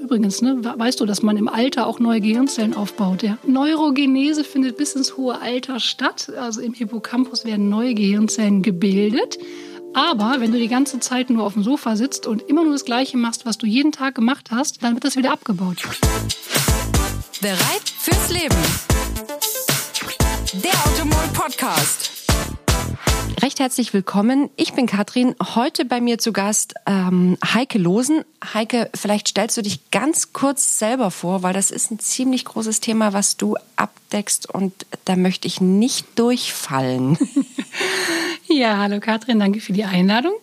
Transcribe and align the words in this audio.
Übrigens, 0.00 0.40
ne, 0.40 0.56
weißt 0.62 1.00
du, 1.00 1.06
dass 1.06 1.22
man 1.22 1.36
im 1.36 1.48
Alter 1.48 1.86
auch 1.86 1.98
neue 1.98 2.20
Gehirnzellen 2.20 2.74
aufbaut? 2.74 3.22
Ja? 3.22 3.38
Neurogenese 3.46 4.42
findet 4.42 4.76
bis 4.76 4.94
ins 4.94 5.16
hohe 5.16 5.40
Alter 5.40 5.80
statt. 5.80 6.32
Also 6.38 6.60
im 6.60 6.72
Hippocampus 6.72 7.44
werden 7.44 7.68
neue 7.68 7.94
Gehirnzellen 7.94 8.62
gebildet. 8.62 9.38
Aber 9.94 10.36
wenn 10.38 10.52
du 10.52 10.58
die 10.58 10.68
ganze 10.68 11.00
Zeit 11.00 11.28
nur 11.28 11.44
auf 11.44 11.52
dem 11.52 11.62
Sofa 11.62 11.96
sitzt 11.96 12.26
und 12.26 12.48
immer 12.48 12.64
nur 12.64 12.72
das 12.72 12.86
Gleiche 12.86 13.18
machst, 13.18 13.44
was 13.44 13.58
du 13.58 13.66
jeden 13.66 13.92
Tag 13.92 14.14
gemacht 14.14 14.50
hast, 14.50 14.82
dann 14.82 14.94
wird 14.94 15.04
das 15.04 15.16
wieder 15.16 15.32
abgebaut. 15.32 15.82
Bereit 17.42 17.92
fürs 17.98 18.30
Leben. 18.30 18.56
Der 20.64 20.72
Automol 20.86 21.28
Podcast. 21.34 22.21
Recht 23.42 23.58
herzlich 23.58 23.92
willkommen. 23.92 24.50
Ich 24.54 24.72
bin 24.72 24.86
Katrin. 24.86 25.34
Heute 25.42 25.84
bei 25.84 26.00
mir 26.00 26.18
zu 26.18 26.32
Gast 26.32 26.74
ähm, 26.86 27.36
Heike 27.44 27.76
Losen. 27.76 28.24
Heike, 28.54 28.88
vielleicht 28.94 29.26
stellst 29.26 29.56
du 29.56 29.62
dich 29.62 29.90
ganz 29.90 30.32
kurz 30.32 30.78
selber 30.78 31.10
vor, 31.10 31.42
weil 31.42 31.52
das 31.52 31.72
ist 31.72 31.90
ein 31.90 31.98
ziemlich 31.98 32.44
großes 32.44 32.78
Thema, 32.78 33.12
was 33.12 33.36
du 33.36 33.56
abdeckst 33.74 34.48
und 34.48 34.86
da 35.06 35.16
möchte 35.16 35.48
ich 35.48 35.60
nicht 35.60 36.06
durchfallen. 36.16 37.18
Ja, 38.48 38.76
hallo 38.76 39.00
Katrin, 39.00 39.40
danke 39.40 39.60
für 39.60 39.72
die 39.72 39.84
Einladung. 39.84 40.34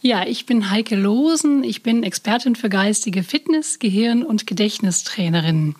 Ja, 0.00 0.26
ich 0.26 0.46
bin 0.46 0.70
Heike 0.70 0.96
Losen. 0.96 1.62
Ich 1.62 1.84
bin 1.84 2.02
Expertin 2.02 2.56
für 2.56 2.68
geistige 2.68 3.22
Fitness, 3.22 3.78
Gehirn 3.78 4.24
und 4.24 4.48
Gedächtnistrainerin. 4.48 5.76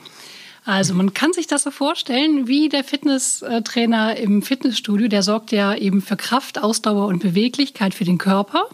Also 0.65 0.95
man 0.95 1.13
kann 1.13 1.33
sich 1.33 1.49
das 1.49 1.65
so 1.65 1.73
vorstellen, 1.73 2.47
wie 2.47 2.69
der 2.69 2.85
Fitnesstrainer 2.85 4.17
im 4.17 4.43
Fitnessstudio, 4.43 5.09
der 5.09 5.23
sorgt 5.23 5.51
ja 5.51 5.75
eben 5.75 6.03
für 6.03 6.17
Kraft, 6.17 6.63
Ausdauer 6.63 7.07
und 7.07 7.19
Beweglichkeit 7.19 7.95
für 7.95 8.05
den 8.05 8.19
Körper. 8.19 8.69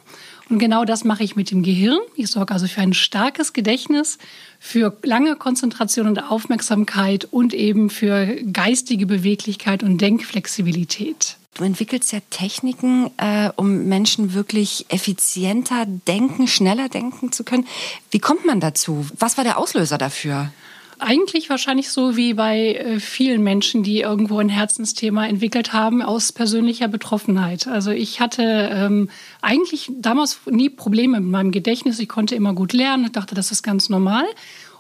Und 0.51 0.59
genau 0.59 0.85
das 0.85 1.05
mache 1.05 1.25
ich 1.25 1.37
mit 1.37 1.51
dem 1.51 1.63
Gehirn. 1.63 1.99
Ich 2.15 2.29
sorge 2.29 2.53
also 2.53 2.67
für 2.67 2.81
ein 2.81 2.95
starkes 2.95 3.53
Gedächtnis, 3.53 4.19
für 4.59 4.97
lange 5.03 5.37
Konzentration 5.37 6.07
und 6.07 6.31
Aufmerksamkeit 6.31 7.27
und 7.31 7.55
eben 7.55 7.91
für 7.91 8.27
geistige 8.53 9.07
Beweglichkeit 9.07 9.83
und 9.83 9.99
Denkflexibilität. 9.99 11.37
Du 11.55 11.65
entwickelst 11.65 12.13
ja 12.13 12.21
Techniken, 12.31 13.11
äh, 13.17 13.51
um 13.57 13.87
Menschen 13.89 14.33
wirklich 14.33 14.87
effizienter 14.91 15.87
denken, 15.87 16.47
schneller 16.47 16.89
denken 16.89 17.33
zu 17.33 17.45
können. 17.45 17.67
Wie 18.11 18.21
kommt 18.21 18.47
man 18.47 18.61
dazu? 18.61 19.07
Was 19.19 19.37
war 19.37 19.45
der 19.45 19.59
Auslöser 19.59 19.99
dafür? 19.99 20.51
Eigentlich 20.99 21.51
wahrscheinlich 21.51 21.91
so 21.91 22.17
wie 22.17 22.35
bei 22.35 22.75
äh, 22.75 23.01
vielen 23.01 23.43
Menschen, 23.43 23.83
die 23.83 24.01
irgendwo 24.01 24.39
ein 24.39 24.49
Herzensthema 24.49 25.27
entwickelt 25.27 25.73
haben 25.73 26.03
aus 26.03 26.33
persönlicher 26.33 26.89
Betroffenheit. 26.89 27.67
Also 27.67 27.91
ich 27.91 28.21
hatte 28.21 28.43
ähm, 28.73 29.11
eigentlich 29.41 29.91
damals 29.97 30.41
nie 30.51 30.69
Probleme 30.71 31.21
mit 31.21 31.31
meinem 31.31 31.51
Gedächtnis. 31.53 31.99
Ich 31.99 32.09
konnte 32.09 32.35
immer 32.35 32.55
gut 32.55 32.73
lernen. 32.73 33.11
Dachte, 33.13 33.35
das 33.35 33.53
ist 33.53 33.63
ganz 33.63 33.89
normal. 33.89 34.25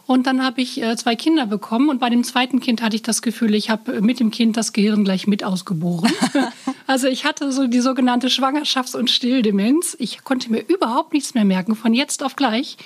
Und 0.08 0.26
dann 0.26 0.42
habe 0.42 0.62
ich 0.62 0.80
äh, 0.80 0.96
zwei 0.96 1.16
Kinder 1.16 1.44
bekommen 1.44 1.90
und 1.90 2.00
bei 2.00 2.08
dem 2.08 2.24
zweiten 2.24 2.60
Kind 2.60 2.80
hatte 2.80 2.96
ich 2.96 3.02
das 3.02 3.20
Gefühl, 3.20 3.54
ich 3.54 3.68
habe 3.68 4.00
mit 4.00 4.20
dem 4.20 4.30
Kind 4.30 4.56
das 4.56 4.72
Gehirn 4.72 5.04
gleich 5.04 5.26
mit 5.26 5.44
ausgeboren. 5.44 6.10
also 6.86 7.08
ich 7.08 7.26
hatte 7.26 7.52
so 7.52 7.66
die 7.66 7.80
sogenannte 7.80 8.28
Schwangerschafts- 8.28 8.96
und 8.96 9.10
Stilldemenz. 9.10 9.94
Ich 10.00 10.24
konnte 10.24 10.50
mir 10.50 10.66
überhaupt 10.66 11.12
nichts 11.12 11.34
mehr 11.34 11.44
merken 11.44 11.76
von 11.76 11.92
jetzt 11.92 12.22
auf 12.22 12.36
gleich 12.36 12.78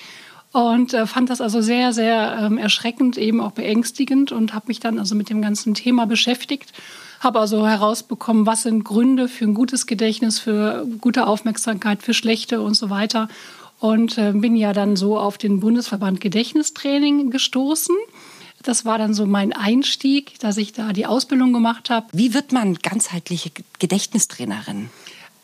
und 0.53 0.93
äh, 0.93 1.07
fand 1.07 1.31
das 1.31 1.41
also 1.41 1.61
sehr, 1.61 1.93
sehr 1.93 2.37
ähm, 2.39 2.59
erschreckend, 2.59 3.17
eben 3.17 3.41
auch 3.41 3.53
beängstigend 3.53 4.31
und 4.31 4.53
habe 4.53 4.65
mich 4.67 4.79
dann 4.79 4.99
also 4.99 5.15
mit 5.15 5.31
dem 5.31 5.41
ganzen 5.41 5.73
Thema 5.73 6.05
beschäftigt. 6.05 6.73
Habe 7.19 7.39
also 7.39 7.67
herausbekommen, 7.67 8.45
was 8.45 8.61
sind 8.61 8.83
Gründe 8.83 9.27
für 9.27 9.45
ein 9.45 9.55
gutes 9.55 9.87
Gedächtnis, 9.87 10.37
für 10.37 10.85
gute 11.01 11.25
Aufmerksamkeit, 11.25 12.03
für 12.03 12.13
schlechte 12.13 12.61
und 12.61 12.75
so 12.75 12.91
weiter. 12.91 13.29
Und 13.79 14.19
äh, 14.19 14.31
bin 14.31 14.55
ja 14.55 14.73
dann 14.73 14.95
so 14.95 15.17
auf 15.17 15.39
den 15.39 15.59
Bundesverband 15.59 16.21
Gedächtnistraining 16.21 17.31
gestoßen. 17.31 17.95
Das 18.61 18.85
war 18.85 18.99
dann 18.99 19.15
so 19.15 19.25
mein 19.25 19.53
Einstieg, 19.53 20.39
dass 20.39 20.57
ich 20.57 20.71
da 20.71 20.93
die 20.93 21.07
Ausbildung 21.07 21.51
gemacht 21.51 21.89
habe. 21.89 22.05
Wie 22.13 22.35
wird 22.35 22.51
man 22.51 22.75
ganzheitliche 22.75 23.51
Gedächtnistrainerin? 23.79 24.91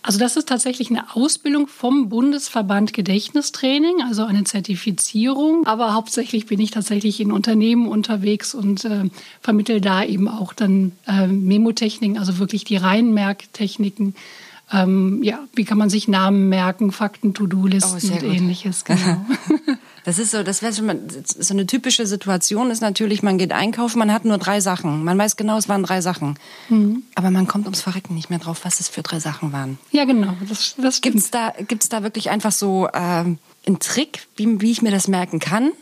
Also 0.02 0.18
das 0.18 0.38
ist 0.38 0.48
tatsächlich 0.48 0.90
eine 0.90 1.16
Ausbildung 1.16 1.68
vom 1.68 2.08
Bundesverband 2.08 2.94
Gedächtnistraining, 2.94 4.02
also 4.02 4.24
eine 4.24 4.46
Zertifizierung. 4.46 5.68
Aber 5.68 5.94
hauptsächlich 5.94 6.46
bin 6.46 6.60
ich 6.62 6.72
tatsächlich 6.72 7.20
in 7.20 7.32
Unternehmen 7.32 7.88
unterwegs 7.88 8.56
und 8.56 8.86
äh, 8.86 9.10
vermittle 9.42 9.82
da 9.82 10.04
eben 10.04 10.30
auch 10.30 10.54
dann 10.54 10.94
äh, 11.06 11.28
Memotechniken, 11.28 12.18
also 12.18 12.40
wirklich 12.40 12.64
die 12.64 12.78
Reinmerktechniken. 12.78 14.16
Ähm, 14.72 15.22
ja, 15.24 15.40
wie 15.54 15.66
kann 15.66 15.78
man 15.78 15.90
sich 15.90 16.08
Namen 16.08 16.48
merken, 16.48 16.92
Fakten, 16.92 17.34
To-Do-Listen 17.34 18.12
oh, 18.12 18.16
und 18.16 18.24
ähnliches. 18.24 18.86
Genau. 18.86 19.26
Das 20.10 20.18
ist 20.18 20.32
so, 20.32 20.42
das 20.42 20.64
wäre 20.64 20.74
schon 20.74 20.88
mal, 20.88 21.00
so 21.24 21.54
eine 21.54 21.68
typische 21.68 22.08
Situation 22.08 22.72
ist 22.72 22.82
natürlich, 22.82 23.22
man 23.22 23.38
geht 23.38 23.52
einkaufen, 23.52 24.00
man 24.00 24.12
hat 24.12 24.26
nur 24.26 24.40
drei 24.40 24.60
Sachen. 24.60 25.04
Man 25.04 25.20
weiß 25.20 25.36
genau, 25.36 25.56
es 25.56 25.70
waren 25.70 25.84
drei 25.84 26.02
Sachen. 26.02 26.34
Mhm. 26.70 27.04
Aber 27.14 27.30
man 27.30 27.46
kommt 27.46 27.66
ums 27.66 27.82
Verrecken 27.82 28.16
nicht 28.16 28.32
mehr 28.32 28.40
drauf, 28.40 28.62
was 28.64 28.80
es 28.80 28.90
für 28.90 29.04
drei 29.04 29.20
Sachen 29.20 29.54
waren. 29.54 29.78
Ja, 29.92 30.06
genau. 30.06 30.34
Das, 30.50 30.74
das 30.82 31.02
Gibt 31.02 31.18
es 31.18 31.30
da, 31.30 31.54
gibt's 31.68 31.90
da 31.90 32.02
wirklich 32.02 32.32
einfach 32.32 32.52
so 32.52 32.88
äh, 32.88 32.98
einen 32.98 33.38
Trick, 33.80 34.26
wie, 34.36 34.60
wie 34.60 34.72
ich 34.72 34.82
mir 34.82 34.90
das 34.90 35.08
merken 35.08 35.38
kann? 35.38 35.74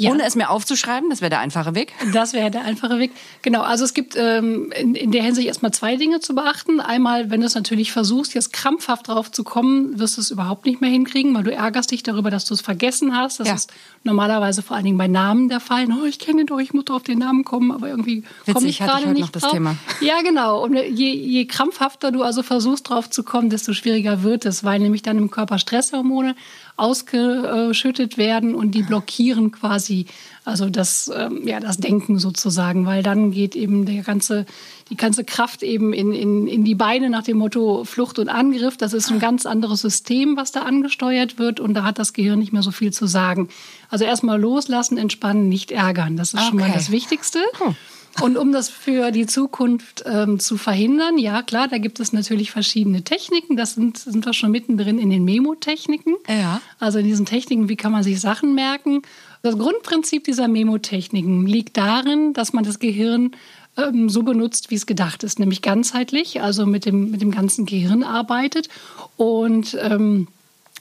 Ja. 0.00 0.12
Ohne 0.12 0.24
es 0.24 0.34
mir 0.34 0.48
aufzuschreiben, 0.48 1.10
das 1.10 1.20
wäre 1.20 1.28
der 1.28 1.40
einfache 1.40 1.74
Weg. 1.74 1.92
Das 2.14 2.32
wäre 2.32 2.50
der 2.50 2.62
einfache 2.62 2.98
Weg. 2.98 3.10
Genau, 3.42 3.60
also 3.60 3.84
es 3.84 3.92
gibt 3.92 4.16
ähm, 4.16 4.72
in, 4.74 4.94
in, 4.94 5.12
der 5.12 5.22
Hinsicht 5.22 5.46
erstmal 5.46 5.72
zwei 5.72 5.96
Dinge 5.96 6.20
zu 6.20 6.34
beachten. 6.34 6.80
Einmal, 6.80 7.30
wenn 7.30 7.40
du 7.40 7.46
es 7.46 7.54
natürlich 7.54 7.92
versuchst, 7.92 8.32
jetzt 8.32 8.54
krampfhaft 8.54 9.08
drauf 9.08 9.30
zu 9.30 9.44
kommen, 9.44 9.98
wirst 9.98 10.16
du 10.16 10.22
es 10.22 10.30
überhaupt 10.30 10.64
nicht 10.64 10.80
mehr 10.80 10.88
hinkriegen, 10.88 11.34
weil 11.34 11.42
du 11.42 11.52
ärgerst 11.52 11.90
dich 11.90 12.02
darüber, 12.02 12.30
dass 12.30 12.46
du 12.46 12.54
es 12.54 12.62
vergessen 12.62 13.14
hast. 13.14 13.40
Das 13.40 13.48
ja. 13.48 13.54
ist 13.54 13.74
normalerweise 14.02 14.62
vor 14.62 14.74
allen 14.74 14.86
Dingen 14.86 14.96
bei 14.96 15.06
Namen 15.06 15.50
der 15.50 15.60
Fall. 15.60 15.86
Oh, 15.90 16.06
ich 16.06 16.18
kenne 16.18 16.46
doch, 16.46 16.60
ich 16.60 16.72
muss 16.72 16.86
doch 16.86 16.94
auf 16.94 17.02
den 17.02 17.18
Namen 17.18 17.44
kommen, 17.44 17.70
aber 17.70 17.90
irgendwie 17.90 18.24
komme 18.50 18.68
ich 18.68 18.78
gerade 18.78 19.06
nicht 19.10 19.20
noch 19.20 19.28
das 19.28 19.42
drauf. 19.42 19.52
Thema. 19.52 19.76
Ja, 20.00 20.22
genau. 20.22 20.64
Und 20.64 20.76
je, 20.76 21.12
je 21.12 21.44
krampfhafter 21.44 22.10
du 22.10 22.22
also 22.22 22.42
versuchst, 22.42 22.88
drauf 22.88 23.10
zu 23.10 23.22
kommen, 23.22 23.50
desto 23.50 23.74
schwieriger 23.74 24.22
wird 24.22 24.46
es, 24.46 24.64
weil 24.64 24.78
nämlich 24.78 25.02
dann 25.02 25.18
im 25.18 25.30
Körper 25.30 25.58
Stresshormone 25.58 26.36
ausgeschüttet 26.76 28.18
werden 28.18 28.54
und 28.54 28.72
die 28.72 28.82
blockieren 28.82 29.52
quasi 29.52 30.06
also 30.44 30.70
das, 30.70 31.10
ähm, 31.14 31.46
ja, 31.46 31.60
das 31.60 31.76
Denken 31.76 32.18
sozusagen, 32.18 32.86
weil 32.86 33.02
dann 33.02 33.30
geht 33.30 33.54
eben 33.54 33.84
der 33.84 34.02
ganze, 34.02 34.46
die 34.88 34.96
ganze 34.96 35.22
Kraft 35.22 35.62
eben 35.62 35.92
in, 35.92 36.12
in, 36.12 36.46
in 36.46 36.64
die 36.64 36.74
Beine 36.74 37.10
nach 37.10 37.22
dem 37.22 37.36
Motto 37.36 37.84
Flucht 37.84 38.18
und 38.18 38.28
Angriff. 38.28 38.76
Das 38.76 38.92
ist 38.92 39.10
ein 39.10 39.18
ganz 39.18 39.44
anderes 39.44 39.82
System, 39.82 40.36
was 40.36 40.50
da 40.50 40.62
angesteuert 40.62 41.38
wird 41.38 41.60
und 41.60 41.74
da 41.74 41.84
hat 41.84 41.98
das 41.98 42.14
Gehirn 42.14 42.38
nicht 42.38 42.52
mehr 42.52 42.62
so 42.62 42.70
viel 42.70 42.92
zu 42.92 43.06
sagen. 43.06 43.48
Also 43.90 44.04
erstmal 44.04 44.40
loslassen, 44.40 44.96
entspannen, 44.96 45.48
nicht 45.48 45.70
ärgern. 45.72 46.16
Das 46.16 46.28
ist 46.28 46.40
okay. 46.40 46.48
schon 46.48 46.58
mal 46.58 46.72
das 46.72 46.90
Wichtigste. 46.90 47.38
Hm. 47.58 47.76
Und 48.20 48.36
um 48.36 48.52
das 48.52 48.68
für 48.68 49.12
die 49.12 49.26
Zukunft 49.26 50.02
ähm, 50.04 50.40
zu 50.40 50.56
verhindern, 50.56 51.16
ja 51.16 51.42
klar, 51.42 51.68
da 51.68 51.78
gibt 51.78 52.00
es 52.00 52.12
natürlich 52.12 52.50
verschiedene 52.50 53.02
Techniken. 53.02 53.56
Das 53.56 53.74
sind, 53.74 53.98
sind 53.98 54.26
wir 54.26 54.32
schon 54.32 54.50
mittendrin 54.50 54.98
in 54.98 55.10
den 55.10 55.24
Memo-Techniken. 55.24 56.16
Ja. 56.28 56.60
Also 56.78 56.98
in 56.98 57.06
diesen 57.06 57.24
Techniken, 57.24 57.68
wie 57.68 57.76
kann 57.76 57.92
man 57.92 58.02
sich 58.02 58.20
Sachen 58.20 58.54
merken? 58.54 59.02
Das 59.42 59.56
Grundprinzip 59.56 60.24
dieser 60.24 60.48
Memo-Techniken 60.48 61.46
liegt 61.46 61.76
darin, 61.76 62.32
dass 62.34 62.52
man 62.52 62.64
das 62.64 62.78
Gehirn 62.78 63.30
ähm, 63.76 64.08
so 64.08 64.22
benutzt, 64.22 64.70
wie 64.70 64.74
es 64.74 64.86
gedacht 64.86 65.22
ist, 65.22 65.38
nämlich 65.38 65.62
ganzheitlich, 65.62 66.42
also 66.42 66.66
mit 66.66 66.84
dem, 66.84 67.10
mit 67.10 67.22
dem 67.22 67.30
ganzen 67.30 67.64
Gehirn 67.64 68.02
arbeitet. 68.02 68.68
Und 69.16 69.78
ähm, 69.80 70.28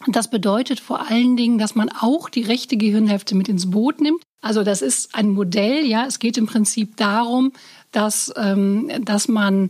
das 0.07 0.29
bedeutet 0.29 0.79
vor 0.79 1.09
allen 1.09 1.35
Dingen, 1.35 1.57
dass 1.57 1.75
man 1.75 1.89
auch 1.89 2.29
die 2.29 2.41
rechte 2.41 2.77
Gehirnhälfte 2.77 3.35
mit 3.35 3.49
ins 3.49 3.69
Boot 3.69 4.01
nimmt. 4.01 4.23
Also 4.41 4.63
das 4.63 4.81
ist 4.81 5.13
ein 5.13 5.29
Modell, 5.29 5.85
ja. 5.85 6.05
Es 6.05 6.19
geht 6.19 6.37
im 6.37 6.45
Prinzip 6.45 6.95
darum, 6.97 7.51
dass, 7.91 8.31
ähm, 8.37 8.89
dass 9.03 9.27
man 9.27 9.69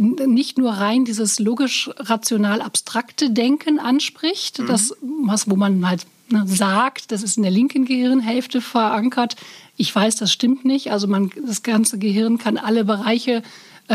nicht 0.00 0.58
nur 0.58 0.72
rein 0.72 1.04
dieses 1.04 1.38
logisch-rational-abstrakte 1.38 3.30
Denken 3.30 3.78
anspricht, 3.78 4.58
mhm. 4.60 4.66
das, 4.66 4.94
was, 5.00 5.50
wo 5.50 5.56
man 5.56 5.88
halt 5.88 6.06
ne, 6.30 6.44
sagt, 6.46 7.10
das 7.12 7.22
ist 7.22 7.36
in 7.36 7.42
der 7.42 7.52
linken 7.52 7.84
Gehirnhälfte 7.84 8.60
verankert. 8.60 9.36
Ich 9.76 9.94
weiß, 9.94 10.16
das 10.16 10.32
stimmt 10.32 10.64
nicht. 10.64 10.90
Also 10.92 11.06
man, 11.06 11.30
das 11.46 11.62
ganze 11.62 11.98
Gehirn 11.98 12.38
kann 12.38 12.58
alle 12.58 12.84
Bereiche 12.84 13.42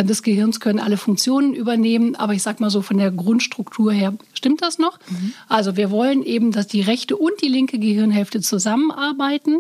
des 0.02 0.24
Gehirns 0.24 0.60
können 0.60 0.80
alle 0.80 0.98
Funktionen 0.98 1.54
übernehmen, 1.54 2.16
aber 2.16 2.34
ich 2.34 2.42
sag 2.42 2.60
mal 2.60 2.72
so 2.72 2.82
von 2.82 2.98
der 2.98 3.12
Grundstruktur 3.12 3.92
her 3.92 4.16
stimmt 4.34 4.64
das 4.64 4.80
noch. 4.80 4.98
Mhm. 5.10 5.34
Also 5.48 5.78
wir 5.78 5.92
wollen 5.92 6.24
eben, 6.24 6.52
dass 6.52 6.66
die 6.66 6.82
rechte 6.82 7.16
und 7.16 7.42
die 7.44 7.48
linke 7.48 7.78
Gehirnhälfte 7.78 8.42
zusammenarbeiten. 8.42 9.60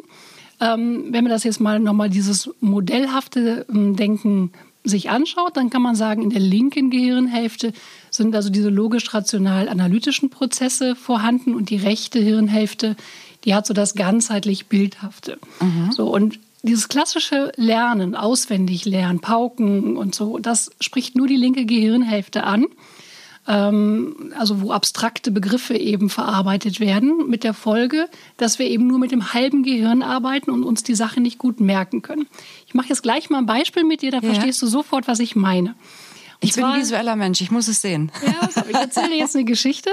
Ähm, 0.59 1.05
wenn 1.09 1.23
man 1.23 1.31
das 1.31 1.43
jetzt 1.43 1.59
mal 1.59 1.79
nochmal 1.79 2.09
dieses 2.09 2.49
modellhafte 2.61 3.67
ähm, 3.69 3.95
Denken 3.95 4.51
sich 4.83 5.09
anschaut, 5.09 5.55
dann 5.55 5.69
kann 5.69 5.81
man 5.81 5.95
sagen, 5.95 6.23
in 6.23 6.29
der 6.29 6.41
linken 6.41 6.89
Gehirnhälfte 6.89 7.71
sind 8.09 8.35
also 8.35 8.49
diese 8.49 8.69
logisch-rational-analytischen 8.69 10.29
Prozesse 10.29 10.95
vorhanden 10.95 11.53
und 11.53 11.69
die 11.69 11.77
rechte 11.77 12.19
Hirnhälfte, 12.19 12.95
die 13.45 13.55
hat 13.55 13.65
so 13.65 13.73
das 13.73 13.95
ganzheitlich 13.95 14.67
Bildhafte. 14.67 15.37
Mhm. 15.61 15.91
So, 15.91 16.13
und 16.13 16.39
dieses 16.63 16.87
klassische 16.89 17.51
Lernen, 17.55 18.15
auswendig 18.15 18.85
lernen, 18.85 19.19
Pauken 19.19 19.97
und 19.97 20.15
so, 20.15 20.39
das 20.39 20.71
spricht 20.79 21.15
nur 21.15 21.27
die 21.27 21.35
linke 21.35 21.65
Gehirnhälfte 21.65 22.43
an. 22.43 22.67
ähm, 23.47 24.33
also 24.37 24.61
wo 24.61 24.71
abstrakte 24.71 25.31
Begriffe 25.31 25.75
eben 25.75 26.09
verarbeitet 26.09 26.79
werden, 26.79 27.29
mit 27.29 27.43
der 27.43 27.53
Folge, 27.53 28.07
dass 28.37 28.59
wir 28.59 28.67
eben 28.67 28.87
nur 28.87 28.99
mit 28.99 29.11
dem 29.11 29.33
halben 29.33 29.63
Gehirn 29.63 30.01
arbeiten 30.01 30.49
und 30.49 30.63
uns 30.63 30.83
die 30.83 30.95
Sache 30.95 31.19
nicht 31.19 31.37
gut 31.37 31.59
merken 31.59 32.01
können. 32.01 32.27
Ich 32.65 32.73
mache 32.73 32.89
jetzt 32.89 33.03
gleich 33.03 33.29
mal 33.29 33.39
ein 33.39 33.45
Beispiel 33.45 33.83
mit 33.83 34.01
dir, 34.01 34.11
da 34.11 34.19
ja. 34.19 34.33
verstehst 34.33 34.61
du 34.61 34.67
sofort, 34.67 35.07
was 35.07 35.19
ich 35.19 35.35
meine. 35.35 35.71
Und 35.71 35.75
ich 36.47 36.53
zwar, 36.53 36.65
bin 36.65 36.73
ein 36.75 36.81
visueller 36.81 37.15
Mensch, 37.15 37.41
ich 37.41 37.51
muss 37.51 37.67
es 37.67 37.81
sehen. 37.81 38.11
Ja, 38.25 38.49
ich 38.69 38.75
erzähle 38.75 39.15
jetzt 39.15 39.35
eine 39.35 39.45
Geschichte. 39.45 39.89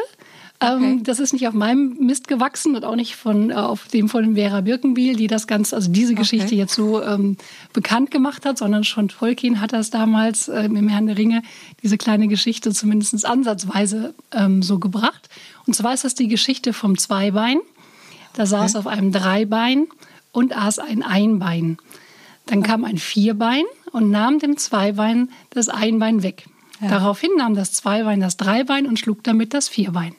Ähm, 0.63 0.95
okay. 0.95 1.01
das 1.05 1.21
ist 1.21 1.33
nicht 1.33 1.49
auf 1.49 1.55
meinem 1.55 1.97
Mist 2.01 2.29
gewachsen 2.29 2.77
und 2.77 2.85
auch 2.85 2.95
nicht 2.95 3.17
von, 3.17 3.51
äh, 3.51 3.55
auf 3.55 3.89
dem 3.89 4.11
von 4.11 4.35
Vera 4.35 4.61
Birkenbiel, 4.61 5.17
die 5.17 5.27
das 5.27 5.47
Ganze, 5.47 5.75
also 5.75 5.91
diese 5.91 6.15
Geschichte 6.15 6.49
okay. 6.49 6.57
jetzt 6.57 6.75
so 6.75 7.03
ähm, 7.03 7.39
bekannt 7.73 8.11
gemacht 8.11 8.45
hat, 8.45 8.59
sondern 8.59 8.85
schon 8.85 9.09
Tolkien 9.09 9.63
hat 9.63 9.73
das 9.73 9.89
damals 9.89 10.49
äh, 10.49 10.65
im 10.65 10.89
Herrn 10.89 11.07
der 11.07 11.17
Ringe, 11.17 11.43
diese 11.83 11.97
kleine 11.97 12.29
Geschichte 12.29 12.73
zumindest 12.73 13.25
ansatzweise 13.25 14.15
ähm, 14.33 14.63
so 14.63 14.79
gebracht. 14.79 15.31
Und 15.67 15.75
zwar 15.75 15.95
ist 15.95 16.05
das 16.05 16.15
die 16.15 16.29
Geschichte 16.29 16.75
vom 16.75 16.99
Zweibein. 16.99 17.59
Da 18.35 18.45
saß 18.45 18.75
okay. 18.75 18.79
auf 18.81 18.87
einem 18.87 19.13
Dreibein 19.13 19.87
und 20.31 20.55
aß 20.55 20.79
ein 20.79 21.03
Einbein. 21.03 21.79
Dann 22.45 22.63
kam 22.63 22.85
ein 22.85 22.99
Vierbein 22.99 23.65
und 23.93 24.11
nahm 24.11 24.41
dem 24.41 24.59
Zweibein 24.59 25.31
das 25.51 25.71
Einbein 25.71 26.23
weg. 26.23 26.45
Ja. 26.81 26.89
Daraufhin 26.89 27.31
nahm 27.37 27.55
das 27.55 27.73
Zweibein 27.73 28.21
das 28.21 28.37
Dreibein 28.37 28.87
und 28.87 28.99
schlug 28.99 29.23
damit 29.25 29.55
das 29.55 29.69
Vierbein. 29.69 30.15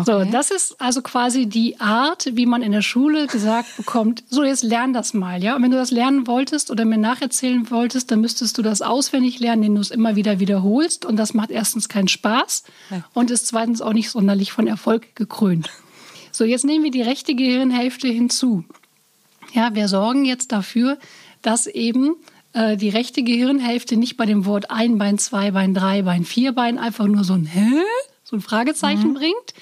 Okay. 0.00 0.24
So, 0.24 0.30
das 0.30 0.50
ist 0.50 0.80
also 0.80 1.02
quasi 1.02 1.46
die 1.46 1.80
Art, 1.80 2.28
wie 2.32 2.46
man 2.46 2.62
in 2.62 2.72
der 2.72 2.82
Schule 2.82 3.26
gesagt 3.26 3.76
bekommt, 3.76 4.22
so 4.28 4.44
jetzt 4.44 4.62
lern 4.62 4.92
das 4.92 5.14
mal, 5.14 5.42
ja. 5.42 5.56
Und 5.56 5.62
wenn 5.62 5.70
du 5.70 5.76
das 5.76 5.90
lernen 5.90 6.26
wolltest 6.26 6.70
oder 6.70 6.84
mir 6.84 6.98
nacherzählen 6.98 7.70
wolltest, 7.70 8.10
dann 8.10 8.20
müsstest 8.20 8.58
du 8.58 8.62
das 8.62 8.82
auswendig 8.82 9.40
lernen, 9.40 9.62
indem 9.62 9.74
du 9.76 9.80
es 9.80 9.90
immer 9.90 10.16
wieder 10.16 10.40
wiederholst. 10.40 11.04
Und 11.04 11.16
das 11.16 11.34
macht 11.34 11.50
erstens 11.50 11.88
keinen 11.88 12.08
Spaß 12.08 12.64
ja. 12.90 13.04
und 13.14 13.30
ist 13.30 13.46
zweitens 13.46 13.80
auch 13.80 13.92
nicht 13.92 14.10
sonderlich 14.10 14.52
von 14.52 14.66
Erfolg 14.66 15.14
gekrönt. 15.16 15.70
So, 16.30 16.44
jetzt 16.44 16.64
nehmen 16.64 16.84
wir 16.84 16.90
die 16.90 17.02
rechte 17.02 17.34
Gehirnhälfte 17.34 18.08
hinzu. 18.08 18.64
Ja, 19.52 19.74
wir 19.74 19.88
sorgen 19.88 20.24
jetzt 20.24 20.52
dafür, 20.52 20.98
dass 21.42 21.66
eben 21.66 22.16
äh, 22.52 22.76
die 22.76 22.90
rechte 22.90 23.22
Gehirnhälfte 23.22 23.96
nicht 23.96 24.16
bei 24.16 24.26
dem 24.26 24.44
Wort 24.44 24.70
Einbein, 24.70 25.18
Zweibein, 25.18 25.74
Dreibein, 25.74 26.24
Vierbein 26.24 26.78
einfach 26.78 27.06
nur 27.06 27.24
so 27.24 27.32
ein 27.32 27.46
Hä? 27.46 27.82
so 28.28 28.36
ein 28.36 28.42
Fragezeichen 28.42 29.10
mhm. 29.10 29.14
bringt, 29.14 29.54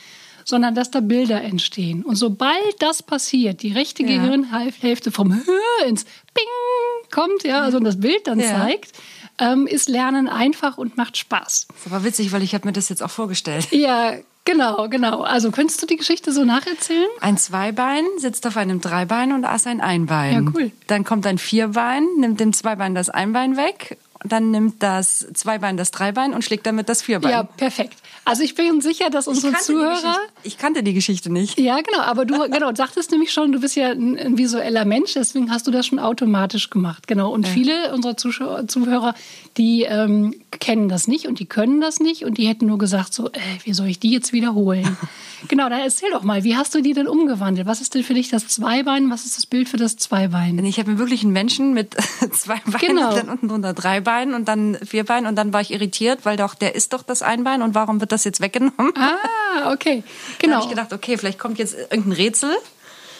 sondern 0.46 0.74
dass 0.74 0.90
da 0.90 1.00
Bilder 1.00 1.42
entstehen. 1.42 2.02
Und 2.04 2.16
sobald 2.16 2.80
das 2.80 3.02
passiert, 3.02 3.62
die 3.62 3.72
rechte 3.72 4.04
ja. 4.04 4.08
Gehirnhälfte 4.08 5.10
vom 5.10 5.34
Hö 5.34 5.86
ins 5.86 6.04
Bing 6.04 7.10
kommt, 7.10 7.42
ja, 7.42 7.62
also 7.62 7.80
das 7.80 8.00
Bild 8.00 8.26
dann 8.26 8.40
ja. 8.40 8.46
zeigt, 8.46 8.92
ähm, 9.38 9.66
ist 9.66 9.88
Lernen 9.88 10.28
einfach 10.28 10.78
und 10.78 10.96
macht 10.96 11.16
Spaß. 11.16 11.66
Das 11.68 11.76
ist 11.78 11.92
aber 11.92 12.04
witzig, 12.04 12.32
weil 12.32 12.42
ich 12.42 12.54
habe 12.54 12.66
mir 12.66 12.72
das 12.72 12.88
jetzt 12.88 13.02
auch 13.02 13.10
vorgestellt. 13.10 13.68
Ja, 13.72 14.14
Genau, 14.46 14.88
genau. 14.88 15.22
Also 15.22 15.50
könntest 15.50 15.82
du 15.82 15.86
die 15.86 15.96
Geschichte 15.96 16.30
so 16.30 16.44
nacherzählen? 16.44 17.08
Ein 17.20 17.36
Zweibein 17.36 18.04
sitzt 18.18 18.46
auf 18.46 18.56
einem 18.56 18.80
Dreibein 18.80 19.32
und 19.32 19.44
aß 19.44 19.66
ein 19.66 19.80
Einbein. 19.80 20.32
Ja, 20.32 20.52
cool. 20.54 20.70
Dann 20.86 21.02
kommt 21.02 21.26
ein 21.26 21.38
Vierbein, 21.38 22.06
nimmt 22.18 22.38
dem 22.38 22.52
Zweibein 22.52 22.94
das 22.94 23.10
Einbein 23.10 23.56
weg 23.56 23.98
dann 24.24 24.50
nimmt 24.50 24.82
das 24.82 25.26
Zweibein 25.34 25.76
das 25.76 25.90
Dreibein 25.90 26.32
und 26.32 26.42
schlägt 26.42 26.66
damit 26.66 26.88
das 26.88 27.02
Vierbein. 27.02 27.30
Ja, 27.30 27.42
perfekt. 27.42 27.96
Also 28.24 28.42
ich 28.42 28.54
bin 28.54 28.80
sicher, 28.80 29.10
dass 29.10 29.28
unsere 29.28 29.54
Zuhörer. 29.58 30.16
Ich 30.42 30.58
kannte 30.58 30.82
die 30.82 30.94
Geschichte 30.94 31.30
nicht. 31.30 31.58
Ja, 31.58 31.80
genau. 31.80 32.00
Aber 32.00 32.24
du 32.24 32.38
genau, 32.50 32.74
sagtest 32.74 33.10
nämlich 33.12 33.32
schon, 33.32 33.52
du 33.52 33.60
bist 33.60 33.76
ja 33.76 33.90
ein, 33.90 34.18
ein, 34.18 34.38
visueller 34.38 34.84
Mensch, 34.84 35.14
deswegen 35.14 35.50
hast 35.50 35.66
du 35.66 35.70
das 35.70 35.86
schon 35.86 35.98
automatisch 35.98 36.70
gemacht. 36.70 37.06
Genau. 37.06 37.30
Und 37.32 37.46
ja. 37.46 37.52
viele 37.52 37.94
unserer 37.94 38.16
Zuschauer, 38.16 38.66
Zuhörer, 38.66 39.14
die 39.56 39.82
ähm, 39.82 40.34
kennen 40.50 40.88
das 40.88 41.08
nicht 41.08 41.26
und 41.26 41.38
die 41.38 41.46
können 41.46 41.80
das 41.80 42.00
nicht 42.00 42.24
und 42.24 42.38
die 42.38 42.48
hätten 42.48 42.66
nur 42.66 42.78
gesagt 42.78 43.14
so, 43.14 43.28
äh, 43.28 43.40
wie 43.64 43.72
soll 43.72 43.86
ich 43.86 44.00
die 44.00 44.10
jetzt 44.10 44.32
wiederholen? 44.32 44.96
genau, 45.48 45.68
dann 45.68 45.80
erzähl 45.80 46.10
doch 46.10 46.22
mal, 46.22 46.44
wie 46.44 46.56
hast 46.56 46.74
du 46.74 46.80
die 46.80 46.94
denn 46.94 47.06
umgewandelt? 47.06 47.66
Was 47.66 47.80
ist 47.80 47.94
denn 47.94 48.02
für 48.02 48.14
dich 48.14 48.28
das 48.28 48.48
Zweibein? 48.48 49.10
Was 49.10 49.24
ist 49.24 49.36
das 49.36 49.46
Bild 49.46 49.68
für 49.68 49.76
das 49.76 49.96
Zweibein? 49.96 50.64
Ich 50.64 50.78
habe 50.78 50.90
mir 50.90 50.98
wirklich 50.98 51.22
einen 51.22 51.32
Menschen 51.32 51.74
mit 51.74 51.94
zwei 52.32 52.60
Beinen 52.64 52.96
genau. 52.96 53.10
und 53.10 53.16
dann 53.16 53.28
unten 53.28 53.48
drunter 53.48 53.72
drei 53.72 54.00
Beinen 54.16 54.34
und 54.34 54.48
dann 54.48 54.78
vier 54.82 55.04
Beinen 55.04 55.26
und 55.26 55.36
dann 55.36 55.52
war 55.52 55.60
ich 55.60 55.72
irritiert, 55.72 56.20
weil 56.24 56.38
doch 56.38 56.54
der 56.54 56.74
ist 56.74 56.94
doch 56.94 57.02
das 57.02 57.20
Einbein 57.20 57.60
und 57.60 57.74
warum 57.74 58.00
wird 58.00 58.12
das 58.12 58.24
jetzt 58.24 58.40
weggenommen? 58.40 58.92
Ah, 58.96 59.72
okay. 59.72 60.02
Genau. 60.38 60.52
Dann 60.52 60.52
habe 60.54 60.64
ich 60.64 60.70
gedacht, 60.70 60.92
okay, 60.92 61.18
vielleicht 61.18 61.38
kommt 61.38 61.58
jetzt 61.58 61.74
irgendein 61.74 62.12
Rätsel. 62.12 62.50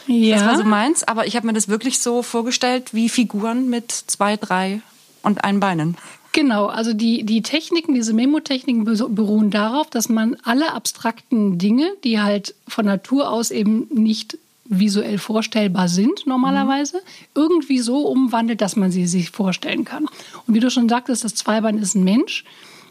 Ja. 0.07 0.37
Das 0.37 0.47
war 0.47 0.57
so 0.57 0.65
meins, 0.65 1.03
aber 1.03 1.27
ich 1.27 1.37
habe 1.37 1.47
mir 1.47 1.53
das 1.53 1.69
wirklich 1.69 1.99
so 1.99 2.23
vorgestellt 2.23 2.95
wie 2.95 3.09
Figuren 3.09 3.69
mit 3.69 3.91
zwei, 3.91 4.37
drei 4.37 4.81
und 5.23 5.45
ein 5.45 5.61
Beinen. 5.61 5.97
Genau, 6.33 6.67
also 6.67 6.93
die, 6.93 7.25
die 7.25 7.43
Techniken, 7.43 7.95
diese 7.95 8.13
Memotechniken 8.13 8.85
beruhen 8.85 9.51
darauf, 9.51 9.91
dass 9.91 10.09
man 10.09 10.37
alle 10.45 10.73
abstrakten 10.73 11.59
Dinge, 11.59 11.91
die 12.05 12.21
halt 12.21 12.55
von 12.69 12.87
Natur 12.87 13.31
aus 13.31 13.51
eben 13.51 13.89
nicht 13.91 14.39
visuell 14.69 15.19
vorstellbar 15.19 15.89
sind 15.89 16.27
normalerweise, 16.27 16.99
mhm. 16.99 17.03
irgendwie 17.35 17.79
so 17.79 18.07
umwandelt, 18.07 18.61
dass 18.61 18.77
man 18.77 18.91
sie 18.91 19.07
sich 19.07 19.31
vorstellen 19.31 19.85
kann. 19.85 20.07
Und 20.47 20.55
wie 20.55 20.61
du 20.61 20.71
schon 20.71 20.89
sagtest, 20.89 21.25
das 21.25 21.35
Zweibein 21.35 21.79
ist 21.79 21.95
ein 21.95 22.05
Mensch. 22.05 22.45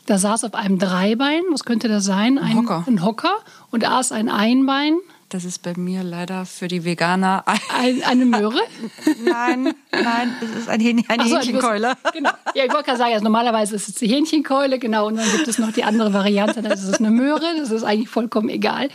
Da 0.05 0.19
saß 0.19 0.43
auf 0.43 0.53
einem 0.53 0.77
Dreibein, 0.77 1.41
was 1.51 1.65
könnte 1.65 1.87
das 1.87 2.05
sein? 2.05 2.37
Ein, 2.37 2.51
ein 2.51 2.57
Hocker. 2.57 2.83
Ein 2.87 3.03
Hocker. 3.03 3.37
Und 3.71 3.89
aß 3.89 4.11
ein 4.11 4.29
Einbein, 4.29 4.97
das 5.29 5.43
ist 5.43 5.63
bei 5.63 5.73
mir 5.75 6.03
leider 6.03 6.45
für 6.45 6.67
die 6.67 6.85
Veganer 6.85 7.43
ein, 7.75 8.03
eine 8.03 8.25
Möhre. 8.25 8.59
nein, 9.25 9.73
nein, 9.91 10.35
es 10.41 10.61
ist 10.61 10.69
ein 10.69 10.79
Hähn, 10.79 11.03
eine 11.07 11.27
so, 11.27 11.37
Hähnchenkeule. 11.37 11.93
genau. 12.13 12.29
Ja, 12.53 12.63
ich 12.63 12.71
wollte 12.71 12.85
gerade 12.85 12.97
sagen, 12.99 13.13
also 13.13 13.23
normalerweise 13.23 13.75
ist 13.75 13.89
es 13.89 13.95
die 13.95 14.07
Hähnchenkeule, 14.07 14.77
genau, 14.77 15.07
und 15.07 15.17
dann 15.17 15.29
gibt 15.31 15.47
es 15.47 15.57
noch 15.57 15.71
die 15.71 15.83
andere 15.83 16.13
Variante, 16.13 16.61
das 16.61 16.83
ist 16.83 16.99
eine 16.99 17.09
Möhre, 17.09 17.55
das 17.57 17.71
ist 17.71 17.83
eigentlich 17.83 18.09
vollkommen 18.09 18.49
egal. 18.49 18.89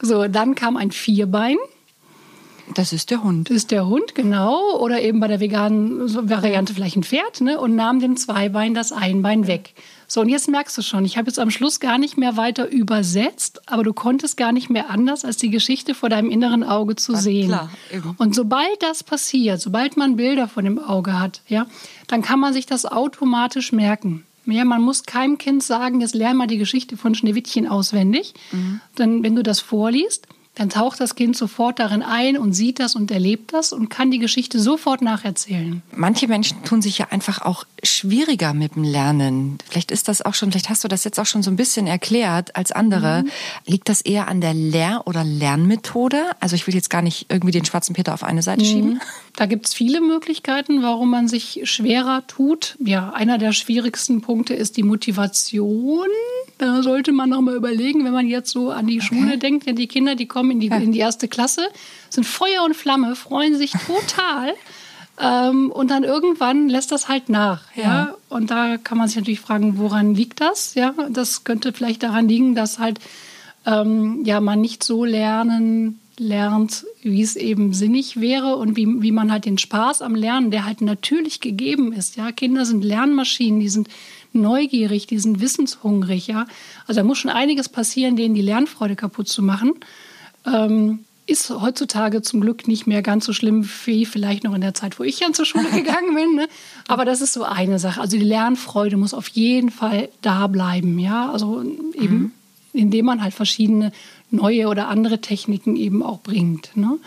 So, 0.00 0.28
dann 0.28 0.54
kam 0.54 0.76
ein 0.76 0.90
Vierbein. 0.90 1.56
Das 2.74 2.92
ist 2.92 3.10
der 3.10 3.22
Hund. 3.22 3.50
Das 3.50 3.56
ist 3.56 3.70
der 3.70 3.86
Hund, 3.86 4.14
genau. 4.14 4.78
Oder 4.78 5.02
eben 5.02 5.20
bei 5.20 5.28
der 5.28 5.40
veganen 5.40 6.28
Variante 6.28 6.74
vielleicht 6.74 6.96
ein 6.96 7.02
Pferd, 7.02 7.40
ne? 7.40 7.58
Und 7.58 7.74
nahm 7.74 8.00
dem 8.00 8.16
Zweibein 8.16 8.74
das 8.74 8.92
Einbein 8.92 9.46
weg. 9.46 9.74
So, 10.06 10.20
und 10.20 10.28
jetzt 10.28 10.48
merkst 10.48 10.76
du 10.76 10.82
schon, 10.82 11.04
ich 11.04 11.16
habe 11.16 11.28
jetzt 11.28 11.38
am 11.38 11.50
Schluss 11.50 11.80
gar 11.80 11.96
nicht 11.98 12.18
mehr 12.18 12.36
weiter 12.36 12.68
übersetzt, 12.68 13.62
aber 13.66 13.82
du 13.82 13.92
konntest 13.92 14.36
gar 14.36 14.52
nicht 14.52 14.68
mehr 14.68 14.90
anders, 14.90 15.24
als 15.24 15.38
die 15.38 15.50
Geschichte 15.50 15.94
vor 15.94 16.08
deinem 16.08 16.30
inneren 16.30 16.62
Auge 16.62 16.96
zu 16.96 17.14
War 17.14 17.20
sehen. 17.20 17.48
Klar, 17.48 17.70
eben. 17.90 18.14
Und 18.18 18.34
sobald 18.34 18.82
das 18.82 19.02
passiert, 19.02 19.60
sobald 19.60 19.96
man 19.96 20.16
Bilder 20.16 20.48
von 20.48 20.64
dem 20.64 20.78
Auge 20.78 21.18
hat, 21.18 21.40
ja, 21.48 21.66
dann 22.08 22.22
kann 22.22 22.40
man 22.40 22.52
sich 22.52 22.66
das 22.66 22.84
automatisch 22.84 23.72
merken. 23.72 24.24
Ja, 24.44 24.64
man 24.64 24.82
muss 24.82 25.04
keinem 25.04 25.38
Kind 25.38 25.62
sagen, 25.62 26.00
jetzt 26.00 26.14
lern 26.14 26.36
mal 26.36 26.46
die 26.46 26.58
Geschichte 26.58 26.96
von 26.96 27.14
Schneewittchen 27.14 27.68
auswendig. 27.68 28.34
Mhm. 28.50 28.80
Denn 28.98 29.22
wenn 29.22 29.36
du 29.36 29.42
das 29.42 29.60
vorliest, 29.60 30.26
dann 30.54 30.68
taucht 30.68 31.00
das 31.00 31.14
Kind 31.14 31.34
sofort 31.34 31.78
darin 31.78 32.02
ein 32.02 32.36
und 32.36 32.52
sieht 32.52 32.78
das 32.78 32.94
und 32.94 33.10
erlebt 33.10 33.54
das 33.54 33.72
und 33.72 33.88
kann 33.88 34.10
die 34.10 34.18
Geschichte 34.18 34.60
sofort 34.60 35.00
nacherzählen. 35.00 35.82
Manche 35.96 36.28
Menschen 36.28 36.62
tun 36.64 36.82
sich 36.82 36.98
ja 36.98 37.06
einfach 37.08 37.40
auch 37.40 37.64
schwieriger 37.82 38.52
mit 38.52 38.74
dem 38.74 38.84
Lernen. 38.84 39.56
Vielleicht 39.68 39.90
ist 39.90 40.08
das 40.08 40.20
auch 40.20 40.34
schon, 40.34 40.50
vielleicht 40.50 40.68
hast 40.68 40.84
du 40.84 40.88
das 40.88 41.04
jetzt 41.04 41.18
auch 41.18 41.24
schon 41.24 41.42
so 41.42 41.50
ein 41.50 41.56
bisschen 41.56 41.86
erklärt 41.86 42.54
als 42.54 42.70
andere. 42.70 43.22
Mhm. 43.22 43.30
Liegt 43.64 43.88
das 43.88 44.02
eher 44.02 44.28
an 44.28 44.42
der 44.42 44.52
Lehr- 44.52 45.06
oder 45.06 45.24
Lernmethode? 45.24 46.22
Also 46.38 46.54
ich 46.54 46.66
will 46.66 46.74
jetzt 46.74 46.90
gar 46.90 47.02
nicht 47.02 47.26
irgendwie 47.30 47.52
den 47.52 47.64
schwarzen 47.64 47.94
Peter 47.94 48.12
auf 48.12 48.22
eine 48.22 48.42
Seite 48.42 48.62
mhm. 48.62 48.68
schieben. 48.68 49.00
Da 49.34 49.46
gibt 49.46 49.66
es 49.66 49.74
viele 49.74 50.00
Möglichkeiten, 50.02 50.82
warum 50.82 51.10
man 51.10 51.26
sich 51.26 51.62
schwerer 51.64 52.26
tut. 52.26 52.76
Ja, 52.78 53.10
einer 53.10 53.38
der 53.38 53.52
schwierigsten 53.52 54.20
Punkte 54.20 54.52
ist 54.52 54.76
die 54.76 54.82
Motivation. 54.82 56.08
Da 56.58 56.82
sollte 56.82 57.12
man 57.12 57.30
noch 57.30 57.40
mal 57.40 57.54
überlegen, 57.54 58.04
wenn 58.04 58.12
man 58.12 58.26
jetzt 58.26 58.50
so 58.50 58.70
an 58.70 58.86
die 58.86 58.98
okay. 58.98 59.06
Schule 59.06 59.38
denkt. 59.38 59.66
Ja, 59.66 59.72
die 59.72 59.86
Kinder, 59.86 60.16
die 60.16 60.26
kommen 60.26 60.50
in 60.50 60.60
die, 60.60 60.66
in 60.66 60.92
die 60.92 60.98
erste 60.98 61.28
Klasse, 61.28 61.66
sind 62.10 62.24
Feuer 62.24 62.62
und 62.64 62.76
Flamme, 62.76 63.16
freuen 63.16 63.56
sich 63.56 63.72
total. 63.72 64.52
ähm, 65.18 65.72
und 65.72 65.90
dann 65.90 66.04
irgendwann 66.04 66.68
lässt 66.68 66.92
das 66.92 67.08
halt 67.08 67.30
nach. 67.30 67.62
Ja. 67.74 67.82
ja. 67.82 68.14
Und 68.28 68.50
da 68.50 68.76
kann 68.76 68.98
man 68.98 69.08
sich 69.08 69.16
natürlich 69.16 69.40
fragen, 69.40 69.78
woran 69.78 70.14
liegt 70.14 70.42
das? 70.42 70.74
Ja, 70.74 70.94
das 71.08 71.44
könnte 71.44 71.72
vielleicht 71.72 72.02
daran 72.02 72.28
liegen, 72.28 72.54
dass 72.54 72.78
halt 72.78 73.00
ähm, 73.64 74.22
ja 74.24 74.40
man 74.40 74.60
nicht 74.60 74.84
so 74.84 75.04
lernen 75.04 76.00
lernt, 76.18 76.84
wie 77.02 77.22
es 77.22 77.36
eben 77.36 77.72
sinnig 77.72 78.20
wäre 78.20 78.56
und 78.56 78.76
wie, 78.76 78.86
wie 79.02 79.12
man 79.12 79.32
halt 79.32 79.44
den 79.44 79.58
Spaß 79.58 80.02
am 80.02 80.14
Lernen, 80.14 80.50
der 80.50 80.64
halt 80.64 80.80
natürlich 80.80 81.40
gegeben 81.40 81.92
ist. 81.92 82.16
Ja, 82.16 82.32
Kinder 82.32 82.64
sind 82.64 82.84
Lernmaschinen, 82.84 83.60
die 83.60 83.68
sind 83.68 83.88
neugierig, 84.32 85.06
die 85.06 85.18
sind 85.18 85.40
wissenshungrig. 85.40 86.26
Ja, 86.26 86.46
also 86.86 87.00
da 87.00 87.04
muss 87.04 87.18
schon 87.18 87.30
einiges 87.30 87.68
passieren, 87.68 88.16
denen 88.16 88.34
die 88.34 88.42
Lernfreude 88.42 88.96
kaputt 88.96 89.28
zu 89.28 89.42
machen. 89.42 89.72
Ähm, 90.46 91.00
ist 91.26 91.50
heutzutage 91.50 92.22
zum 92.22 92.40
Glück 92.40 92.66
nicht 92.66 92.86
mehr 92.86 93.00
ganz 93.00 93.24
so 93.24 93.32
schlimm 93.32 93.68
wie 93.84 94.06
vielleicht 94.06 94.44
noch 94.44 94.54
in 94.54 94.60
der 94.60 94.74
Zeit, 94.74 94.98
wo 94.98 95.04
ich 95.04 95.20
dann 95.20 95.34
zur 95.34 95.46
Schule 95.46 95.70
gegangen 95.74 96.14
bin. 96.14 96.34
Ne? 96.34 96.48
Aber 96.88 97.04
das 97.04 97.20
ist 97.20 97.32
so 97.32 97.44
eine 97.44 97.78
Sache. 97.78 98.00
Also 98.00 98.16
die 98.16 98.24
Lernfreude 98.24 98.96
muss 98.96 99.14
auf 99.14 99.28
jeden 99.28 99.70
Fall 99.70 100.08
da 100.20 100.46
bleiben. 100.46 100.98
Ja, 100.98 101.30
also 101.30 101.62
eben, 101.94 102.14
mhm. 102.14 102.32
Indem 102.72 103.06
man 103.06 103.22
halt 103.22 103.34
verschiedene 103.34 103.92
neue 104.30 104.68
oder 104.68 104.88
andere 104.88 105.20
Techniken 105.20 105.76
eben 105.76 106.02
auch 106.02 106.20
bringt. 106.20 106.76
Ne? 106.76 106.98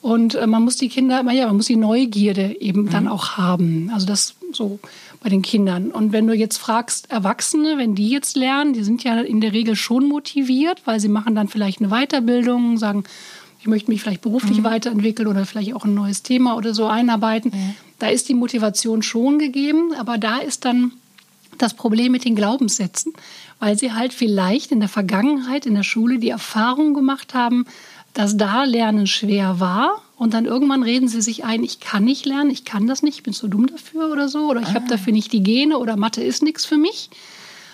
Und 0.00 0.34
äh, 0.34 0.46
man 0.46 0.64
muss 0.64 0.76
die 0.76 0.88
Kinder, 0.88 1.22
ja, 1.32 1.46
man 1.46 1.56
muss 1.56 1.66
die 1.66 1.76
Neugierde 1.76 2.60
eben 2.60 2.82
mhm. 2.82 2.90
dann 2.90 3.08
auch 3.08 3.36
haben. 3.36 3.90
Also 3.94 4.06
das 4.06 4.34
so 4.52 4.80
bei 5.22 5.28
den 5.28 5.42
Kindern. 5.42 5.90
Und 5.90 6.12
wenn 6.12 6.26
du 6.26 6.34
jetzt 6.34 6.58
fragst, 6.58 7.10
Erwachsene, 7.10 7.78
wenn 7.78 7.94
die 7.94 8.08
jetzt 8.08 8.36
lernen, 8.36 8.72
die 8.72 8.82
sind 8.82 9.04
ja 9.04 9.20
in 9.20 9.40
der 9.40 9.52
Regel 9.52 9.76
schon 9.76 10.08
motiviert, 10.08 10.82
weil 10.84 11.00
sie 11.00 11.08
machen 11.08 11.34
dann 11.34 11.48
vielleicht 11.48 11.80
eine 11.80 11.90
Weiterbildung, 11.90 12.76
sagen, 12.76 13.04
ich 13.60 13.68
möchte 13.68 13.90
mich 13.92 14.02
vielleicht 14.02 14.22
beruflich 14.22 14.58
mhm. 14.58 14.64
weiterentwickeln 14.64 15.28
oder 15.28 15.46
vielleicht 15.46 15.74
auch 15.74 15.84
ein 15.84 15.94
neues 15.94 16.24
Thema 16.24 16.56
oder 16.56 16.74
so 16.74 16.86
einarbeiten. 16.86 17.52
Mhm. 17.54 17.74
Da 18.00 18.08
ist 18.08 18.28
die 18.28 18.34
Motivation 18.34 19.02
schon 19.02 19.38
gegeben, 19.38 19.94
aber 19.96 20.18
da 20.18 20.38
ist 20.38 20.64
dann 20.64 20.92
das 21.58 21.74
Problem 21.74 22.10
mit 22.10 22.24
den 22.24 22.34
Glaubenssätzen, 22.34 23.12
weil 23.62 23.78
sie 23.78 23.92
halt 23.92 24.12
vielleicht 24.12 24.72
in 24.72 24.80
der 24.80 24.88
Vergangenheit 24.88 25.66
in 25.66 25.76
der 25.76 25.84
Schule 25.84 26.18
die 26.18 26.30
Erfahrung 26.30 26.94
gemacht 26.94 27.32
haben, 27.32 27.64
dass 28.12 28.36
da 28.36 28.64
Lernen 28.64 29.06
schwer 29.06 29.60
war 29.60 30.02
und 30.16 30.34
dann 30.34 30.46
irgendwann 30.46 30.82
reden 30.82 31.06
sie 31.06 31.22
sich 31.22 31.44
ein, 31.44 31.62
ich 31.62 31.78
kann 31.78 32.02
nicht 32.02 32.26
lernen, 32.26 32.50
ich 32.50 32.64
kann 32.64 32.88
das 32.88 33.04
nicht, 33.04 33.18
ich 33.18 33.22
bin 33.22 33.32
zu 33.32 33.46
dumm 33.46 33.68
dafür 33.68 34.10
oder 34.10 34.28
so 34.28 34.50
oder 34.50 34.62
ich 34.62 34.70
ah. 34.70 34.74
habe 34.74 34.88
dafür 34.88 35.12
nicht 35.12 35.32
die 35.32 35.44
Gene 35.44 35.78
oder 35.78 35.96
Mathe 35.96 36.24
ist 36.24 36.42
nichts 36.42 36.64
für 36.64 36.76
mich. 36.76 37.08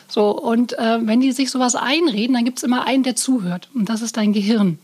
So, 0.08 0.28
und 0.28 0.78
äh, 0.78 0.98
wenn 1.00 1.22
die 1.22 1.32
sich 1.32 1.50
sowas 1.50 1.74
einreden, 1.74 2.34
dann 2.34 2.44
gibt 2.44 2.58
es 2.58 2.64
immer 2.64 2.86
einen, 2.86 3.02
der 3.02 3.16
zuhört 3.16 3.70
und 3.72 3.88
das 3.88 4.02
ist 4.02 4.18
dein 4.18 4.34
Gehirn. 4.34 4.78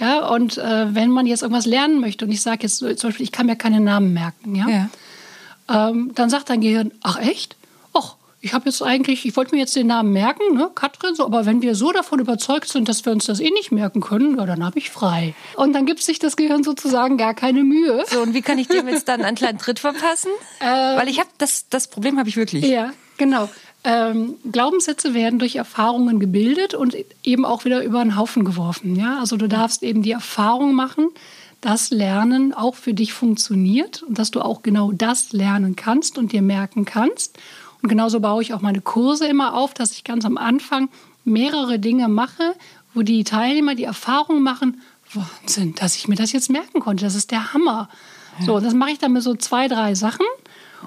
Ja, 0.00 0.26
und 0.26 0.58
äh, 0.58 0.92
wenn 0.92 1.10
man 1.10 1.26
jetzt 1.26 1.42
irgendwas 1.42 1.66
lernen 1.66 2.00
möchte 2.00 2.24
und 2.24 2.32
ich 2.32 2.42
sage 2.42 2.62
jetzt 2.62 2.78
zum 2.78 2.88
Beispiel, 2.88 3.22
ich 3.22 3.30
kann 3.30 3.46
mir 3.46 3.54
keine 3.54 3.78
Namen 3.78 4.12
merken, 4.12 4.56
ja, 4.56 4.68
ja. 4.68 5.90
Ähm, 5.90 6.10
dann 6.16 6.28
sagt 6.28 6.50
dein 6.50 6.60
Gehirn, 6.60 6.90
ach 7.04 7.20
echt? 7.20 7.54
Ich 8.44 8.52
habe 8.52 8.66
jetzt 8.66 8.82
eigentlich, 8.82 9.24
ich 9.24 9.34
wollte 9.38 9.54
mir 9.54 9.62
jetzt 9.62 9.74
den 9.74 9.86
Namen 9.86 10.12
merken, 10.12 10.54
ne, 10.54 10.70
Katrin, 10.74 11.14
so, 11.14 11.24
aber 11.24 11.46
wenn 11.46 11.62
wir 11.62 11.74
so 11.74 11.92
davon 11.92 12.18
überzeugt 12.18 12.68
sind, 12.68 12.90
dass 12.90 13.02
wir 13.06 13.10
uns 13.10 13.24
das 13.24 13.40
eh 13.40 13.48
nicht 13.48 13.72
merken 13.72 14.02
können, 14.02 14.36
ja, 14.36 14.44
dann 14.44 14.62
habe 14.62 14.78
ich 14.78 14.90
frei. 14.90 15.34
Und 15.56 15.72
dann 15.72 15.86
gibt 15.86 16.02
sich 16.02 16.18
das 16.18 16.36
Gehirn 16.36 16.62
sozusagen 16.62 17.16
gar 17.16 17.32
keine 17.32 17.64
Mühe. 17.64 18.04
So, 18.06 18.20
und 18.20 18.34
wie 18.34 18.42
kann 18.42 18.58
ich 18.58 18.68
dem 18.68 18.86
jetzt 18.86 19.08
dann 19.08 19.22
einen 19.22 19.34
kleinen 19.34 19.58
Tritt 19.58 19.78
verpassen? 19.78 20.30
Ähm, 20.60 20.98
Weil 20.98 21.08
ich 21.08 21.18
habe 21.18 21.28
das, 21.38 21.68
das 21.68 21.88
Problem 21.88 22.18
habe 22.18 22.28
ich 22.28 22.36
wirklich. 22.36 22.64
Ja, 22.64 22.92
genau. 23.18 23.48
Ähm, 23.82 24.36
Glaubenssätze 24.50 25.12
werden 25.12 25.38
durch 25.38 25.56
Erfahrungen 25.56 26.20
gebildet 26.20 26.74
und 26.74 26.96
eben 27.22 27.44
auch 27.44 27.64
wieder 27.64 27.82
über 27.82 28.00
einen 28.00 28.16
Haufen 28.16 28.44
geworfen. 28.44 28.94
Ja? 28.96 29.18
Also 29.18 29.36
du 29.36 29.48
darfst 29.48 29.82
eben 29.82 30.02
die 30.02 30.12
Erfahrung 30.12 30.74
machen, 30.74 31.08
dass 31.60 31.90
Lernen 31.90 32.52
auch 32.54 32.74
für 32.74 32.94
dich 32.94 33.12
funktioniert 33.12 34.02
und 34.02 34.18
dass 34.18 34.30
du 34.30 34.42
auch 34.42 34.62
genau 34.62 34.92
das 34.92 35.32
lernen 35.32 35.76
kannst 35.76 36.18
und 36.18 36.32
dir 36.32 36.42
merken 36.42 36.84
kannst. 36.84 37.38
Und 37.84 37.90
genauso 37.90 38.18
baue 38.20 38.40
ich 38.40 38.54
auch 38.54 38.62
meine 38.62 38.80
Kurse 38.80 39.26
immer 39.26 39.52
auf, 39.52 39.74
dass 39.74 39.92
ich 39.92 40.04
ganz 40.04 40.24
am 40.24 40.38
Anfang 40.38 40.88
mehrere 41.26 41.78
Dinge 41.78 42.08
mache, 42.08 42.54
wo 42.94 43.02
die 43.02 43.24
Teilnehmer 43.24 43.74
die 43.74 43.84
Erfahrung 43.84 44.42
machen, 44.42 44.80
Wahnsinn, 45.12 45.74
dass 45.74 45.94
ich 45.94 46.08
mir 46.08 46.14
das 46.14 46.32
jetzt 46.32 46.48
merken 46.48 46.80
konnte. 46.80 47.04
Das 47.04 47.14
ist 47.14 47.30
der 47.30 47.52
Hammer. 47.52 47.90
Ja. 48.38 48.46
So, 48.46 48.60
das 48.60 48.72
mache 48.72 48.92
ich 48.92 48.98
dann 49.00 49.12
mit 49.12 49.22
so 49.22 49.34
zwei, 49.34 49.68
drei 49.68 49.94
Sachen. 49.94 50.24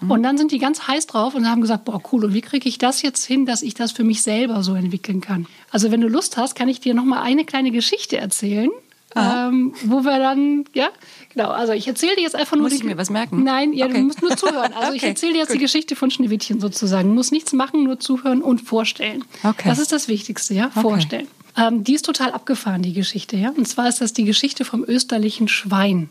Mhm. 0.01 0.09
Und 0.09 0.23
dann 0.23 0.39
sind 0.39 0.51
die 0.51 0.57
ganz 0.57 0.87
heiß 0.87 1.05
drauf 1.05 1.35
und 1.35 1.47
haben 1.47 1.61
gesagt, 1.61 1.85
boah, 1.85 2.01
cool, 2.11 2.25
und 2.25 2.33
wie 2.33 2.41
kriege 2.41 2.67
ich 2.67 2.79
das 2.79 3.03
jetzt 3.03 3.23
hin, 3.23 3.45
dass 3.45 3.61
ich 3.61 3.75
das 3.75 3.91
für 3.91 4.03
mich 4.03 4.23
selber 4.23 4.63
so 4.63 4.73
entwickeln 4.73 5.21
kann? 5.21 5.45
Also 5.69 5.91
wenn 5.91 6.01
du 6.01 6.07
Lust 6.07 6.35
hast, 6.35 6.55
kann 6.55 6.67
ich 6.67 6.79
dir 6.79 6.95
noch 6.95 7.05
mal 7.05 7.21
eine 7.21 7.45
kleine 7.45 7.69
Geschichte 7.69 8.17
erzählen, 8.17 8.71
ähm, 9.15 9.75
wo 9.83 10.03
wir 10.03 10.17
dann, 10.17 10.65
ja, 10.73 10.89
genau, 11.37 11.51
also 11.51 11.73
ich 11.73 11.87
erzähle 11.87 12.15
dir 12.15 12.23
jetzt 12.23 12.35
einfach 12.35 12.55
nur... 12.55 12.63
Muss 12.63 12.73
ich 12.73 12.83
mir 12.83 12.97
was 12.97 13.09
merken? 13.09 13.43
Nein, 13.43 13.73
ja, 13.73 13.85
okay. 13.85 13.95
du 13.95 14.01
musst 14.01 14.21
nur 14.21 14.35
zuhören. 14.35 14.73
Also 14.73 14.87
okay, 14.87 14.97
ich 14.97 15.03
erzähle 15.03 15.33
dir 15.33 15.39
jetzt 15.39 15.47
gut. 15.47 15.57
die 15.57 15.61
Geschichte 15.61 15.95
von 15.95 16.11
Schneewittchen 16.11 16.59
sozusagen. 16.59 17.09
Du 17.09 17.15
musst 17.15 17.31
nichts 17.31 17.53
machen, 17.53 17.83
nur 17.83 17.99
zuhören 17.99 18.41
und 18.41 18.61
vorstellen. 18.61 19.23
Okay. 19.43 19.69
Das 19.69 19.79
ist 19.79 19.91
das 19.91 20.07
Wichtigste, 20.07 20.53
ja, 20.53 20.69
vorstellen. 20.69 21.27
Ähm, 21.55 21.83
die 21.83 21.95
ist 21.95 22.05
total 22.05 22.31
abgefahren, 22.31 22.81
die 22.81 22.93
Geschichte, 22.93 23.37
ja. 23.37 23.49
Und 23.49 23.67
zwar 23.67 23.87
ist 23.87 24.01
das 24.01 24.13
die 24.13 24.25
Geschichte 24.25 24.65
vom 24.65 24.83
österlichen 24.83 25.47
Schwein. 25.47 26.09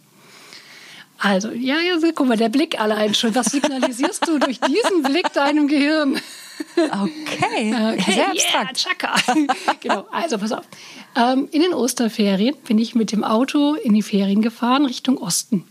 Also, 1.18 1.50
ja, 1.50 1.76
ja, 1.80 1.96
guck 2.14 2.28
mal, 2.28 2.36
der 2.36 2.50
Blick 2.50 2.78
allein 2.78 3.14
schon. 3.14 3.34
Was 3.34 3.46
signalisierst 3.46 4.28
du 4.28 4.38
durch 4.38 4.60
diesen 4.60 5.02
Blick 5.02 5.32
deinem 5.32 5.66
Gehirn? 5.66 6.20
Okay, 6.76 7.74
okay 7.92 8.12
sehr 8.12 8.30
abstrakt. 8.30 9.28
Yeah, 9.28 9.46
genau, 9.80 10.06
also 10.10 10.38
pass 10.38 10.52
auf. 10.52 10.64
Ähm, 11.16 11.48
in 11.50 11.62
den 11.62 11.74
Osterferien 11.74 12.56
bin 12.66 12.78
ich 12.78 12.94
mit 12.94 13.12
dem 13.12 13.24
Auto 13.24 13.74
in 13.74 13.94
die 13.94 14.02
Ferien 14.02 14.42
gefahren 14.42 14.86
Richtung 14.86 15.18
Osten. 15.18 15.64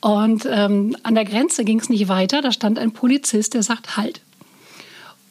Und 0.00 0.46
ähm, 0.50 0.96
an 1.02 1.14
der 1.14 1.24
Grenze 1.24 1.64
ging 1.64 1.80
es 1.80 1.88
nicht 1.88 2.08
weiter. 2.08 2.42
Da 2.42 2.52
stand 2.52 2.78
ein 2.78 2.92
Polizist, 2.92 3.54
der 3.54 3.62
sagt 3.62 3.96
Halt. 3.96 4.20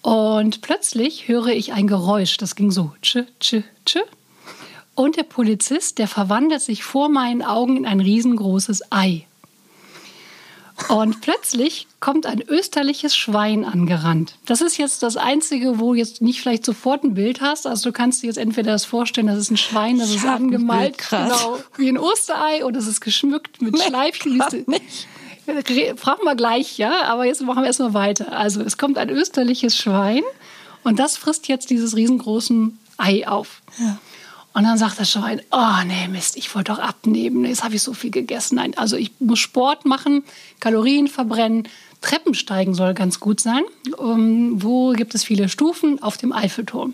Und 0.01 0.61
plötzlich 0.61 1.27
höre 1.27 1.47
ich 1.47 1.73
ein 1.73 1.87
Geräusch. 1.87 2.37
Das 2.37 2.55
ging 2.55 2.71
so: 2.71 2.91
tsch, 3.01 3.23
tsch, 3.39 3.63
tsch. 3.85 3.97
Und 4.93 5.17
der 5.17 5.23
Polizist, 5.23 5.97
der 5.97 6.07
verwandelt 6.07 6.61
sich 6.61 6.83
vor 6.83 7.09
meinen 7.09 7.41
Augen 7.41 7.77
in 7.77 7.85
ein 7.85 7.99
riesengroßes 7.99 8.91
Ei. 8.91 9.25
Und 10.89 11.21
plötzlich 11.21 11.87
kommt 11.99 12.25
ein 12.25 12.41
österliches 12.41 13.15
Schwein 13.15 13.63
angerannt. 13.63 14.35
Das 14.45 14.61
ist 14.61 14.77
jetzt 14.77 15.03
das 15.03 15.15
Einzige, 15.15 15.79
wo 15.79 15.93
du 15.93 15.99
jetzt 15.99 16.21
nicht 16.21 16.41
vielleicht 16.41 16.65
sofort 16.65 17.03
ein 17.03 17.13
Bild 17.13 17.39
hast. 17.41 17.65
Also 17.65 17.89
du 17.89 17.93
kannst 17.93 18.21
dir 18.21 18.27
jetzt 18.27 18.37
entweder 18.37 18.73
das 18.73 18.83
vorstellen, 18.83 19.27
das 19.27 19.37
ist 19.37 19.51
ein 19.51 19.57
Schwein, 19.57 19.97
das 19.97 20.09
ich 20.09 20.17
ist 20.17 20.25
angemalt, 20.25 20.97
genau, 21.09 21.59
wie 21.77 21.87
ein 21.87 21.97
Osterei 21.97 22.65
oder 22.65 22.79
es 22.79 22.87
ist 22.87 22.99
geschmückt 22.99 23.61
mit 23.61 23.73
nee, 23.73 23.81
Schleifchen. 23.87 24.41
Fragen 25.95 26.23
wir 26.23 26.35
gleich, 26.35 26.77
ja, 26.77 27.03
aber 27.03 27.25
jetzt 27.25 27.41
machen 27.41 27.63
wir 27.63 27.67
erstmal 27.67 27.93
weiter. 27.93 28.33
Also 28.33 28.61
es 28.61 28.77
kommt 28.77 28.97
ein 28.97 29.09
österliches 29.09 29.77
Schwein 29.77 30.23
und 30.83 30.99
das 30.99 31.17
frisst 31.17 31.47
jetzt 31.47 31.69
dieses 31.69 31.95
riesengroßen 31.95 32.77
Ei 32.97 33.27
auf. 33.27 33.61
Ja. 33.79 33.97
Und 34.55 34.63
dann 34.63 34.77
sagt 34.77 35.01
das 35.01 35.11
Schwein, 35.11 35.41
oh 35.51 35.83
nee, 35.85 36.07
Mist, 36.07 36.37
ich 36.37 36.55
wollte 36.55 36.71
doch 36.71 36.79
abnehmen. 36.79 37.43
Jetzt 37.43 37.65
habe 37.65 37.75
ich 37.75 37.83
so 37.83 37.91
viel 37.93 38.09
gegessen. 38.09 38.55
Nein, 38.55 38.73
also 38.77 38.95
ich 38.95 39.11
muss 39.19 39.39
Sport 39.39 39.83
machen, 39.83 40.23
Kalorien 40.61 41.09
verbrennen. 41.09 41.67
Treppen 41.99 42.33
steigen 42.33 42.73
soll 42.73 42.93
ganz 42.93 43.19
gut 43.19 43.41
sein. 43.41 43.63
Um, 43.97 44.63
wo 44.63 44.93
gibt 44.93 45.13
es 45.13 45.25
viele 45.25 45.49
Stufen? 45.49 46.01
Auf 46.01 46.15
dem 46.15 46.31
Eiffelturm. 46.31 46.93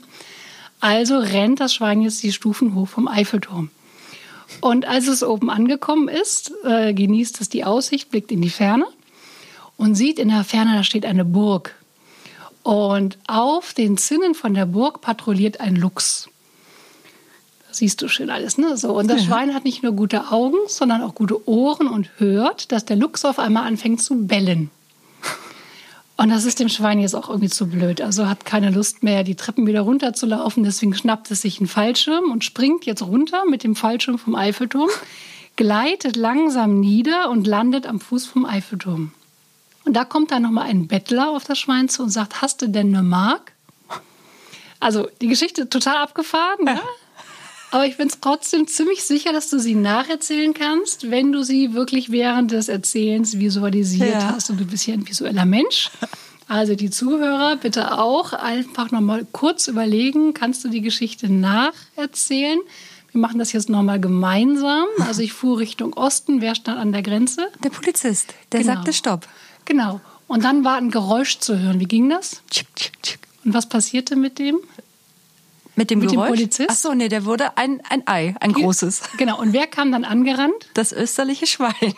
Also 0.80 1.20
rennt 1.20 1.60
das 1.60 1.76
Schwein 1.76 2.02
jetzt 2.02 2.24
die 2.24 2.34
Stufen 2.34 2.74
hoch 2.74 2.88
vom 2.88 3.08
Eiffelturm. 3.08 3.70
Und 4.60 4.88
als 4.88 5.08
es 5.08 5.22
oben 5.22 5.52
angekommen 5.52 6.08
ist, 6.08 6.52
äh, 6.64 6.96
genießt 6.96 7.42
es 7.42 7.50
die 7.50 7.64
Aussicht, 7.64 8.10
blickt 8.10 8.32
in 8.32 8.42
die 8.42 8.50
Ferne 8.50 8.88
und 9.78 9.94
sieht 9.94 10.18
in 10.18 10.30
der 10.30 10.44
Ferne, 10.44 10.78
da 10.78 10.84
steht 10.84 11.06
eine 11.06 11.26
Burg. 11.26 11.76
Und 12.64 13.20
auf 13.28 13.76
den 13.76 13.98
Zinnen 13.98 14.34
von 14.34 14.56
der 14.56 14.66
Burg 14.66 15.02
patrouilliert 15.02 15.60
ein 15.60 15.76
Luchs 15.76 16.31
siehst 17.76 18.02
du 18.02 18.08
schön 18.08 18.30
alles. 18.30 18.58
Ne? 18.58 18.78
So, 18.78 18.94
und 18.98 19.10
das 19.10 19.22
ja. 19.22 19.28
Schwein 19.28 19.54
hat 19.54 19.66
nicht 19.66 19.84
nur 19.84 19.94
gute 19.94 20.32
Augen, 20.32 20.58
sondern 20.68 21.02
auch 21.02 21.16
gute 21.16 21.48
Ohren 21.48 21.88
und 21.88 22.10
hört, 22.18 22.72
dass 22.72 22.86
der 22.86 22.96
Luchs 22.96 23.26
auf 23.26 23.40
einmal 23.40 23.68
anfängt 23.68 24.02
zu 24.02 24.28
bellen. 24.28 24.70
Und 26.18 26.30
das 26.30 26.46
ist 26.46 26.60
dem 26.60 26.70
Schwein 26.70 27.00
jetzt 27.00 27.16
auch 27.16 27.30
irgendwie 27.30 27.50
zu 27.50 27.68
blöd. 27.68 28.00
Also 28.00 28.30
hat 28.30 28.46
keine 28.46 28.70
Lust 28.70 29.02
mehr, 29.02 29.24
die 29.24 29.34
Treppen 29.34 29.66
wieder 29.66 29.82
runterzulaufen. 29.82 30.64
Deswegen 30.64 30.94
schnappt 30.94 31.32
es 31.32 31.42
sich 31.42 31.60
einen 31.60 31.68
Fallschirm 31.68 32.32
und 32.32 32.44
springt 32.44 32.86
jetzt 32.86 33.02
runter 33.02 33.44
mit 33.50 33.64
dem 33.64 33.76
Fallschirm 33.76 34.20
vom 34.20 34.36
Eiffelturm, 34.36 34.90
gleitet 35.56 36.16
langsam 36.16 36.80
nieder 36.80 37.32
und 37.32 37.48
landet 37.48 37.88
am 37.88 38.00
Fuß 38.00 38.28
vom 38.28 38.46
Eiffelturm. 38.46 39.14
Und 39.84 39.94
da 39.94 40.06
kommt 40.06 40.30
dann 40.30 40.44
nochmal 40.44 40.68
ein 40.68 40.88
Bettler 40.88 41.32
auf 41.32 41.44
das 41.44 41.58
Schwein 41.58 41.90
zu 41.90 42.04
und 42.04 42.12
sagt, 42.12 42.44
hast 42.44 42.62
du 42.62 42.68
denn 42.68 42.96
eine 42.96 43.02
Mark? 43.02 43.54
Also 44.80 45.08
die 45.22 45.28
Geschichte 45.28 45.70
total 45.70 45.98
abgefahren. 45.98 46.68
Ja. 46.68 46.82
Aber 47.72 47.86
ich 47.86 47.98
bin 47.98 48.12
trotzdem 48.20 48.68
ziemlich 48.68 49.04
sicher, 49.04 49.32
dass 49.32 49.50
du 49.50 49.58
sie 49.58 49.76
nacherzählen 49.76 50.54
kannst, 50.54 51.10
wenn 51.10 51.32
du 51.32 51.42
sie 51.42 51.74
wirklich 51.74 52.12
während 52.12 52.52
des 52.52 52.68
Erzählens 52.68 53.40
visualisiert 53.40 54.22
ja. 54.22 54.34
hast. 54.36 54.50
Und 54.50 54.60
du 54.60 54.66
bist 54.66 54.86
ja 54.88 54.94
ein 54.94 55.08
visueller 55.08 55.46
Mensch. 55.46 55.90
Also 56.50 56.76
die 56.76 56.90
Zuhörer 56.90 57.56
bitte 57.56 57.98
auch 57.98 58.34
einfach 58.34 58.92
nochmal 58.92 59.26
kurz 59.32 59.70
überlegen, 59.70 60.34
kannst 60.34 60.66
du 60.66 60.68
die 60.68 60.82
Geschichte 60.82 61.32
nacherzählen? 61.32 62.60
Wir 63.14 63.22
machen 63.22 63.40
das 63.40 63.54
jetzt 63.54 63.70
nochmal 63.70 64.02
gemeinsam. 64.02 64.86
Also 65.00 65.22
ich 65.22 65.32
fuhr 65.32 65.60
Richtung 65.60 65.94
Osten. 65.94 66.42
Wer 66.42 66.56
stand 66.56 66.78
an 66.78 66.92
der 66.92 67.04
Grenze? 67.04 67.48
Der 67.64 67.70
Polizist. 67.70 68.34
Der 68.52 68.62
genau. 68.62 68.74
sagte 68.74 68.92
Stopp. 68.92 69.28
Genau. 69.64 70.02
Und 70.28 70.44
dann 70.44 70.66
war 70.66 70.76
ein 70.76 70.92
Geräusch 70.92 71.40
zu 71.40 71.58
hören. 71.58 71.80
Wie 71.80 71.86
ging 71.86 72.10
das? 72.10 72.42
Und 73.46 73.54
was 73.54 73.68
passierte 73.68 74.18
mit 74.18 74.38
dem? 74.38 74.60
Mit 75.76 75.90
dem 75.90 76.00
mit 76.00 76.12
Geräusch? 76.12 76.28
Dem 76.28 76.36
Polizist? 76.36 76.70
Ach 76.72 76.76
so, 76.76 76.94
nee, 76.94 77.08
der 77.08 77.26
wurde 77.26 77.58
ein, 77.58 77.82
ein 77.90 78.04
Ei, 78.08 78.36
ein 78.40 78.54
großes. 78.54 79.02
Genau. 79.18 79.40
Und 79.40 79.54
wer 79.54 79.68
kam 79.68 79.92
dann 79.92 80.04
angerannt? 80.06 80.70
Das 80.74 80.92
österliche 80.92 81.48
Schwein. 81.48 81.74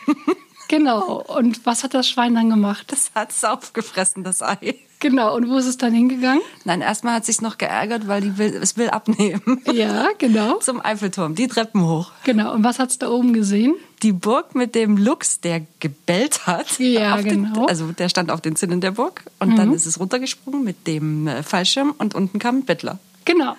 Genau. 0.69 1.21
Und 1.21 1.65
was 1.65 1.83
hat 1.83 1.93
das 1.93 2.07
Schwein 2.07 2.33
dann 2.35 2.49
gemacht? 2.49 2.87
Das 2.87 3.11
hat 3.13 3.31
es 3.31 3.43
aufgefressen, 3.43 4.23
das 4.23 4.41
Ei. 4.41 4.75
Genau. 4.99 5.35
Und 5.35 5.49
wo 5.49 5.57
ist 5.57 5.65
es 5.65 5.77
dann 5.77 5.93
hingegangen? 5.93 6.41
Nein, 6.63 6.81
erstmal 6.81 7.15
hat 7.15 7.23
es 7.23 7.27
sich 7.27 7.41
noch 7.41 7.57
geärgert, 7.57 8.07
weil 8.07 8.21
die 8.21 8.37
will, 8.37 8.57
es 8.61 8.77
will 8.77 8.89
abnehmen. 8.89 9.61
Ja, 9.73 10.07
genau. 10.17 10.59
Zum 10.59 10.83
Eiffelturm, 10.83 11.35
die 11.35 11.47
Treppen 11.47 11.83
hoch. 11.85 12.11
Genau. 12.23 12.53
Und 12.53 12.63
was 12.63 12.79
hat 12.79 12.89
es 12.89 12.99
da 12.99 13.09
oben 13.09 13.33
gesehen? 13.33 13.75
Die 14.01 14.13
Burg 14.13 14.55
mit 14.55 14.75
dem 14.75 14.97
Luchs, 14.97 15.41
der 15.41 15.61
gebellt 15.79 16.47
hat. 16.47 16.79
Ja, 16.79 17.19
genau. 17.21 17.53
Den, 17.53 17.69
also 17.69 17.91
der 17.91 18.07
stand 18.07 18.31
auf 18.31 18.39
den 18.39 18.55
Zinnen 18.55 18.81
der 18.81 18.91
Burg. 18.91 19.23
Und 19.39 19.49
mhm. 19.49 19.55
dann 19.57 19.73
ist 19.73 19.85
es 19.85 19.99
runtergesprungen 19.99 20.63
mit 20.63 20.87
dem 20.87 21.27
äh, 21.27 21.43
Fallschirm 21.43 21.93
und 21.97 22.15
unten 22.15 22.39
kam 22.39 22.57
ein 22.57 22.65
Bettler. 22.65 22.99
Genau. 23.25 23.55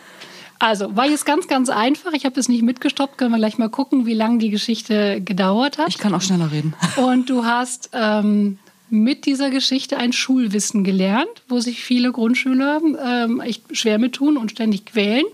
Also, 0.58 0.96
war 0.96 1.06
jetzt 1.06 1.26
ganz, 1.26 1.48
ganz 1.48 1.68
einfach. 1.68 2.12
Ich 2.12 2.24
habe 2.24 2.38
es 2.38 2.48
nicht 2.48 2.62
mitgestoppt. 2.62 3.18
Können 3.18 3.32
wir 3.32 3.38
gleich 3.38 3.58
mal 3.58 3.68
gucken, 3.68 4.06
wie 4.06 4.14
lange 4.14 4.38
die 4.38 4.50
Geschichte 4.50 5.20
gedauert 5.20 5.78
hat. 5.78 5.88
Ich 5.88 5.98
kann 5.98 6.14
auch 6.14 6.22
schneller 6.22 6.50
reden. 6.52 6.74
Und 6.96 7.28
du 7.28 7.44
hast 7.44 7.90
ähm, 7.92 8.58
mit 8.88 9.26
dieser 9.26 9.50
Geschichte 9.50 9.96
ein 9.96 10.12
Schulwissen 10.12 10.84
gelernt, 10.84 11.42
wo 11.48 11.60
sich 11.60 11.84
viele 11.84 12.12
Grundschüler 12.12 12.80
ähm, 13.04 13.40
echt 13.40 13.76
schwer 13.76 13.98
mit 13.98 14.14
tun 14.14 14.36
und 14.36 14.50
ständig 14.52 14.86
quälen. 14.86 15.24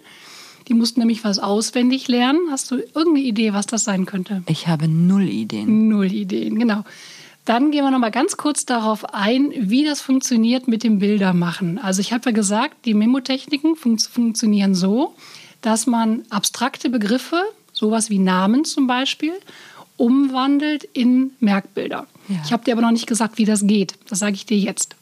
Die 0.68 0.74
mussten 0.74 1.00
nämlich 1.00 1.24
was 1.24 1.38
auswendig 1.38 2.08
lernen. 2.08 2.40
Hast 2.50 2.70
du 2.70 2.76
irgendeine 2.76 3.20
Idee, 3.20 3.52
was 3.52 3.66
das 3.66 3.84
sein 3.84 4.06
könnte? 4.06 4.42
Ich 4.46 4.68
habe 4.68 4.88
null 4.88 5.28
Ideen. 5.28 5.88
Null 5.88 6.12
Ideen, 6.12 6.58
genau. 6.58 6.84
Dann 7.44 7.70
gehen 7.70 7.84
wir 7.84 7.90
noch 7.90 7.98
mal 7.98 8.10
ganz 8.10 8.36
kurz 8.36 8.66
darauf 8.66 9.14
ein, 9.14 9.52
wie 9.56 9.84
das 9.84 10.00
funktioniert 10.00 10.68
mit 10.68 10.82
dem 10.82 10.98
Bildermachen. 10.98 11.78
Also 11.78 12.00
ich 12.00 12.12
habe 12.12 12.30
ja 12.30 12.32
gesagt, 12.32 12.84
die 12.84 12.94
Memotechniken 12.94 13.76
fun 13.76 13.98
funktionieren 13.98 14.74
so, 14.74 15.14
dass 15.62 15.86
man 15.86 16.22
abstrakte 16.30 16.90
Begriffe, 16.90 17.42
sowas 17.72 18.10
wie 18.10 18.18
Namen 18.18 18.64
zum 18.64 18.86
Beispiel, 18.86 19.32
umwandelt 19.96 20.84
in 20.84 21.32
Merkbilder. 21.40 22.06
Ja. 22.28 22.36
Ich 22.44 22.52
habe 22.52 22.64
dir 22.64 22.72
aber 22.72 22.82
noch 22.82 22.90
nicht 22.90 23.06
gesagt, 23.06 23.38
wie 23.38 23.44
das 23.44 23.66
geht. 23.66 23.94
Das 24.08 24.18
sage 24.18 24.34
ich 24.34 24.46
dir 24.46 24.58
jetzt. 24.58 24.96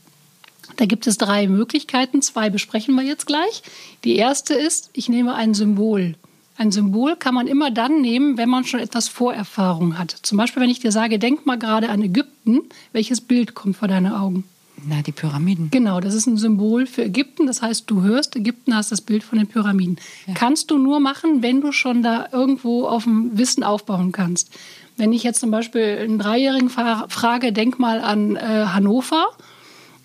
Da 0.77 0.87
gibt 0.87 1.07
es 1.07 1.19
drei 1.19 1.49
Möglichkeiten. 1.49 2.23
Zwei 2.23 2.51
besprechen 2.51 2.95
wir 2.95 3.03
jetzt 3.03 3.27
gleich. 3.27 3.63
Die 4.05 4.17
erste 4.17 4.55
ist, 4.55 4.91
ich 4.93 5.09
nehme 5.09 5.35
ein 5.35 5.55
Symbol. 5.55 6.15
Ein 6.59 6.73
Symbol 6.73 7.15
kann 7.15 7.35
man 7.35 7.47
immer 7.47 7.71
dann 7.71 8.01
nehmen, 8.01 8.37
wenn 8.37 8.49
man 8.49 8.65
schon 8.65 8.81
etwas 8.81 9.07
Vorerfahrung 9.07 9.97
hat. 9.97 10.11
Zum 10.11 10.37
Beispiel, 10.37 10.61
wenn 10.61 10.71
ich 10.71 10.81
dir 10.81 10.91
sage, 10.91 11.21
denk 11.21 11.47
mal 11.47 11.57
gerade 11.57 11.89
an 11.89 12.03
Ägypten, 12.03 12.63
welches 12.93 13.21
Bild 13.21 13.55
kommt 13.55 13.77
vor 13.77 13.87
deine 13.87 14.21
Augen? 14.21 14.43
Na, 14.85 15.01
die 15.03 15.13
Pyramiden. 15.13 15.71
Genau, 15.71 16.01
das 16.01 16.15
ist 16.15 16.27
ein 16.27 16.37
Symbol 16.37 16.87
für 16.87 17.05
Ägypten. 17.05 17.47
Das 17.47 17.63
heißt, 17.63 17.89
du 17.89 18.03
hörst 18.03 18.35
Ägypten, 18.35 18.75
hast 18.75 18.91
das 18.91 19.01
Bild 19.01 19.23
von 19.23 19.39
den 19.39 19.47
Pyramiden. 19.47 19.99
Ja. 20.27 20.35
Kannst 20.35 20.73
du 20.73 20.79
nur 20.79 20.99
machen, 20.99 21.43
wenn 21.43 21.61
du 21.61 21.71
schon 21.71 22.03
da 22.03 22.27
irgendwo 22.33 22.87
auf 22.87 23.05
dem 23.05 23.39
Wissen 23.39 23.63
aufbauen 23.63 24.11
kannst. 24.11 24.51
Wenn 24.97 25.13
ich 25.13 25.23
jetzt 25.23 25.39
zum 25.39 25.53
Beispiel 25.53 25.99
einen 26.01 26.19
Dreijährigen 26.19 26.71
frage, 26.71 27.53
denk 27.53 27.79
mal 27.79 28.01
an 28.01 28.35
äh, 28.35 28.41
Hannover, 28.41 29.29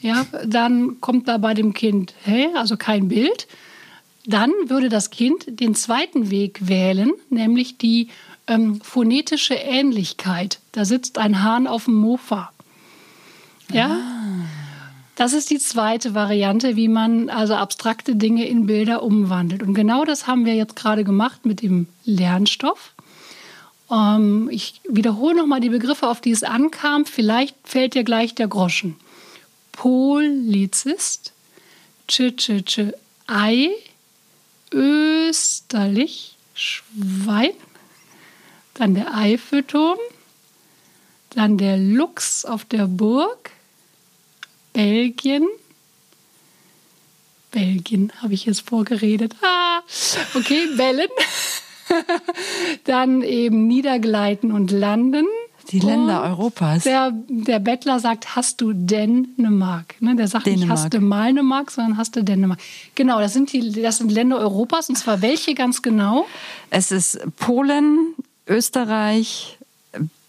ja, 0.01 0.27
dann 0.45 1.01
kommt 1.01 1.27
da 1.27 1.39
bei 1.39 1.55
dem 1.55 1.73
Kind, 1.73 2.13
hä, 2.25 2.49
also 2.55 2.77
kein 2.77 3.07
Bild. 3.07 3.47
Dann 4.25 4.51
würde 4.67 4.89
das 4.89 5.09
Kind 5.09 5.59
den 5.59 5.75
zweiten 5.75 6.29
Weg 6.29 6.67
wählen, 6.67 7.11
nämlich 7.29 7.77
die 7.77 8.07
ähm, 8.47 8.79
phonetische 8.81 9.55
Ähnlichkeit. 9.55 10.59
Da 10.71 10.85
sitzt 10.85 11.17
ein 11.17 11.43
Hahn 11.43 11.67
auf 11.67 11.85
dem 11.85 11.95
Mofa. 11.95 12.51
Ja? 13.71 13.89
Ah. 13.89 14.45
Das 15.15 15.33
ist 15.33 15.51
die 15.51 15.59
zweite 15.59 16.15
Variante, 16.15 16.75
wie 16.75 16.87
man 16.87 17.29
also 17.29 17.53
abstrakte 17.53 18.15
Dinge 18.15 18.47
in 18.47 18.65
Bilder 18.65 19.03
umwandelt. 19.03 19.61
Und 19.61 19.75
genau 19.75 20.05
das 20.05 20.25
haben 20.25 20.45
wir 20.45 20.55
jetzt 20.55 20.75
gerade 20.75 21.03
gemacht 21.03 21.45
mit 21.45 21.61
dem 21.61 21.87
Lernstoff. 22.03 22.93
Ähm, 23.91 24.49
ich 24.51 24.81
wiederhole 24.89 25.35
nochmal 25.35 25.59
die 25.59 25.69
Begriffe, 25.69 26.07
auf 26.07 26.19
die 26.19 26.31
es 26.31 26.43
ankam. 26.43 27.05
Vielleicht 27.05 27.55
fällt 27.63 27.93
dir 27.93 28.03
gleich 28.03 28.33
der 28.33 28.47
Groschen. 28.47 28.95
Polizist, 29.71 31.33
Tsch, 32.07 32.35
Tsch, 32.35 32.65
Tsch, 32.65 32.93
Ei, 33.27 33.69
Österlich, 34.73 36.37
Schwein, 36.53 37.51
dann 38.73 38.95
der 38.95 39.15
Eiffelturm, 39.15 39.99
dann 41.31 41.57
der 41.57 41.77
Luchs 41.77 42.45
auf 42.45 42.65
der 42.65 42.87
Burg, 42.87 43.51
Belgien. 44.73 45.47
Belgien 47.51 48.11
habe 48.21 48.33
ich 48.33 48.45
jetzt 48.45 48.67
vorgeredet. 48.67 49.35
Ah, 49.43 49.81
okay, 50.33 50.67
Bellen. 50.75 51.09
dann 52.85 53.21
eben 53.21 53.67
Niedergleiten 53.67 54.51
und 54.51 54.71
Landen. 54.71 55.27
Die 55.73 55.79
Länder 55.79 56.21
und 56.21 56.29
Europas. 56.29 56.83
Der, 56.83 57.11
der 57.27 57.57
Bettler 57.57 57.99
sagt, 57.99 58.35
hast 58.35 58.61
du 58.61 58.73
denn 58.73 59.29
eine 59.39 59.49
Mark? 59.49 59.95
Ne, 60.01 60.15
der 60.15 60.27
sagt 60.27 60.45
Dänemark. 60.45 60.69
nicht, 60.69 60.69
hast 60.69 60.93
du 60.93 60.99
mal 60.99 61.29
eine 61.29 61.41
Mark, 61.41 61.71
sondern 61.71 61.97
hast 61.97 62.15
du 62.15 62.23
denn 62.23 62.39
eine 62.39 62.47
Mark. 62.47 62.59
Genau, 62.93 63.19
das 63.19 63.33
sind, 63.33 63.51
die, 63.51 63.81
das 63.81 63.97
sind 63.97 64.11
Länder 64.11 64.37
Europas. 64.37 64.87
Und 64.89 64.97
zwar 64.97 65.23
welche 65.23 65.55
ganz 65.55 65.81
genau? 65.81 66.27
Es 66.69 66.91
ist 66.91 67.19
Polen, 67.37 68.13
Österreich, 68.47 69.57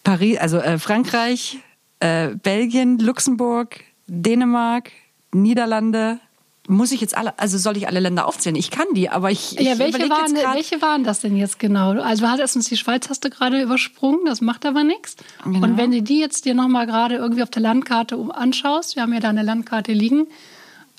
Paris, 0.02 0.38
also 0.38 0.56
äh, 0.58 0.78
Frankreich, 0.78 1.58
äh, 2.00 2.28
Belgien, 2.28 2.98
Luxemburg, 2.98 3.80
Dänemark, 4.06 4.92
Niederlande, 5.32 6.21
muss 6.66 6.92
ich 6.92 7.00
jetzt 7.00 7.16
alle, 7.16 7.38
also 7.38 7.58
soll 7.58 7.76
ich 7.76 7.86
alle 7.86 8.00
Länder 8.00 8.26
aufzählen? 8.26 8.56
Ich 8.56 8.70
kann 8.70 8.86
die, 8.94 9.10
aber 9.10 9.30
ich, 9.30 9.52
ja, 9.52 9.78
welche 9.78 10.08
waren, 10.08 10.34
welche 10.34 10.80
waren 10.80 11.04
das 11.04 11.20
denn 11.20 11.36
jetzt 11.36 11.58
genau? 11.58 12.00
Also 12.00 12.24
du 12.24 12.30
hast 12.30 12.38
erstens 12.40 12.68
die 12.68 12.76
Schweiz 12.76 13.10
hast 13.10 13.24
du 13.24 13.30
gerade 13.30 13.60
übersprungen, 13.60 14.24
das 14.24 14.40
macht 14.40 14.64
aber 14.64 14.82
nichts. 14.82 15.16
Genau. 15.44 15.66
Und 15.66 15.76
wenn 15.76 15.90
du 15.90 16.02
die 16.02 16.20
jetzt 16.20 16.46
dir 16.46 16.54
nochmal 16.54 16.86
gerade 16.86 17.16
irgendwie 17.16 17.42
auf 17.42 17.50
der 17.50 17.62
Landkarte 17.62 18.16
anschaust, 18.32 18.96
wir 18.96 19.02
haben 19.02 19.12
ja 19.12 19.20
da 19.20 19.28
eine 19.28 19.42
Landkarte 19.42 19.92
liegen, 19.92 20.26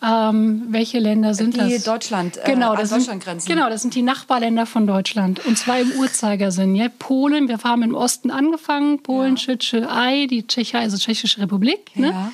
ähm, 0.03 0.65
welche 0.69 0.99
Länder 0.99 1.33
sind 1.33 1.55
die 1.55 1.59
das? 1.59 1.67
Die 1.69 1.83
Deutschland, 1.83 2.37
äh, 2.37 2.51
genau, 2.51 2.75
das 2.75 2.89
sind, 2.89 3.09
genau, 3.47 3.69
das 3.69 3.81
sind 3.81 3.95
die 3.95 4.01
Nachbarländer 4.01 4.65
von 4.65 4.85
Deutschland. 4.85 5.43
Und 5.45 5.57
zwar 5.57 5.79
im 5.79 5.91
Uhrzeigersinn. 5.93 6.75
Ja? 6.75 6.89
Polen, 6.99 7.47
wir 7.47 7.57
haben 7.63 7.81
im 7.81 7.95
Osten 7.95 8.29
angefangen, 8.29 9.01
Polen, 9.01 9.35
ja. 9.37 9.55
Tschetschei, 9.55 10.27
die 10.29 10.45
Tschechei, 10.45 10.79
also 10.79 10.97
Tschechische 10.97 11.41
Republik. 11.41 11.95
Ne? 11.95 12.31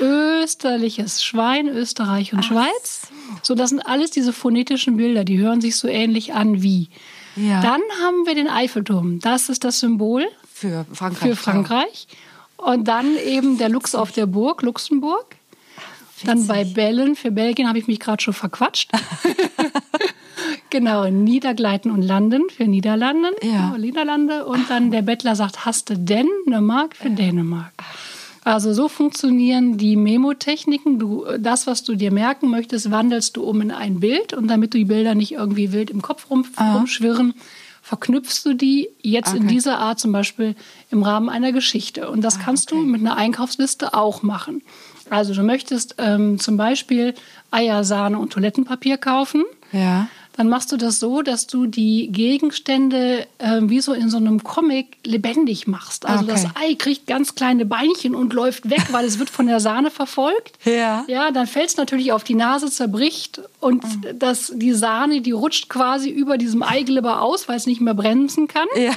Österliches 0.00 1.24
Schwein, 1.24 1.68
Österreich 1.68 2.32
und 2.32 2.40
Ach 2.40 2.44
Schweiz. 2.44 3.08
So, 3.42 3.54
das 3.54 3.70
sind 3.70 3.80
alles 3.80 4.10
diese 4.10 4.32
phonetischen 4.32 4.96
Bilder, 4.96 5.24
die 5.24 5.38
hören 5.38 5.60
sich 5.60 5.76
so 5.76 5.88
ähnlich 5.88 6.34
an 6.34 6.62
wie. 6.62 6.88
Ja. 7.36 7.62
Dann 7.62 7.80
haben 8.02 8.26
wir 8.26 8.34
den 8.34 8.48
Eiffelturm. 8.48 9.20
Das 9.20 9.48
ist 9.48 9.64
das 9.64 9.80
Symbol 9.80 10.24
für 10.52 10.84
Frankreich. 10.92 11.30
Für 11.30 11.36
Frankreich. 11.36 12.06
Und 12.56 12.86
dann 12.88 13.16
eben 13.16 13.58
der 13.58 13.68
Lux 13.68 13.94
auf 13.94 14.12
der 14.12 14.26
Burg, 14.26 14.62
Luxemburg. 14.62 15.36
Dann 16.24 16.46
bei 16.46 16.62
Bellen, 16.62 17.16
für 17.16 17.32
Belgien 17.32 17.68
habe 17.68 17.78
ich 17.78 17.88
mich 17.88 17.98
gerade 17.98 18.22
schon 18.22 18.34
verquatscht. 18.34 18.92
genau, 20.70 21.08
Niedergleiten 21.08 21.90
und 21.90 22.02
Landen 22.02 22.44
für 22.48 22.68
Niederlanden, 22.68 23.32
ja. 23.42 23.76
Niederlande. 23.76 24.46
Und 24.46 24.70
dann 24.70 24.92
der 24.92 25.02
Bettler 25.02 25.34
sagt, 25.34 25.64
hast 25.64 25.90
du 25.90 25.98
denn 25.98 26.28
eine 26.46 26.60
Mark 26.60 26.94
für 26.94 27.10
Dänemark? 27.10 27.72
Ach. 27.78 28.01
Also 28.44 28.72
so 28.72 28.88
funktionieren 28.88 29.76
die 29.78 29.96
Memotechniken. 29.96 30.98
Du, 30.98 31.24
das, 31.38 31.66
was 31.66 31.84
du 31.84 31.94
dir 31.94 32.10
merken 32.10 32.50
möchtest, 32.50 32.90
wandelst 32.90 33.36
du 33.36 33.44
um 33.44 33.60
in 33.60 33.70
ein 33.70 34.00
Bild 34.00 34.32
und 34.32 34.48
damit 34.48 34.74
du 34.74 34.78
die 34.78 34.84
Bilder 34.84 35.14
nicht 35.14 35.32
irgendwie 35.32 35.72
wild 35.72 35.90
im 35.90 36.02
Kopf 36.02 36.28
rum, 36.28 36.44
rumschwirren, 36.58 37.34
verknüpfst 37.82 38.42
du 38.44 38.54
die 38.54 38.88
jetzt 39.00 39.30
okay. 39.30 39.38
in 39.38 39.48
dieser 39.48 39.78
Art 39.78 40.00
zum 40.00 40.12
Beispiel 40.12 40.56
im 40.90 41.02
Rahmen 41.02 41.28
einer 41.28 41.52
Geschichte. 41.52 42.10
Und 42.10 42.22
das 42.22 42.38
ah, 42.38 42.40
kannst 42.44 42.72
okay. 42.72 42.80
du 42.80 42.86
mit 42.86 43.00
einer 43.00 43.16
Einkaufsliste 43.16 43.94
auch 43.94 44.22
machen. 44.22 44.62
Also 45.08 45.34
du 45.34 45.42
möchtest 45.42 45.96
ähm, 45.98 46.40
zum 46.40 46.56
Beispiel 46.56 47.14
Eier, 47.50 47.84
Sahne 47.84 48.18
und 48.18 48.32
Toilettenpapier 48.32 48.98
kaufen. 48.98 49.44
Ja 49.72 50.08
dann 50.34 50.48
machst 50.48 50.72
du 50.72 50.76
das 50.76 50.98
so, 50.98 51.22
dass 51.22 51.46
du 51.46 51.66
die 51.66 52.08
Gegenstände 52.10 53.26
äh, 53.38 53.60
wie 53.62 53.80
so 53.80 53.92
in 53.92 54.08
so 54.08 54.16
einem 54.16 54.42
Comic 54.42 54.96
lebendig 55.04 55.66
machst. 55.66 56.06
Also 56.06 56.24
okay. 56.24 56.32
das 56.32 56.46
Ei 56.56 56.74
kriegt 56.74 57.06
ganz 57.06 57.34
kleine 57.34 57.66
Beinchen 57.66 58.14
und 58.14 58.32
läuft 58.32 58.70
weg, 58.70 58.86
weil 58.92 59.04
es 59.04 59.18
wird 59.18 59.28
von 59.28 59.46
der 59.46 59.60
Sahne 59.60 59.90
verfolgt. 59.90 60.58
Ja. 60.72 61.04
Ja, 61.06 61.30
dann 61.32 61.46
fällt 61.46 61.68
es 61.68 61.76
natürlich 61.76 62.12
auf 62.12 62.24
die 62.24 62.34
Nase, 62.34 62.70
zerbricht 62.70 63.42
und 63.60 63.84
mhm. 63.84 64.18
das, 64.18 64.52
die 64.54 64.72
Sahne, 64.72 65.20
die 65.20 65.32
rutscht 65.32 65.68
quasi 65.68 66.08
über 66.08 66.38
diesem 66.38 66.62
Eiglibber 66.62 67.20
aus, 67.20 67.46
weil 67.46 67.56
es 67.56 67.66
nicht 67.66 67.80
mehr 67.80 67.94
bremsen 67.94 68.48
kann. 68.48 68.66
Ja. 68.74 68.92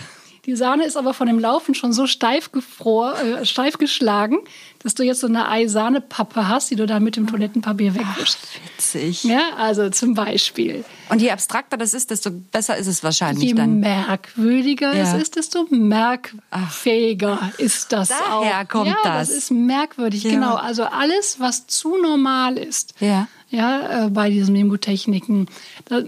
Die 0.46 0.56
Sahne 0.56 0.86
ist 0.86 0.96
aber 0.96 1.14
von 1.14 1.28
dem 1.28 1.40
Laufen 1.40 1.74
schon 1.74 1.92
so 1.92 2.08
steif, 2.08 2.52
gefror, 2.52 3.16
äh, 3.20 3.46
steif 3.46 3.78
geschlagen, 3.78 4.38
dass 4.86 4.94
du 4.94 5.02
jetzt 5.02 5.22
so 5.22 5.28
eine 5.28 5.50
Eisahnepappe 5.50 6.48
hast, 6.48 6.70
die 6.70 6.76
du 6.76 6.86
dann 6.86 7.04
mit 7.04 7.16
dem 7.16 7.26
Toilettenpapier 7.26 7.96
wegwischst. 7.96 8.38
Witzig. 8.78 9.24
Ja, 9.24 9.50
also 9.58 9.90
zum 9.90 10.14
Beispiel. 10.14 10.86
Und 11.10 11.24
je 11.24 11.32
abstrakter 11.32 11.76
das 11.76 11.96
ist, 11.96 12.12
desto 12.12 12.30
besser 12.30 12.78
ist 12.78 12.86
es 12.86 13.04
wahrscheinlich 13.04 13.50
je 13.50 13.56
dann. 13.56 13.82
Je 13.82 13.90
merkwürdiger 13.90 14.96
ja. 14.96 15.04
es 15.04 15.20
ist, 15.20 15.38
desto 15.38 15.66
merkfähiger 15.72 17.40
Ach. 17.42 17.60
ist 17.60 17.94
das 17.94 18.10
Daher 18.10 18.36
auch. 18.36 18.44
Daher 18.44 18.66
kommt 18.66 18.88
ja, 18.88 18.96
das. 19.04 19.30
das 19.30 19.38
ist 19.38 19.52
merkwürdig, 19.52 20.24
ja. 20.24 20.30
genau. 20.30 20.54
Also 20.54 20.84
alles, 20.84 21.40
was 21.40 21.66
zu 21.66 21.98
normal 22.00 22.58
ist. 22.60 22.94
Ja 23.00 23.28
ja, 23.50 24.06
äh, 24.06 24.10
bei 24.10 24.30
diesen 24.30 24.54
Memotechniken. 24.54 25.48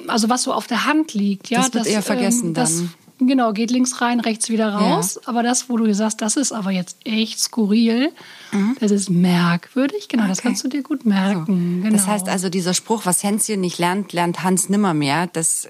Also 0.08 0.28
was 0.30 0.44
so 0.44 0.54
auf 0.54 0.68
der 0.68 0.86
Hand 0.86 1.14
liegt, 1.14 1.50
ja, 1.50 1.60
das 1.60 1.74
wird 1.74 1.86
das, 1.86 1.94
eher 1.94 2.02
vergessen 2.02 2.48
ähm, 2.48 2.54
das, 2.54 2.78
dann. 2.78 2.94
Genau, 3.20 3.52
geht 3.52 3.72
links 3.72 4.00
rein, 4.02 4.20
rechts 4.20 4.50
wieder 4.50 4.74
raus. 4.74 5.16
Ja. 5.16 5.30
Aber 5.30 5.42
das, 5.42 5.70
wo 5.70 5.78
du 5.78 5.92
sagst, 5.94 6.22
das 6.22 6.36
ist 6.36 6.52
aber 6.52 6.70
jetzt 6.70 6.98
echt 7.04 7.40
skurril, 7.40 8.12
mhm. 8.52 8.78
das 8.80 8.92
ist 8.92 9.10
merkwürdig. 9.10 10.08
Genau, 10.08 10.24
okay. 10.24 10.32
das 10.32 10.42
kannst 10.42 10.64
du 10.64 10.68
dir 10.68 10.84
gut 10.84 11.06
merken. 11.06 11.78
So. 11.78 11.84
Genau. 11.84 11.98
Das 11.98 12.06
heißt 12.06 12.30
also, 12.30 12.50
dieser 12.50 12.76
Spruch, 12.76 13.06
was 13.06 13.24
Hänschen 13.24 13.62
nicht 13.62 13.80
lernt, 13.80 14.14
lernt 14.14 14.44
Hans 14.44 14.70
nimmermehr, 14.70 15.28
das 15.28 15.68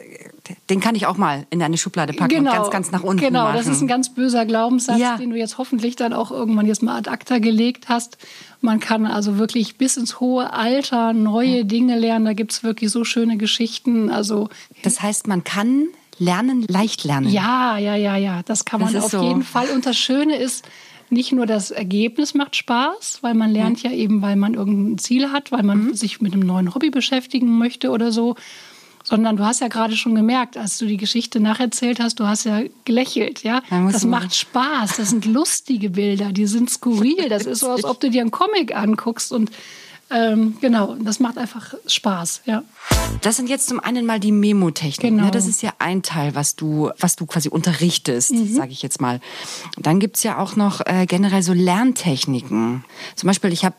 Den 0.69 0.81
kann 0.81 0.95
ich 0.95 1.05
auch 1.05 1.17
mal 1.17 1.47
in 1.49 1.62
eine 1.62 1.77
Schublade 1.77 2.13
packen 2.13 2.36
genau, 2.36 2.51
und 2.51 2.57
ganz, 2.57 2.71
ganz 2.71 2.91
nach 2.91 3.03
unten 3.03 3.21
Genau, 3.21 3.43
machen. 3.43 3.57
das 3.57 3.67
ist 3.67 3.81
ein 3.81 3.88
ganz 3.88 4.13
böser 4.13 4.45
Glaubenssatz, 4.45 4.99
ja. 4.99 5.17
den 5.17 5.29
du 5.29 5.38
jetzt 5.38 5.57
hoffentlich 5.57 5.95
dann 5.95 6.12
auch 6.12 6.31
irgendwann 6.31 6.65
jetzt 6.65 6.83
mal 6.83 6.97
ad 6.97 7.10
acta 7.10 7.39
gelegt 7.39 7.88
hast. 7.88 8.17
Man 8.60 8.79
kann 8.79 9.05
also 9.05 9.38
wirklich 9.38 9.77
bis 9.77 9.95
ins 9.95 10.19
hohe 10.19 10.51
Alter 10.51 11.13
neue 11.13 11.60
ja. 11.60 11.63
Dinge 11.63 11.97
lernen. 11.97 12.25
Da 12.25 12.33
gibt 12.33 12.51
es 12.51 12.63
wirklich 12.63 12.91
so 12.91 13.03
schöne 13.03 13.38
Geschichten. 13.38 14.10
Also 14.10 14.49
das 14.83 15.01
heißt, 15.01 15.27
man 15.27 15.43
kann 15.43 15.88
lernen, 16.19 16.65
leicht 16.67 17.03
lernen. 17.03 17.30
Ja, 17.30 17.77
ja, 17.77 17.95
ja, 17.95 18.15
ja. 18.15 18.41
Das 18.43 18.65
kann 18.65 18.82
man 18.82 18.93
das 18.93 19.06
auf 19.06 19.12
so. 19.12 19.23
jeden 19.23 19.43
Fall. 19.43 19.69
Und 19.69 19.86
das 19.86 19.97
Schöne 19.97 20.36
ist, 20.38 20.67
nicht 21.10 21.32
nur 21.32 21.45
das 21.45 21.71
Ergebnis 21.71 22.34
macht 22.34 22.56
Spaß, 22.56 23.19
weil 23.21 23.34
man 23.34 23.51
lernt 23.51 23.82
ja 23.84 23.91
eben, 23.91 24.21
weil 24.21 24.36
man 24.36 24.56
irgendein 24.56 24.97
Ziel 24.97 25.32
hat, 25.32 25.51
weil 25.51 25.63
man 25.63 25.86
mhm. 25.86 25.93
sich 25.93 26.21
mit 26.21 26.34
einem 26.34 26.45
neuen 26.45 26.75
Hobby 26.75 26.89
beschäftigen 26.89 27.58
möchte 27.58 27.91
oder 27.91 28.12
so, 28.12 28.36
sondern 29.03 29.38
du 29.38 29.45
hast 29.45 29.62
ja 29.62 29.69
gerade 29.69 29.95
schon 29.95 30.15
gemerkt, 30.15 30.58
als 30.58 30.77
du 30.77 30.86
die 30.86 30.97
Geschichte 30.97 31.39
nacherzählt 31.39 32.01
hast, 32.01 32.19
du 32.19 32.27
hast 32.27 32.43
ja 32.43 32.62
gelächelt, 32.84 33.43
ja. 33.43 33.62
Das 33.69 34.03
macht 34.03 34.36
Spaß, 34.36 34.97
das 34.97 35.12
sind 35.12 35.25
lustige 35.25 35.91
Bilder, 35.91 36.34
die 36.34 36.45
sind 36.45 36.69
skurril, 36.69 37.30
das 37.30 37.45
ist 37.45 37.62
so, 37.62 37.69
als 37.69 37.86
ob 37.86 38.01
du 38.01 38.10
dir 38.10 38.21
einen 38.21 38.32
Comic 38.32 38.75
anguckst 38.75 39.32
und 39.32 39.49
ähm, 40.09 40.57
genau, 40.61 40.95
das 40.95 41.19
macht 41.19 41.37
einfach 41.37 41.73
Spaß, 41.85 42.41
ja. 42.45 42.63
Das 43.21 43.35
sind 43.35 43.49
jetzt 43.49 43.67
zum 43.67 43.79
einen 43.79 44.05
mal 44.05 44.19
die 44.19 44.31
Memotechnik. 44.31 45.11
Ne? 45.11 45.17
Genau. 45.17 45.25
Ne? 45.25 45.31
Das 45.31 45.47
ist 45.47 45.61
ja 45.61 45.73
ein 45.79 46.01
Teil, 46.01 46.33
was 46.33 46.55
du, 46.55 46.91
was 46.99 47.15
du 47.15 47.25
quasi 47.25 47.49
unterrichtest, 47.49 48.31
mhm. 48.31 48.53
sage 48.53 48.71
ich 48.71 48.81
jetzt 48.81 49.01
mal. 49.01 49.19
Dann 49.77 49.99
gibt's 49.99 50.23
ja 50.23 50.37
auch 50.37 50.55
noch 50.55 50.85
äh, 50.85 51.05
generell 51.05 51.43
so 51.43 51.53
Lerntechniken. 51.53 52.85
Zum 53.15 53.27
Beispiel, 53.27 53.51
ich 53.51 53.65
habe 53.65 53.75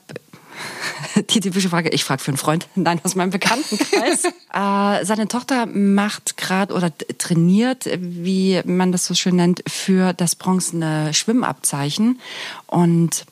die 1.31 1.41
typische 1.41 1.71
Frage, 1.71 1.89
ich 1.91 2.05
frage 2.05 2.23
für 2.23 2.31
einen 2.31 2.39
Freund, 2.39 2.69
nein, 2.75 3.01
aus 3.05 3.15
meinem 3.15 3.31
Bekanntenkreis. 3.31 4.25
äh, 4.55 5.05
seine 5.05 5.29
Tochter 5.29 5.67
macht 5.67 6.37
gerade 6.37 6.75
oder 6.75 6.93
trainiert, 7.19 7.89
wie 7.99 8.61
man 8.65 8.93
das 8.93 9.07
so 9.07 9.15
schön 9.15 9.37
nennt, 9.37 9.63
für 9.67 10.13
das 10.13 10.37
bronzene 10.37 11.15
Schwimmabzeichen. 11.15 12.21
Und 12.67 13.25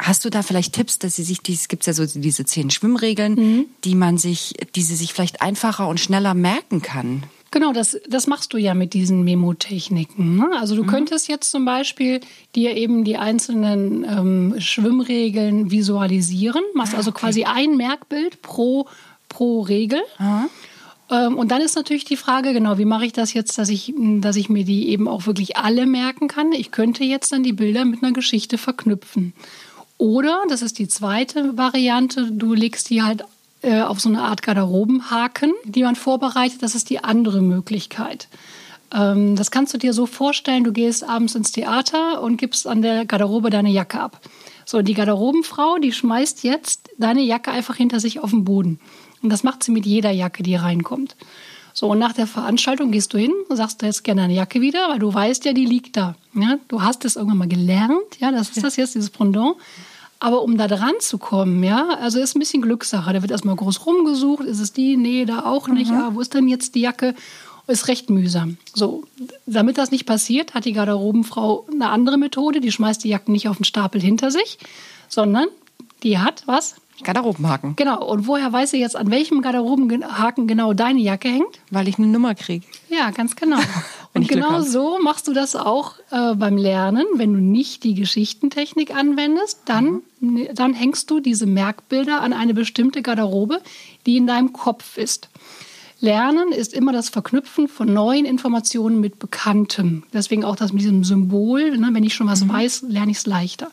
Hast 0.00 0.24
du 0.24 0.30
da 0.30 0.42
vielleicht 0.42 0.74
Tipps, 0.74 1.00
dass 1.00 1.16
sie 1.16 1.24
sich, 1.24 1.40
es 1.48 1.66
gibt 1.66 1.84
ja 1.86 1.92
so 1.92 2.06
diese 2.06 2.44
zehn 2.44 2.70
Schwimmregeln, 2.70 3.34
mhm. 3.34 3.64
die 3.82 3.96
man 3.96 4.16
sich, 4.16 4.54
die 4.76 4.82
sie 4.82 4.94
sich 4.94 5.12
vielleicht 5.12 5.42
einfacher 5.42 5.88
und 5.88 5.98
schneller 5.98 6.34
merken 6.34 6.82
kann? 6.82 7.24
Genau, 7.50 7.72
das, 7.72 7.98
das 8.08 8.26
machst 8.26 8.52
du 8.52 8.58
ja 8.58 8.74
mit 8.74 8.92
diesen 8.92 9.24
Memotechniken. 9.24 10.36
Ne? 10.36 10.50
Also 10.58 10.76
du 10.76 10.84
mhm. 10.84 10.88
könntest 10.88 11.28
jetzt 11.28 11.50
zum 11.50 11.64
Beispiel 11.64 12.20
dir 12.54 12.76
eben 12.76 13.04
die 13.04 13.16
einzelnen 13.16 14.04
ähm, 14.04 14.54
Schwimmregeln 14.58 15.70
visualisieren, 15.70 16.62
machst 16.74 16.94
also 16.94 17.10
okay. 17.10 17.20
quasi 17.20 17.44
ein 17.44 17.76
Merkbild 17.76 18.42
pro, 18.42 18.86
pro 19.28 19.62
Regel. 19.62 20.00
Mhm. 20.18 21.38
und 21.38 21.50
dann 21.50 21.62
ist 21.62 21.74
natürlich 21.74 22.04
die 22.04 22.18
Frage, 22.18 22.52
genau, 22.52 22.76
wie 22.76 22.84
mache 22.84 23.06
ich 23.06 23.14
das 23.14 23.32
jetzt, 23.32 23.56
dass 23.56 23.70
ich, 23.70 23.94
dass 23.96 24.36
ich 24.36 24.50
mir 24.50 24.64
die 24.64 24.90
eben 24.90 25.08
auch 25.08 25.26
wirklich 25.26 25.56
alle 25.56 25.86
merken 25.86 26.28
kann? 26.28 26.52
Ich 26.52 26.70
könnte 26.70 27.02
jetzt 27.02 27.32
dann 27.32 27.42
die 27.42 27.54
Bilder 27.54 27.86
mit 27.86 28.02
einer 28.02 28.12
Geschichte 28.12 28.58
verknüpfen. 28.58 29.32
Oder, 29.98 30.44
das 30.48 30.62
ist 30.62 30.78
die 30.78 30.88
zweite 30.88 31.56
Variante, 31.56 32.30
du 32.30 32.54
legst 32.54 32.88
die 32.88 33.02
halt 33.02 33.24
äh, 33.62 33.80
auf 33.82 34.00
so 34.00 34.08
eine 34.08 34.22
Art 34.22 34.42
Garderobenhaken, 34.42 35.52
die 35.64 35.82
man 35.82 35.96
vorbereitet. 35.96 36.62
Das 36.62 36.76
ist 36.76 36.90
die 36.90 37.02
andere 37.02 37.42
Möglichkeit. 37.42 38.28
Ähm, 38.94 39.34
das 39.34 39.50
kannst 39.50 39.74
du 39.74 39.78
dir 39.78 39.92
so 39.92 40.06
vorstellen, 40.06 40.62
du 40.62 40.72
gehst 40.72 41.02
abends 41.02 41.34
ins 41.34 41.50
Theater 41.50 42.22
und 42.22 42.36
gibst 42.36 42.66
an 42.66 42.82
der 42.82 43.04
Garderobe 43.04 43.50
deine 43.50 43.70
Jacke 43.70 44.00
ab. 44.00 44.20
So, 44.64 44.82
die 44.82 44.94
Garderobenfrau, 44.94 45.78
die 45.78 45.92
schmeißt 45.92 46.44
jetzt 46.44 46.90
deine 46.98 47.22
Jacke 47.22 47.50
einfach 47.50 47.74
hinter 47.74 48.00
sich 48.00 48.20
auf 48.20 48.30
den 48.30 48.44
Boden. 48.44 48.78
Und 49.22 49.30
das 49.30 49.42
macht 49.42 49.64
sie 49.64 49.72
mit 49.72 49.86
jeder 49.86 50.10
Jacke, 50.10 50.42
die 50.42 50.54
reinkommt. 50.54 51.16
So, 51.78 51.86
und 51.86 52.00
nach 52.00 52.12
der 52.12 52.26
Veranstaltung 52.26 52.90
gehst 52.90 53.14
du 53.14 53.18
hin 53.18 53.32
und 53.48 53.56
sagst, 53.56 53.80
du 53.80 53.86
jetzt 53.86 54.02
gerne 54.02 54.22
deine 54.22 54.34
Jacke 54.34 54.60
wieder, 54.60 54.88
weil 54.88 54.98
du 54.98 55.14
weißt 55.14 55.44
ja, 55.44 55.52
die 55.52 55.64
liegt 55.64 55.96
da. 55.96 56.16
Ja, 56.34 56.58
du 56.66 56.82
hast 56.82 57.04
es 57.04 57.14
irgendwann 57.14 57.38
mal 57.38 57.46
gelernt, 57.46 58.18
ja, 58.18 58.32
das 58.32 58.48
ist 58.50 58.64
das 58.64 58.74
jetzt, 58.74 58.96
dieses 58.96 59.10
Pendant. 59.10 59.54
Aber 60.18 60.42
um 60.42 60.58
da 60.58 60.66
dran 60.66 60.94
zu 60.98 61.18
kommen, 61.18 61.62
ja, 61.62 61.90
also 62.00 62.18
ist 62.18 62.34
ein 62.34 62.40
bisschen 62.40 62.62
Glückssache. 62.62 63.12
Da 63.12 63.22
wird 63.22 63.30
erstmal 63.30 63.54
groß 63.54 63.86
rumgesucht, 63.86 64.44
ist 64.44 64.58
es 64.58 64.72
die? 64.72 64.96
Nee, 64.96 65.24
da 65.24 65.44
auch 65.44 65.68
nicht. 65.68 65.92
Mhm. 65.92 65.96
Ah, 65.96 66.10
wo 66.14 66.20
ist 66.20 66.34
denn 66.34 66.48
jetzt 66.48 66.74
die 66.74 66.80
Jacke? 66.80 67.14
Ist 67.68 67.86
recht 67.86 68.10
mühsam. 68.10 68.56
So, 68.74 69.04
damit 69.46 69.78
das 69.78 69.92
nicht 69.92 70.04
passiert, 70.04 70.54
hat 70.54 70.64
die 70.64 70.72
Garderobenfrau 70.72 71.64
eine 71.70 71.90
andere 71.90 72.18
Methode. 72.18 72.58
Die 72.58 72.72
schmeißt 72.72 73.04
die 73.04 73.10
Jacken 73.10 73.30
nicht 73.30 73.48
auf 73.48 73.58
den 73.58 73.64
Stapel 73.64 74.00
hinter 74.00 74.32
sich, 74.32 74.58
sondern 75.06 75.46
die 76.02 76.18
hat 76.18 76.42
was? 76.46 76.74
Garderobenhaken. 77.02 77.76
Genau. 77.76 78.04
Und 78.04 78.26
woher 78.26 78.52
weiß 78.52 78.72
sie 78.72 78.80
jetzt, 78.80 78.96
an 78.96 79.10
welchem 79.10 79.42
Garderobenhaken 79.42 80.46
genau 80.46 80.72
deine 80.72 81.00
Jacke 81.00 81.28
hängt? 81.28 81.60
Weil 81.70 81.88
ich 81.88 81.98
eine 81.98 82.08
Nummer 82.08 82.34
kriege. 82.34 82.66
Ja, 82.88 83.10
ganz 83.10 83.36
genau. 83.36 83.58
Und 84.14 84.26
genau 84.26 84.62
so 84.62 84.98
machst 85.00 85.28
du 85.28 85.32
das 85.32 85.54
auch 85.54 85.94
äh, 86.10 86.34
beim 86.34 86.56
Lernen. 86.56 87.04
Wenn 87.14 87.34
du 87.34 87.40
nicht 87.40 87.84
die 87.84 87.94
Geschichtentechnik 87.94 88.94
anwendest, 88.94 89.60
dann, 89.66 90.02
mhm. 90.20 90.48
dann 90.54 90.74
hängst 90.74 91.10
du 91.10 91.20
diese 91.20 91.46
Merkbilder 91.46 92.20
an 92.20 92.32
eine 92.32 92.54
bestimmte 92.54 93.02
Garderobe, 93.02 93.60
die 94.06 94.16
in 94.16 94.26
deinem 94.26 94.52
Kopf 94.52 94.96
ist. 94.96 95.28
Lernen 96.00 96.52
ist 96.52 96.74
immer 96.74 96.92
das 96.92 97.08
Verknüpfen 97.08 97.68
von 97.68 97.92
neuen 97.92 98.24
Informationen 98.24 99.00
mit 99.00 99.18
Bekanntem. 99.18 100.04
Deswegen 100.12 100.44
auch 100.44 100.56
das 100.56 100.72
mit 100.72 100.82
diesem 100.82 101.02
Symbol. 101.02 101.76
Ne? 101.76 101.90
Wenn 101.92 102.04
ich 102.04 102.14
schon 102.14 102.28
was 102.28 102.44
mhm. 102.44 102.52
weiß, 102.52 102.84
lerne 102.88 103.10
ich 103.10 103.18
es 103.18 103.26
leichter. 103.26 103.70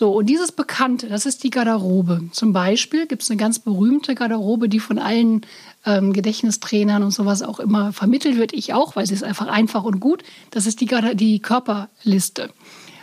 So, 0.00 0.12
und 0.12 0.30
dieses 0.30 0.50
Bekannte, 0.50 1.10
das 1.10 1.26
ist 1.26 1.44
die 1.44 1.50
Garderobe. 1.50 2.22
Zum 2.32 2.54
Beispiel 2.54 3.06
gibt 3.06 3.22
es 3.22 3.28
eine 3.28 3.36
ganz 3.36 3.58
berühmte 3.58 4.14
Garderobe, 4.14 4.70
die 4.70 4.80
von 4.80 4.98
allen 4.98 5.42
ähm, 5.84 6.14
Gedächtnistrainern 6.14 7.02
und 7.02 7.10
sowas 7.10 7.42
auch 7.42 7.60
immer 7.60 7.92
vermittelt 7.92 8.38
wird. 8.38 8.54
Ich 8.54 8.72
auch, 8.72 8.96
weil 8.96 9.04
sie 9.04 9.12
ist 9.12 9.24
einfach 9.24 9.48
einfach 9.48 9.84
und 9.84 10.00
gut. 10.00 10.22
Das 10.52 10.66
ist 10.66 10.80
die, 10.80 10.88
die 11.12 11.40
Körperliste. 11.40 12.48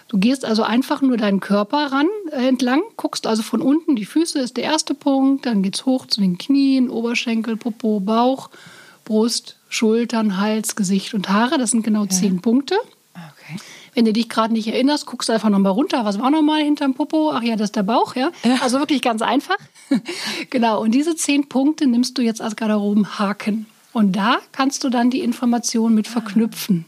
Du 0.07 0.17
gehst 0.17 0.43
also 0.43 0.63
einfach 0.63 1.03
nur 1.03 1.17
deinen 1.17 1.39
Körper 1.39 1.91
ran 1.91 2.07
äh, 2.31 2.47
entlang, 2.47 2.81
guckst 2.95 3.27
also 3.27 3.43
von 3.43 3.61
unten, 3.61 3.95
die 3.95 4.05
Füße 4.05 4.39
ist 4.39 4.57
der 4.57 4.63
erste 4.63 4.95
Punkt, 4.95 5.45
dann 5.45 5.61
geht's 5.61 5.85
hoch 5.85 6.07
zu 6.07 6.19
den 6.19 6.39
Knien, 6.39 6.89
Oberschenkel, 6.89 7.57
Popo, 7.57 7.99
Bauch, 7.99 8.49
Brust, 9.05 9.57
Schultern, 9.69 10.39
Hals, 10.39 10.75
Gesicht 10.75 11.13
und 11.13 11.29
Haare. 11.29 11.59
Das 11.59 11.69
sind 11.69 11.83
genau 11.83 12.05
ja. 12.05 12.09
zehn 12.09 12.41
Punkte. 12.41 12.73
Okay. 13.17 13.57
Wenn 13.93 14.05
du 14.05 14.13
dich 14.13 14.29
gerade 14.29 14.53
nicht 14.53 14.67
erinnerst, 14.67 15.07
guckst 15.07 15.29
du 15.29 15.33
einfach 15.33 15.49
nochmal 15.49 15.71
runter. 15.71 16.05
Was 16.05 16.19
war 16.19 16.29
nochmal 16.29 16.61
hinterm 16.61 16.93
Popo? 16.93 17.31
Ach 17.31 17.41
ja, 17.41 17.55
das 17.55 17.69
ist 17.69 17.75
der 17.75 17.83
Bauch, 17.83 18.15
ja. 18.15 18.31
ja. 18.43 18.57
Also 18.61 18.79
wirklich 18.79 19.01
ganz 19.01 19.21
einfach. 19.21 19.57
genau. 20.49 20.81
Und 20.81 20.91
diese 20.91 21.15
zehn 21.15 21.49
Punkte 21.49 21.87
nimmst 21.87 22.17
du 22.17 22.21
jetzt 22.21 22.41
als 22.41 22.55
Garderobenhaken. 22.55 23.65
Und 23.93 24.15
da 24.15 24.37
kannst 24.51 24.83
du 24.83 24.89
dann 24.89 25.09
die 25.09 25.21
Informationen 25.21 25.95
mit 25.95 26.07
verknüpfen. 26.07 26.85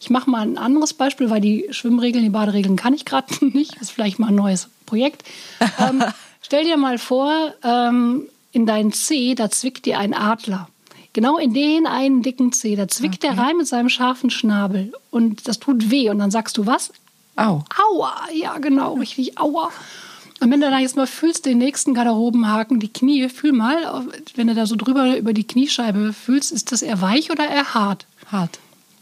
Ich 0.00 0.10
mache 0.10 0.30
mal 0.30 0.42
ein 0.42 0.58
anderes 0.58 0.92
Beispiel, 0.92 1.30
weil 1.30 1.40
die 1.40 1.66
Schwimmregeln, 1.70 2.22
die 2.22 2.30
Baderegeln 2.30 2.76
kann 2.76 2.94
ich 2.94 3.04
gerade 3.04 3.26
nicht. 3.46 3.74
Das 3.74 3.82
ist 3.82 3.90
vielleicht 3.90 4.18
mal 4.18 4.28
ein 4.28 4.34
neues 4.34 4.68
Projekt. 4.86 5.24
Ähm, 5.78 6.04
stell 6.40 6.64
dir 6.64 6.76
mal 6.76 6.98
vor, 6.98 7.54
ähm, 7.64 8.28
in 8.52 8.66
deinen 8.66 8.92
C, 8.92 9.34
da 9.34 9.50
zwickt 9.50 9.86
dir 9.86 9.98
ein 9.98 10.14
Adler. 10.14 10.68
Genau 11.14 11.38
in 11.38 11.54
den 11.54 11.86
einen 11.86 12.22
dicken 12.22 12.52
Zeh. 12.52 12.76
Da 12.76 12.86
zwickt 12.88 13.24
okay. 13.24 13.34
der 13.34 13.42
rein 13.42 13.56
mit 13.56 13.66
seinem 13.66 13.88
scharfen 13.88 14.30
Schnabel. 14.30 14.92
Und 15.10 15.48
das 15.48 15.58
tut 15.60 15.90
weh. 15.90 16.10
Und 16.10 16.18
dann 16.18 16.30
sagst 16.30 16.58
du 16.58 16.66
was? 16.66 16.92
Au. 17.36 17.64
Aua. 17.92 18.14
Ja, 18.32 18.58
genau, 18.58 18.94
richtig. 18.94 19.38
Aua. 19.38 19.70
Und 20.40 20.50
wenn 20.50 20.60
du 20.60 20.68
da 20.68 20.78
jetzt 20.78 20.96
mal 20.96 21.06
fühlst, 21.06 21.46
den 21.46 21.58
nächsten 21.58 21.94
Garderobenhaken, 21.94 22.80
die 22.80 22.92
Knie, 22.92 23.28
fühl 23.28 23.52
mal, 23.52 24.04
wenn 24.34 24.48
du 24.48 24.54
da 24.54 24.66
so 24.66 24.76
drüber 24.76 25.16
über 25.16 25.32
die 25.32 25.46
Kniescheibe 25.46 26.12
fühlst, 26.12 26.52
ist 26.52 26.72
das 26.72 26.82
eher 26.82 27.00
weich 27.00 27.30
oder 27.30 27.48
eher 27.48 27.74
hart? 27.74 28.06
Hart. 28.30 28.58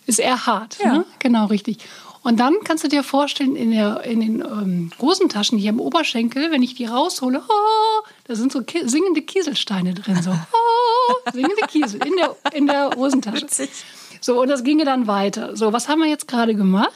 Ist 0.07 0.21
eher 0.21 0.47
hart, 0.47 0.79
ja. 0.85 0.93
ne? 0.93 1.05
Genau, 1.19 1.47
richtig. 1.47 1.79
Und 2.23 2.39
dann 2.39 2.55
kannst 2.65 2.85
du 2.85 2.89
dir 2.89 3.03
vorstellen, 3.03 3.57
in, 3.57 3.73
der, 3.73 4.03
in 4.05 4.21
den 4.21 4.41
ähm, 4.41 4.93
Hosentaschen 5.01 5.59
hier 5.59 5.71
im 5.71 5.81
Oberschenkel, 5.81 6.53
wenn 6.53 6.63
ich 6.63 6.75
die 6.75 6.85
raushole, 6.85 7.43
oh, 7.49 8.07
da 8.25 8.37
sind 8.37 8.53
so 8.53 8.63
singende 8.85 9.23
Kieselsteine 9.23 9.95
drin. 9.95 10.23
So, 10.23 10.31
oh, 10.53 11.31
singende 11.33 11.67
Kiesel 11.67 12.01
in 12.07 12.15
der, 12.17 12.37
in 12.55 12.67
der 12.67 12.91
Hosentasche. 12.97 13.47
So, 14.21 14.41
und 14.41 14.49
das 14.49 14.63
ginge 14.63 14.85
dann 14.85 15.09
weiter. 15.09 15.57
So, 15.57 15.73
was 15.73 15.89
haben 15.89 16.01
wir 16.01 16.09
jetzt 16.09 16.29
gerade 16.29 16.55
gemacht? 16.55 16.93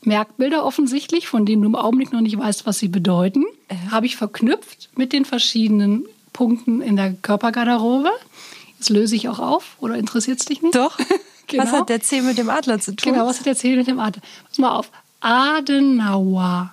Merkbilder 0.00 0.64
offensichtlich, 0.64 1.28
von 1.28 1.44
denen 1.44 1.62
du 1.62 1.68
im 1.68 1.76
Augenblick 1.76 2.12
noch 2.12 2.22
nicht 2.22 2.36
weißt, 2.36 2.66
was 2.66 2.78
sie 2.78 2.88
bedeuten, 2.88 3.44
äh. 3.68 3.74
habe 3.90 4.06
ich 4.06 4.16
verknüpft 4.16 4.88
mit 4.96 5.12
den 5.12 5.24
verschiedenen 5.26 6.06
Punkten 6.32 6.80
in 6.80 6.96
der 6.96 7.12
Körpergarderobe. 7.12 8.10
Das 8.78 8.88
löse 8.88 9.14
ich 9.14 9.28
auch 9.28 9.38
auf, 9.38 9.76
oder 9.78 9.96
interessiert 9.96 10.40
es 10.40 10.46
dich 10.46 10.62
nicht? 10.62 10.74
Doch. 10.74 10.98
Genau. 11.52 11.64
Was 11.64 11.72
hat 11.72 11.88
der 11.88 12.00
C 12.00 12.20
mit 12.22 12.38
dem 12.38 12.50
Adler 12.50 12.80
zu 12.80 12.96
tun? 12.96 13.12
Genau, 13.12 13.26
was 13.26 13.38
hat 13.38 13.46
der 13.46 13.56
C 13.56 13.76
mit 13.76 13.86
dem 13.86 14.00
Adler? 14.00 14.22
Pass 14.48 14.58
mal 14.58 14.70
auf. 14.70 14.90
Adenauer, 15.20 16.72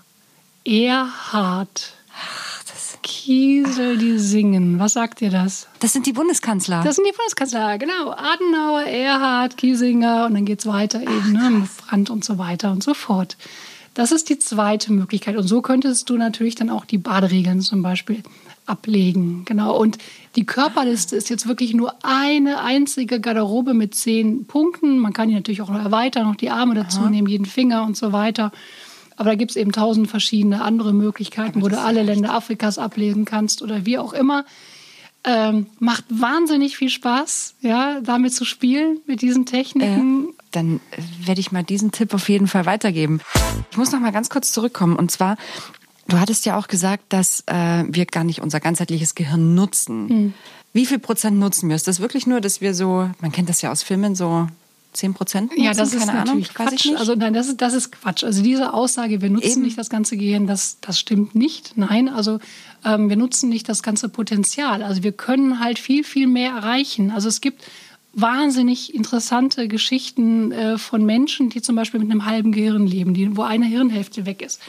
Erhard, 0.66 1.94
Ach, 2.16 2.64
das 2.64 2.98
Kiesel, 3.04 3.98
die 3.98 4.18
singen. 4.18 4.80
Was 4.80 4.94
sagt 4.94 5.20
dir 5.20 5.30
das? 5.30 5.68
Das 5.80 5.94
sind 5.94 6.06
die 6.06 6.14
Bundeskanzler. 6.14 6.82
Das 6.84 6.96
sind 6.96 7.06
die 7.08 7.16
Bundeskanzler, 7.16 7.78
genau. 7.78 8.12
Adenauer, 8.12 8.84
Erhard, 8.84 9.58
Kiesinger 9.58 10.26
und 10.26 10.34
dann 10.34 10.46
geht 10.46 10.60
es 10.60 10.66
weiter 10.66 11.02
eben, 11.02 11.38
Ach, 11.38 11.50
ne? 11.50 11.70
Brandt 11.88 12.10
und 12.10 12.26
so 12.26 12.38
weiter 12.38 12.72
und 12.72 12.84
so 12.84 12.94
fort. 12.94 13.38
Das 14.00 14.14
ist 14.14 14.30
die 14.30 14.40
zweite 14.40 14.94
Möglichkeit. 14.94 15.36
Und 15.36 15.46
so 15.46 15.62
könntest 15.62 16.10
du 16.10 16.16
natürlich 16.16 16.56
dann 16.56 16.70
auch 16.70 16.86
die 16.86 16.98
Baderegeln 16.98 17.60
zum 17.60 17.82
Beispiel 17.82 18.24
ablegen. 18.66 19.44
Genau. 19.44 19.78
Und 19.78 19.98
die 20.38 20.46
Körperliste 20.46 21.18
ist 21.18 21.30
jetzt 21.30 21.50
wirklich 21.50 21.74
nur 21.74 21.94
eine 22.02 22.62
einzige 22.62 23.20
Garderobe 23.20 23.74
mit 23.74 23.94
zehn 23.94 24.46
Punkten. 24.46 25.00
Man 25.00 25.12
kann 25.12 25.28
die 25.28 25.36
natürlich 25.36 25.62
auch 25.62 25.70
noch 25.70 25.84
erweitern, 25.84 26.28
noch 26.28 26.38
die 26.38 26.50
Arme 26.50 26.76
dazu 26.76 27.02
Aha. 27.02 27.10
nehmen, 27.10 27.28
jeden 27.28 27.46
Finger 27.46 27.84
und 27.84 27.98
so 27.98 28.14
weiter. 28.14 28.54
Aber 29.18 29.32
da 29.32 29.36
gibt 29.36 29.52
es 29.52 29.58
eben 29.58 29.74
tausend 29.74 30.10
verschiedene 30.10 30.62
andere 30.62 30.94
Möglichkeiten, 30.94 31.62
wo 31.62 31.68
du 31.68 31.78
alle 31.78 32.02
Länder 32.02 32.34
Afrikas 32.34 32.78
ablesen 32.78 33.26
kannst 33.26 33.62
oder 33.62 33.86
wie 33.86 33.98
auch 33.98 34.14
immer. 34.14 34.46
Ähm, 35.26 35.66
macht 35.80 36.06
wahnsinnig 36.10 36.78
viel 36.78 36.90
Spaß, 36.90 37.56
ja, 37.60 38.00
damit 38.02 38.34
zu 38.34 38.46
spielen, 38.46 39.00
mit 39.06 39.22
diesen 39.22 39.46
Techniken. 39.46 40.30
Äh, 40.30 40.34
dann 40.52 40.80
werde 41.26 41.42
ich 41.42 41.52
mal 41.52 41.64
diesen 41.64 41.92
Tipp 41.92 42.14
auf 42.14 42.30
jeden 42.30 42.48
Fall 42.48 42.66
weitergeben. 42.66 43.20
Ich 43.70 43.78
muss 43.78 43.92
noch 43.92 44.00
mal 44.00 44.12
ganz 44.12 44.30
kurz 44.30 44.54
zurückkommen. 44.54 44.96
Und 44.96 45.12
zwar, 45.12 45.36
du 46.08 46.20
hattest 46.20 46.46
ja 46.46 46.58
auch 46.58 46.68
gesagt, 46.68 47.04
dass 47.10 47.44
äh, 47.48 47.84
wir 47.88 48.06
gar 48.06 48.24
nicht 48.24 48.42
unser 48.42 48.62
ganzheitliches 48.62 49.14
Gehirn 49.14 49.56
nutzen. 49.56 50.10
Hm. 50.10 50.34
Wie 50.72 50.86
viel 50.86 51.00
Prozent 51.00 51.38
nutzen 51.38 51.68
wir? 51.68 51.76
Ist 51.76 51.88
das 51.88 52.00
wirklich 52.00 52.26
nur, 52.26 52.40
dass 52.40 52.62
wir 52.62 52.74
so, 52.74 53.10
man 53.20 53.32
kennt 53.32 53.50
das 53.50 53.62
ja 53.62 53.72
aus 53.72 53.84
Filmen, 53.84 54.16
so 54.16 54.48
10 54.94 55.14
Prozent 55.14 55.52
Ja, 55.56 55.74
das 55.74 55.94
ist 55.94 56.06
Keine 56.06 56.20
natürlich 56.20 56.58
Ahnung, 56.58 56.72
Quatsch. 56.72 56.90
Also 56.98 57.16
nein, 57.16 57.34
das 57.34 57.48
ist, 57.48 57.62
das 57.62 57.74
ist 57.74 57.92
Quatsch. 57.92 58.24
Also 58.24 58.42
diese 58.42 58.74
Aussage, 58.74 59.22
wir 59.22 59.30
nutzen 59.30 59.52
Eben. 59.52 59.62
nicht 59.62 59.78
das 59.78 59.90
ganze 59.90 60.18
Gehirn, 60.18 60.48
das, 60.48 60.78
das 60.82 61.00
stimmt 61.00 61.36
nicht. 61.36 61.78
Nein, 61.78 62.10
also 62.10 62.40
ähm, 62.84 63.10
wir 63.10 63.16
nutzen 63.16 63.50
nicht 63.50 63.70
das 63.70 63.84
ganze 63.84 64.10
Potenzial. 64.10 64.82
Also 64.82 65.04
wir 65.04 65.12
können 65.12 65.60
halt 65.60 65.78
viel, 65.78 66.04
viel 66.04 66.28
mehr 66.28 66.52
erreichen. 66.52 67.12
Also 67.12 67.28
es 67.28 67.40
gibt 67.40 67.64
wahnsinnig 68.14 68.96
interessante 68.96 69.68
Geschichten 69.68 70.52
äh, 70.52 70.78
von 70.78 71.06
Menschen, 71.06 71.50
die 71.50 71.62
zum 71.62 71.76
Beispiel 71.76 72.00
mit 72.00 72.10
einem 72.10 72.26
halben 72.26 72.52
Gehirn 72.52 72.88
leben, 72.88 73.14
die, 73.14 73.38
wo 73.38 73.44
eine 73.44 73.66
Hirnhälfte 73.66 74.26
weg 74.26 74.42
ist. 74.42 74.60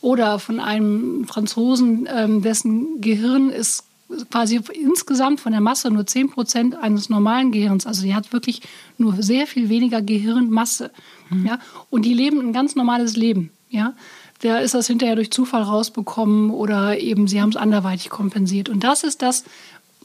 Oder 0.00 0.38
von 0.38 0.60
einem 0.60 1.26
Franzosen, 1.26 2.08
ähm, 2.12 2.42
dessen 2.42 3.00
Gehirn 3.00 3.50
ist 3.50 3.84
quasi 4.30 4.60
insgesamt 4.72 5.40
von 5.40 5.52
der 5.52 5.60
Masse 5.60 5.90
nur 5.90 6.06
10 6.06 6.30
Prozent 6.30 6.74
eines 6.74 7.08
normalen 7.08 7.52
Gehirns. 7.52 7.86
Also 7.86 8.02
die 8.02 8.14
hat 8.14 8.32
wirklich 8.32 8.62
nur 8.96 9.22
sehr 9.22 9.46
viel 9.46 9.68
weniger 9.68 10.00
Gehirnmasse. 10.02 10.90
Mhm. 11.30 11.46
Ja? 11.46 11.58
Und 11.90 12.04
die 12.04 12.14
leben 12.14 12.40
ein 12.40 12.52
ganz 12.52 12.74
normales 12.74 13.16
Leben. 13.16 13.50
Ja? 13.68 13.94
Der 14.42 14.62
ist 14.62 14.74
das 14.74 14.86
hinterher 14.86 15.16
durch 15.16 15.30
Zufall 15.30 15.62
rausbekommen 15.62 16.50
oder 16.50 16.98
eben 16.98 17.28
sie 17.28 17.40
haben 17.40 17.50
es 17.50 17.56
anderweitig 17.56 18.08
kompensiert. 18.08 18.68
Und 18.68 18.84
das 18.84 19.02
ist 19.04 19.20
das, 19.20 19.44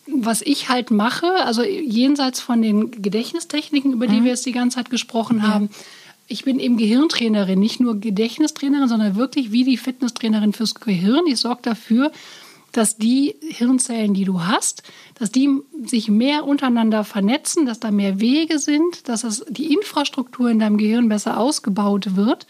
was 0.07 0.41
ich 0.41 0.69
halt 0.69 0.91
mache, 0.91 1.27
also 1.45 1.63
jenseits 1.63 2.41
von 2.41 2.61
den 2.61 2.91
Gedächtnistechniken, 2.91 3.93
über 3.93 4.07
die 4.07 4.19
mhm. 4.19 4.23
wir 4.25 4.31
jetzt 4.31 4.45
die 4.45 4.51
ganze 4.51 4.77
Zeit 4.77 4.89
gesprochen 4.89 5.37
ja. 5.37 5.43
haben. 5.43 5.69
Ich 6.27 6.43
bin 6.43 6.59
eben 6.59 6.77
Gehirntrainerin, 6.77 7.59
nicht 7.59 7.79
nur 7.79 7.99
Gedächtnistrainerin, 7.99 8.87
sondern 8.87 9.15
wirklich 9.15 9.51
wie 9.51 9.63
die 9.63 9.77
Fitnesstrainerin 9.77 10.51
fürs 10.51 10.75
Gehirn. 10.75 11.25
Ich 11.27 11.37
sorge 11.37 11.61
dafür, 11.61 12.11
dass 12.73 12.97
die 12.97 13.35
Hirnzellen, 13.41 14.13
die 14.13 14.25
du 14.25 14.43
hast, 14.43 14.83
dass 15.15 15.31
die 15.31 15.49
sich 15.85 16.09
mehr 16.09 16.45
untereinander 16.45 17.03
vernetzen, 17.03 17.65
dass 17.65 17.79
da 17.79 17.91
mehr 17.91 18.19
Wege 18.19 18.59
sind, 18.59 19.07
dass 19.07 19.21
das, 19.21 19.45
die 19.49 19.73
Infrastruktur 19.73 20.49
in 20.49 20.59
deinem 20.59 20.77
Gehirn 20.77 21.07
besser 21.07 21.39
ausgebaut 21.39 22.15
wird 22.15 22.47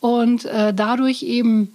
und 0.00 0.44
äh, 0.44 0.72
dadurch 0.72 1.22
eben 1.22 1.72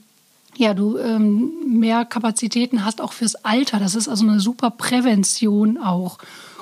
ja, 0.56 0.74
du 0.74 0.98
ähm, 0.98 1.54
mehr 1.66 2.04
Kapazitäten 2.04 2.84
hast 2.84 3.02
auch 3.02 3.14
fürs 3.14 3.36
Alter. 3.46 3.80
Das 3.80 3.96
ist 3.96 4.10
also 4.10 4.28
eine 4.28 4.42
super 4.42 4.72
Prävention 4.72 5.78
auch. 5.78 6.18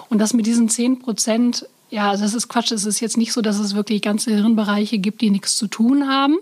Und 0.10 0.20
das 0.20 0.34
mit 0.34 0.46
diesen 0.46 0.70
10 0.70 1.00
Prozent, 1.00 1.68
ja, 1.90 2.16
das 2.16 2.36
ist 2.36 2.48
Quatsch. 2.48 2.72
Es 2.72 2.86
ist 2.86 3.00
jetzt 3.00 3.18
nicht 3.18 3.34
so, 3.34 3.42
dass 3.42 3.58
es 3.58 3.74
wirklich 3.74 4.04
ganze 4.04 4.36
Hirnbereiche 4.36 5.00
gibt, 5.00 5.22
die 5.22 5.32
nichts 5.32 5.58
zu 5.58 5.68
tun 5.68 6.08
haben, 6.08 6.38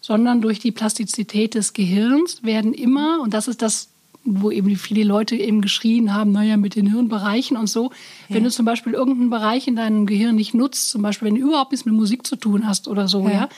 sondern 0.00 0.40
durch 0.40 0.60
die 0.60 0.72
Plastizität 0.72 1.54
des 1.54 1.74
Gehirns 1.74 2.42
werden 2.42 2.72
immer, 2.72 3.20
und 3.20 3.34
das 3.34 3.48
ist 3.48 3.60
das 3.60 3.88
wo 4.24 4.50
eben 4.50 4.74
viele 4.76 5.04
Leute 5.04 5.36
eben 5.36 5.60
geschrien 5.60 6.14
haben, 6.14 6.32
naja, 6.32 6.56
mit 6.56 6.76
den 6.76 6.90
Hirnbereichen 6.90 7.56
und 7.56 7.68
so. 7.68 7.90
Ja. 8.28 8.36
Wenn 8.36 8.44
du 8.44 8.50
zum 8.50 8.64
Beispiel 8.64 8.94
irgendeinen 8.94 9.30
Bereich 9.30 9.68
in 9.68 9.76
deinem 9.76 10.06
Gehirn 10.06 10.34
nicht 10.34 10.54
nutzt, 10.54 10.90
zum 10.90 11.02
Beispiel 11.02 11.26
wenn 11.26 11.34
du 11.34 11.42
überhaupt 11.42 11.72
nichts 11.72 11.84
mit 11.84 11.94
Musik 11.94 12.26
zu 12.26 12.36
tun 12.36 12.66
hast 12.66 12.88
oder 12.88 13.06
so, 13.06 13.24
ja, 13.28 13.32
ja 13.32 13.48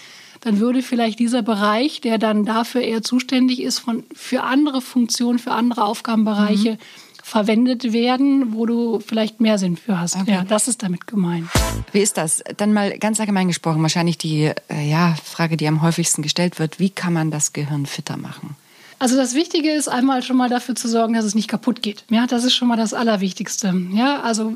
dann 0.41 0.61
würde 0.61 0.83
vielleicht 0.83 1.19
dieser 1.19 1.43
Bereich, 1.43 2.01
der 2.01 2.19
dann 2.19 2.45
dafür 2.45 2.83
eher 2.83 3.03
zuständig 3.03 3.63
ist, 3.63 3.79
von, 3.79 4.05
für 4.15 4.43
andere 4.43 4.81
Funktionen, 4.81 5.39
für 5.39 5.53
andere 5.53 5.85
Aufgabenbereiche 5.85 6.73
mhm. 6.73 6.79
verwendet 7.23 7.93
werden, 7.93 8.53
wo 8.55 8.67
du 8.67 9.01
vielleicht 9.01 9.41
mehr 9.41 9.59
Sinn 9.59 9.77
für 9.77 9.99
hast. 9.99 10.17
Okay. 10.17 10.33
Ja, 10.33 10.45
das 10.45 10.69
ist 10.69 10.83
damit 10.83 11.07
gemeint. 11.07 11.49
Wie 11.93 12.01
ist 12.01 12.17
das? 12.17 12.43
Dann 12.57 12.73
mal 12.73 12.99
ganz 12.99 13.19
allgemein 13.19 13.49
gesprochen, 13.49 13.83
wahrscheinlich 13.83 14.19
die 14.19 14.53
äh, 14.69 14.89
ja, 14.89 15.17
Frage, 15.25 15.57
die 15.57 15.67
am 15.69 15.83
häufigsten 15.83 16.23
gestellt 16.23 16.59
wird, 16.59 16.79
wie 16.79 16.91
kann 16.91 17.13
man 17.13 17.31
das 17.31 17.53
Gehirn 17.53 17.87
fitter 17.87 18.17
machen? 18.17 18.57
Also 18.99 19.17
das 19.17 19.35
Wichtige 19.35 19.71
ist 19.73 19.89
einmal 19.89 20.23
schon 20.23 20.37
mal 20.37 20.49
dafür 20.49 20.75
zu 20.75 20.89
sorgen, 20.89 21.15
dass 21.15 21.25
es 21.25 21.35
nicht 21.35 21.49
kaputt 21.49 21.83
geht. 21.83 22.05
Ja, 22.11 22.27
das 22.27 22.45
ist 22.45 22.55
schon 22.55 22.69
mal 22.69 22.77
das 22.77 22.95
Allerwichtigste. 22.95 23.75
Ja, 23.93 24.21
also 24.21 24.55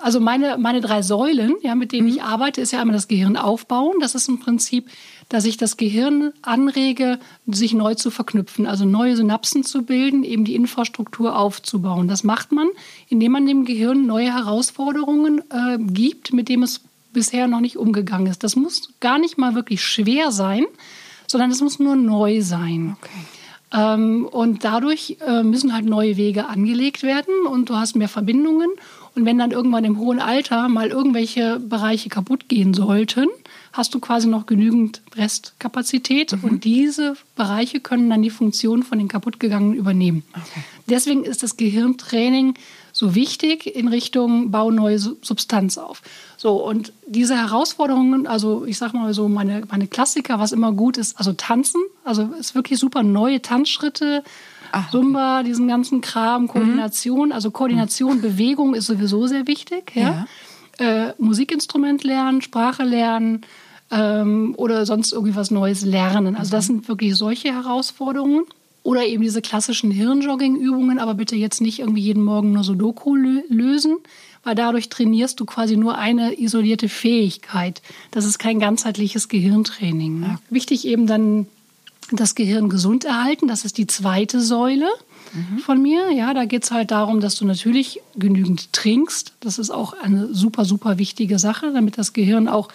also 0.00 0.20
meine, 0.20 0.56
meine 0.58 0.80
drei 0.80 1.02
Säulen, 1.02 1.54
ja, 1.62 1.74
mit 1.74 1.92
denen 1.92 2.08
ich 2.08 2.16
mhm. 2.16 2.22
arbeite, 2.22 2.60
ist 2.60 2.72
ja 2.72 2.80
einmal 2.80 2.94
das 2.94 3.08
Gehirn 3.08 3.36
aufbauen. 3.36 3.94
Das 4.00 4.14
ist 4.14 4.28
im 4.28 4.38
Prinzip, 4.38 4.88
dass 5.28 5.44
ich 5.44 5.56
das 5.56 5.76
Gehirn 5.76 6.32
anrege, 6.42 7.18
sich 7.46 7.74
neu 7.74 7.94
zu 7.94 8.10
verknüpfen, 8.10 8.66
also 8.66 8.84
neue 8.84 9.16
Synapsen 9.16 9.64
zu 9.64 9.82
bilden, 9.82 10.24
eben 10.24 10.44
die 10.44 10.54
Infrastruktur 10.54 11.36
aufzubauen. 11.36 12.08
Das 12.08 12.24
macht 12.24 12.52
man, 12.52 12.68
indem 13.08 13.32
man 13.32 13.46
dem 13.46 13.64
Gehirn 13.64 14.06
neue 14.06 14.32
Herausforderungen 14.32 15.42
äh, 15.50 15.78
gibt, 15.78 16.32
mit 16.32 16.48
dem 16.48 16.62
es 16.62 16.80
bisher 17.12 17.46
noch 17.46 17.60
nicht 17.60 17.76
umgegangen 17.76 18.26
ist. 18.28 18.44
Das 18.44 18.56
muss 18.56 18.90
gar 19.00 19.18
nicht 19.18 19.38
mal 19.38 19.54
wirklich 19.54 19.82
schwer 19.82 20.32
sein, 20.32 20.64
sondern 21.26 21.50
es 21.50 21.60
muss 21.60 21.78
nur 21.78 21.96
neu 21.96 22.40
sein. 22.42 22.96
Okay. 23.00 23.35
Ähm, 23.76 24.26
und 24.26 24.64
dadurch 24.64 25.18
äh, 25.26 25.42
müssen 25.42 25.74
halt 25.74 25.84
neue 25.84 26.16
Wege 26.16 26.48
angelegt 26.48 27.02
werden 27.02 27.46
und 27.46 27.68
du 27.68 27.76
hast 27.76 27.94
mehr 27.94 28.08
Verbindungen. 28.08 28.70
Und 29.14 29.24
wenn 29.24 29.38
dann 29.38 29.50
irgendwann 29.50 29.84
im 29.84 29.98
hohen 29.98 30.20
Alter 30.20 30.68
mal 30.68 30.88
irgendwelche 30.88 31.58
Bereiche 31.58 32.08
kaputt 32.08 32.48
gehen 32.48 32.74
sollten, 32.74 33.28
hast 33.72 33.94
du 33.94 34.00
quasi 34.00 34.26
noch 34.26 34.46
genügend 34.46 35.02
Restkapazität 35.14 36.32
mhm. 36.32 36.48
und 36.48 36.64
diese 36.64 37.16
Bereiche 37.34 37.80
können 37.80 38.08
dann 38.08 38.22
die 38.22 38.30
Funktion 38.30 38.82
von 38.82 38.98
den 38.98 39.08
kaputtgegangenen 39.08 39.74
übernehmen. 39.74 40.22
Okay. 40.32 40.64
Deswegen 40.88 41.24
ist 41.24 41.42
das 41.42 41.56
Gehirntraining 41.56 42.54
so 42.96 43.14
wichtig 43.14 43.66
in 43.66 43.88
Richtung 43.88 44.50
Bau 44.50 44.70
neue 44.70 44.98
Substanz 44.98 45.76
auf. 45.76 46.00
So, 46.38 46.64
und 46.66 46.94
diese 47.06 47.36
Herausforderungen, 47.36 48.26
also 48.26 48.64
ich 48.64 48.78
sag 48.78 48.94
mal 48.94 49.12
so, 49.12 49.28
meine, 49.28 49.64
meine 49.70 49.86
Klassiker, 49.86 50.38
was 50.38 50.50
immer 50.50 50.72
gut 50.72 50.96
ist, 50.96 51.18
also 51.18 51.34
tanzen, 51.34 51.82
also 52.04 52.30
ist 52.40 52.54
wirklich 52.54 52.78
super, 52.78 53.02
neue 53.02 53.42
Tanzschritte, 53.42 54.24
Ach, 54.72 54.90
Zumba, 54.90 55.40
okay. 55.40 55.48
diesen 55.48 55.68
ganzen 55.68 56.00
Kram, 56.00 56.48
Koordination, 56.48 57.28
mhm. 57.28 57.32
also 57.34 57.50
Koordination, 57.50 58.16
mhm. 58.16 58.22
Bewegung 58.22 58.74
ist 58.74 58.86
sowieso 58.86 59.26
sehr 59.26 59.46
wichtig. 59.46 59.92
Ja? 59.94 60.26
ja. 60.80 61.08
Äh, 61.08 61.14
Musikinstrument 61.18 62.02
lernen, 62.02 62.40
Sprache 62.40 62.82
lernen 62.82 63.42
ähm, 63.90 64.54
oder 64.56 64.86
sonst 64.86 65.12
irgendwie 65.12 65.36
was 65.36 65.50
Neues 65.50 65.84
lernen. 65.84 66.34
Also 66.34 66.50
das 66.50 66.64
mhm. 66.64 66.76
sind 66.76 66.88
wirklich 66.88 67.14
solche 67.14 67.52
Herausforderungen. 67.52 68.44
Oder 68.86 69.04
eben 69.04 69.24
diese 69.24 69.42
klassischen 69.42 69.90
Hirnjogging-Übungen, 69.90 71.00
aber 71.00 71.14
bitte 71.14 71.34
jetzt 71.34 71.60
nicht 71.60 71.80
irgendwie 71.80 72.02
jeden 72.02 72.22
Morgen 72.22 72.52
nur 72.52 72.62
Sudoku 72.62 73.16
lösen, 73.16 73.96
weil 74.44 74.54
dadurch 74.54 74.88
trainierst 74.88 75.40
du 75.40 75.44
quasi 75.44 75.76
nur 75.76 75.98
eine 75.98 76.38
isolierte 76.38 76.88
Fähigkeit. 76.88 77.82
Das 78.12 78.24
ist 78.24 78.38
kein 78.38 78.60
ganzheitliches 78.60 79.26
Gehirntraining. 79.28 80.20
Ne? 80.20 80.26
Ja. 80.26 80.38
Wichtig 80.50 80.86
eben 80.86 81.08
dann 81.08 81.48
das 82.12 82.36
Gehirn 82.36 82.68
gesund 82.68 83.04
erhalten, 83.04 83.48
das 83.48 83.64
ist 83.64 83.76
die 83.76 83.88
zweite 83.88 84.40
Säule 84.40 84.86
mhm. 85.32 85.58
von 85.58 85.82
mir. 85.82 86.12
Ja, 86.12 86.32
da 86.32 86.44
geht 86.44 86.62
es 86.62 86.70
halt 86.70 86.92
darum, 86.92 87.18
dass 87.18 87.34
du 87.34 87.44
natürlich 87.44 88.00
genügend 88.14 88.72
trinkst. 88.72 89.32
Das 89.40 89.58
ist 89.58 89.70
auch 89.70 89.94
eine 89.94 90.32
super, 90.32 90.64
super 90.64 90.96
wichtige 90.96 91.40
Sache, 91.40 91.72
damit 91.72 91.98
das 91.98 92.12
Gehirn 92.12 92.46
auch 92.46 92.68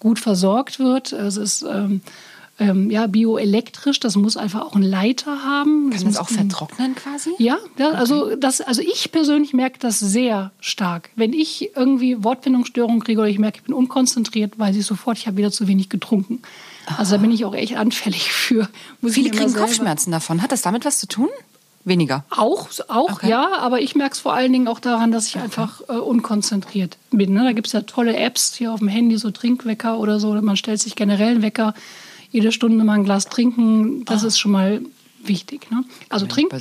gut 0.00 0.18
versorgt 0.18 0.78
wird. 0.78 1.12
Es 1.12 1.36
ist 1.36 1.62
ähm, 1.62 2.00
ähm, 2.58 2.90
ja, 2.90 3.06
bioelektrisch, 3.06 4.00
das 4.00 4.16
muss 4.16 4.36
einfach 4.36 4.62
auch 4.62 4.74
einen 4.74 4.84
Leiter 4.84 5.44
haben. 5.44 5.90
Kann 5.90 6.04
das, 6.04 6.14
das 6.14 6.16
auch 6.18 6.28
vertrocknen 6.28 6.94
quasi? 6.94 7.30
Ja, 7.38 7.58
ja 7.78 7.88
okay. 7.88 7.96
also, 7.96 8.36
das, 8.36 8.60
also 8.60 8.82
ich 8.82 9.12
persönlich 9.12 9.52
merke 9.52 9.78
das 9.78 10.00
sehr 10.00 10.50
stark. 10.60 11.10
Wenn 11.14 11.32
ich 11.32 11.70
irgendwie 11.76 12.22
Wortfindungsstörungen 12.22 13.02
kriege 13.02 13.20
oder 13.20 13.28
ich 13.28 13.38
merke, 13.38 13.58
ich 13.58 13.64
bin 13.64 13.74
unkonzentriert, 13.74 14.58
weiß 14.58 14.76
ich 14.76 14.86
sofort, 14.86 15.18
ich 15.18 15.26
habe 15.26 15.36
wieder 15.36 15.52
zu 15.52 15.68
wenig 15.68 15.88
getrunken. 15.88 16.42
Also 16.96 17.16
da 17.16 17.22
bin 17.22 17.30
ich 17.30 17.44
auch 17.44 17.54
echt 17.54 17.76
anfällig 17.76 18.32
für. 18.32 18.68
Viele 19.02 19.30
kriegen 19.30 19.54
Kopfschmerzen 19.54 20.10
davon. 20.10 20.42
Hat 20.42 20.52
das 20.52 20.62
damit 20.62 20.84
was 20.84 20.98
zu 20.98 21.06
tun? 21.06 21.28
Weniger? 21.84 22.24
Auch, 22.30 22.68
auch 22.88 23.12
okay. 23.12 23.30
ja, 23.30 23.56
aber 23.58 23.80
ich 23.80 23.94
merke 23.94 24.14
es 24.14 24.20
vor 24.20 24.34
allen 24.34 24.52
Dingen 24.52 24.68
auch 24.68 24.80
daran, 24.80 25.10
dass 25.10 25.26
ich 25.28 25.36
okay. 25.36 25.44
einfach 25.44 25.80
äh, 25.88 25.92
unkonzentriert 25.92 26.98
bin. 27.10 27.32
Ne? 27.32 27.44
Da 27.44 27.52
gibt 27.52 27.68
es 27.68 27.72
ja 27.72 27.82
tolle 27.82 28.16
Apps 28.16 28.54
hier 28.54 28.72
auf 28.72 28.80
dem 28.80 28.88
Handy, 28.88 29.16
so 29.16 29.30
Trinkwecker 29.30 29.98
oder 29.98 30.20
so. 30.20 30.34
Man 30.34 30.56
stellt 30.56 30.80
sich 30.80 30.96
generell 30.96 31.30
einen 31.30 31.42
Wecker, 31.42 31.74
jede 32.30 32.52
Stunde 32.52 32.84
mal 32.84 32.94
ein 32.94 33.04
Glas 33.04 33.26
trinken. 33.26 34.04
Das 34.04 34.24
oh. 34.24 34.26
ist 34.26 34.38
schon 34.38 34.52
mal 34.52 34.80
wichtig. 35.28 35.70
Ne? 35.70 35.84
Also 36.08 36.26
trink 36.26 36.52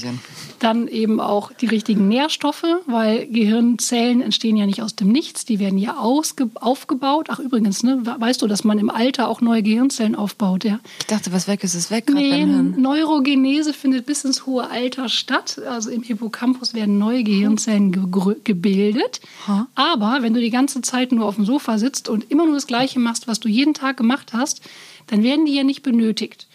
dann 0.60 0.88
eben 0.88 1.20
auch 1.20 1.52
die 1.54 1.68
richtigen 1.68 2.08
Nährstoffe, 2.08 2.66
weil 2.86 3.28
Gehirnzellen 3.28 4.22
entstehen 4.22 4.58
ja 4.58 4.66
nicht 4.66 4.82
aus 4.82 4.96
dem 4.96 5.10
Nichts, 5.10 5.46
die 5.46 5.60
werden 5.60 5.78
ja 5.78 5.98
aufgebaut. 5.98 7.28
Ach 7.30 7.40
übrigens, 7.40 7.84
ne, 7.84 8.02
weißt 8.04 8.42
du, 8.42 8.48
dass 8.48 8.64
man 8.64 8.80
im 8.80 8.90
Alter 8.90 9.28
auch 9.28 9.42
neue 9.42 9.64
Gehirnzellen 9.64 10.16
aufbaut? 10.16 10.64
Ja? 10.64 10.80
Ich 11.00 11.08
dachte, 11.08 11.32
was 11.32 11.48
weg 11.48 11.64
ist, 11.64 11.74
ist 11.74 11.92
weg. 11.92 12.10
Nee, 12.14 12.46
Neurogenese 12.46 13.74
findet 13.74 14.06
bis 14.06 14.24
ins 14.24 14.46
hohe 14.46 14.70
Alter 14.70 15.10
statt. 15.10 15.62
Also 15.70 15.90
im 15.90 16.04
Hippocampus 16.04 16.74
werden 16.74 16.98
neue 16.98 17.24
Gehirnzellen 17.24 17.92
ge 17.92 18.36
gebildet. 18.44 19.22
Huh? 19.48 19.64
Aber 19.76 20.20
wenn 20.22 20.34
du 20.34 20.42
die 20.42 20.50
ganze 20.50 20.82
Zeit 20.82 21.12
nur 21.12 21.26
auf 21.26 21.36
dem 21.36 21.46
Sofa 21.46 21.78
sitzt 21.78 22.10
und 22.10 22.30
immer 22.32 22.46
nur 22.46 22.56
das 22.56 22.68
Gleiche 22.68 23.00
machst, 23.00 23.28
was 23.28 23.40
du 23.40 23.48
jeden 23.48 23.74
Tag 23.74 23.98
gemacht 23.98 24.34
hast, 24.34 24.62
dann 25.08 25.24
werden 25.24 25.46
die 25.46 25.54
ja 25.54 25.64
nicht 25.64 25.84
benötigt. 25.84 26.48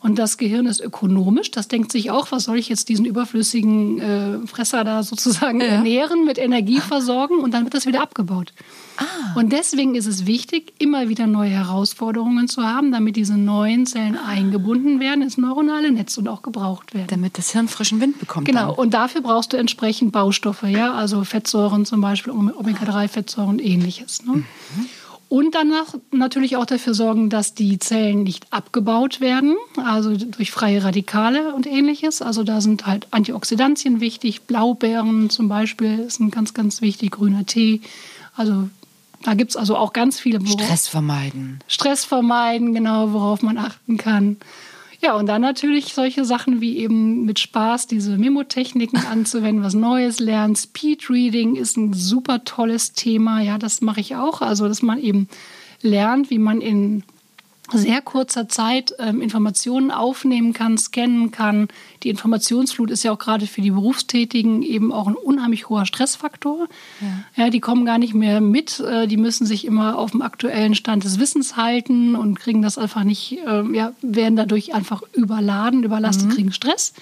Und 0.00 0.18
das 0.18 0.36
Gehirn 0.36 0.66
ist 0.66 0.80
ökonomisch. 0.80 1.50
Das 1.50 1.68
denkt 1.68 1.90
sich 1.90 2.10
auch, 2.10 2.30
was 2.30 2.44
soll 2.44 2.58
ich 2.58 2.68
jetzt 2.68 2.88
diesen 2.88 3.06
überflüssigen 3.06 3.98
äh, 3.98 4.46
Fresser 4.46 4.84
da 4.84 5.02
sozusagen 5.02 5.60
ja. 5.62 5.66
ernähren, 5.66 6.24
mit 6.24 6.38
Energie 6.38 6.80
versorgen 6.80 7.38
und 7.40 7.52
dann 7.52 7.64
wird 7.64 7.74
das 7.74 7.86
wieder 7.86 8.02
abgebaut. 8.02 8.52
Ah. 8.98 9.04
Und 9.34 9.52
deswegen 9.52 9.94
ist 9.94 10.06
es 10.06 10.26
wichtig, 10.26 10.74
immer 10.78 11.08
wieder 11.08 11.26
neue 11.26 11.50
Herausforderungen 11.50 12.46
zu 12.46 12.62
haben, 12.62 12.92
damit 12.92 13.16
diese 13.16 13.36
neuen 13.36 13.86
Zellen 13.86 14.16
eingebunden 14.16 15.00
werden 15.00 15.22
ins 15.22 15.38
neuronale 15.38 15.90
Netz 15.90 16.16
und 16.18 16.28
auch 16.28 16.42
gebraucht 16.42 16.94
werden. 16.94 17.08
Damit 17.08 17.38
das 17.38 17.50
Hirn 17.50 17.68
frischen 17.68 18.00
Wind 18.00 18.18
bekommt. 18.18 18.46
Genau. 18.46 18.68
Dann. 18.68 18.76
Und 18.76 18.94
dafür 18.94 19.22
brauchst 19.22 19.54
du 19.54 19.56
entsprechend 19.56 20.12
Baustoffe, 20.12 20.64
ja, 20.64 20.92
also 20.94 21.24
Fettsäuren 21.24 21.84
zum 21.84 22.00
Beispiel, 22.00 22.32
Omega-3-Fettsäuren 22.32 23.48
und 23.48 23.64
ähnliches. 23.64 24.24
Ne? 24.24 24.36
Mhm. 24.36 24.44
Und 25.28 25.56
danach 25.56 25.94
natürlich 26.12 26.56
auch 26.56 26.66
dafür 26.66 26.94
sorgen, 26.94 27.30
dass 27.30 27.54
die 27.54 27.78
Zellen 27.80 28.22
nicht 28.22 28.52
abgebaut 28.52 29.20
werden, 29.20 29.56
also 29.76 30.16
durch 30.16 30.52
freie 30.52 30.84
Radikale 30.84 31.52
und 31.52 31.66
ähnliches. 31.66 32.22
Also 32.22 32.44
da 32.44 32.60
sind 32.60 32.86
halt 32.86 33.08
Antioxidantien 33.10 34.00
wichtig, 34.00 34.42
Blaubeeren 34.42 35.28
zum 35.28 35.48
Beispiel 35.48 36.08
sind 36.10 36.32
ganz, 36.32 36.54
ganz 36.54 36.80
wichtig, 36.80 37.10
grüner 37.10 37.44
Tee. 37.44 37.80
Also 38.36 38.68
da 39.24 39.34
gibt 39.34 39.50
es 39.50 39.56
also 39.56 39.76
auch 39.76 39.92
ganz 39.92 40.20
viele. 40.20 40.46
Stress 40.46 40.86
vermeiden. 40.86 41.58
Stress 41.66 42.04
vermeiden, 42.04 42.72
genau, 42.74 43.12
worauf 43.12 43.42
man 43.42 43.58
achten 43.58 43.96
kann. 43.96 44.36
Ja, 45.02 45.14
und 45.14 45.26
dann 45.26 45.42
natürlich 45.42 45.92
solche 45.94 46.24
Sachen 46.24 46.60
wie 46.60 46.78
eben 46.78 47.24
mit 47.24 47.38
Spaß 47.38 47.86
diese 47.86 48.16
Memotechniken 48.16 49.06
anzuwenden, 49.06 49.62
was 49.62 49.74
Neues 49.74 50.20
lernen. 50.20 50.56
Speedreading 50.56 51.56
ist 51.56 51.76
ein 51.76 51.92
super 51.92 52.44
tolles 52.44 52.92
Thema. 52.92 53.40
Ja, 53.40 53.58
das 53.58 53.80
mache 53.80 54.00
ich 54.00 54.16
auch. 54.16 54.40
Also, 54.40 54.68
dass 54.68 54.82
man 54.82 54.98
eben 54.98 55.28
lernt, 55.82 56.30
wie 56.30 56.38
man 56.38 56.60
in 56.60 57.02
sehr 57.72 58.00
kurzer 58.00 58.48
Zeit 58.48 58.94
ähm, 58.98 59.20
Informationen 59.20 59.90
aufnehmen 59.90 60.52
kann, 60.52 60.78
scannen 60.78 61.30
kann. 61.30 61.68
Die 62.02 62.10
Informationsflut 62.10 62.90
ist 62.90 63.02
ja 63.02 63.12
auch 63.12 63.18
gerade 63.18 63.46
für 63.46 63.60
die 63.60 63.70
Berufstätigen 63.70 64.62
eben 64.62 64.92
auch 64.92 65.06
ein 65.06 65.14
unheimlich 65.14 65.68
hoher 65.68 65.86
Stressfaktor. 65.86 66.68
Ja. 67.00 67.44
ja 67.44 67.50
die 67.50 67.60
kommen 67.60 67.84
gar 67.84 67.98
nicht 67.98 68.14
mehr 68.14 68.40
mit. 68.40 68.80
Äh, 68.80 69.08
die 69.08 69.16
müssen 69.16 69.46
sich 69.46 69.64
immer 69.64 69.98
auf 69.98 70.12
dem 70.12 70.22
aktuellen 70.22 70.74
Stand 70.74 71.04
des 71.04 71.18
Wissens 71.18 71.56
halten 71.56 72.14
und 72.14 72.38
kriegen 72.38 72.62
das 72.62 72.78
einfach 72.78 73.04
nicht, 73.04 73.38
äh, 73.46 73.62
ja, 73.72 73.92
werden 74.02 74.36
dadurch 74.36 74.74
einfach 74.74 75.02
überladen, 75.12 75.82
überlastet, 75.82 76.28
mhm. 76.28 76.32
kriegen 76.32 76.52
Stress. 76.52 76.92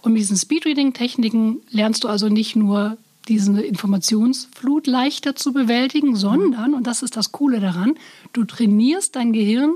Und 0.00 0.12
mit 0.12 0.20
diesen 0.20 0.36
Speedreading-Techniken 0.36 1.62
lernst 1.70 2.04
du 2.04 2.08
also 2.08 2.28
nicht 2.28 2.56
nur 2.56 2.98
diese 3.28 3.60
Informationsflut 3.60 4.86
leichter 4.86 5.36
zu 5.36 5.52
bewältigen, 5.52 6.16
sondern, 6.16 6.74
und 6.74 6.86
das 6.86 7.02
ist 7.02 7.16
das 7.16 7.32
Coole 7.32 7.60
daran, 7.60 7.94
du 8.32 8.44
trainierst 8.44 9.16
dein 9.16 9.32
Gehirn, 9.32 9.74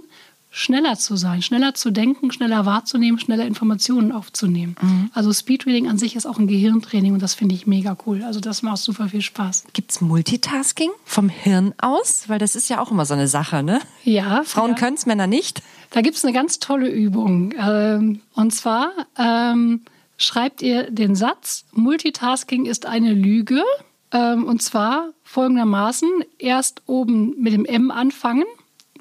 schneller 0.50 0.96
zu 0.96 1.16
sein, 1.16 1.42
schneller 1.42 1.74
zu 1.74 1.90
denken, 1.90 2.32
schneller 2.32 2.64
wahrzunehmen, 2.64 3.20
schneller 3.20 3.46
Informationen 3.46 4.12
aufzunehmen. 4.12 4.76
Mhm. 4.80 5.11
Also 5.12 5.32
Speedreading 5.32 5.88
an 5.88 5.98
sich 5.98 6.16
ist 6.16 6.26
auch 6.26 6.38
ein 6.38 6.46
Gehirntraining 6.46 7.12
und 7.12 7.22
das 7.22 7.34
finde 7.34 7.54
ich 7.54 7.66
mega 7.66 7.96
cool. 8.06 8.22
Also 8.22 8.40
das 8.40 8.62
macht 8.62 8.78
super 8.78 9.08
viel 9.08 9.20
Spaß. 9.20 9.64
Gibt 9.72 9.90
es 9.90 10.00
Multitasking 10.00 10.90
vom 11.04 11.28
Hirn 11.28 11.74
aus? 11.78 12.24
Weil 12.28 12.38
das 12.38 12.56
ist 12.56 12.68
ja 12.70 12.80
auch 12.80 12.90
immer 12.90 13.04
so 13.04 13.14
eine 13.14 13.28
Sache, 13.28 13.62
ne? 13.62 13.80
Ja. 14.04 14.42
Frauen 14.44 14.70
ja. 14.70 14.76
können 14.76 14.96
es, 14.96 15.06
Männer 15.06 15.26
nicht. 15.26 15.62
Da 15.90 16.00
gibt 16.00 16.16
es 16.16 16.24
eine 16.24 16.32
ganz 16.32 16.58
tolle 16.58 16.88
Übung. 16.88 17.54
Ähm, 17.58 18.20
und 18.34 18.52
zwar 18.52 18.90
ähm, 19.18 19.82
schreibt 20.18 20.61
ihr 20.61 20.90
den 20.90 21.14
Satz, 21.14 21.64
Multitasking 21.72 22.66
ist 22.66 22.85
eine 22.85 23.14
Lüge. 23.14 23.62
Ähm, 24.11 24.44
und 24.44 24.62
zwar 24.62 25.11
folgendermaßen, 25.22 26.09
erst 26.38 26.83
oben 26.87 27.40
mit 27.40 27.54
dem 27.54 27.64
M 27.64 27.90
anfangen, 27.90 28.44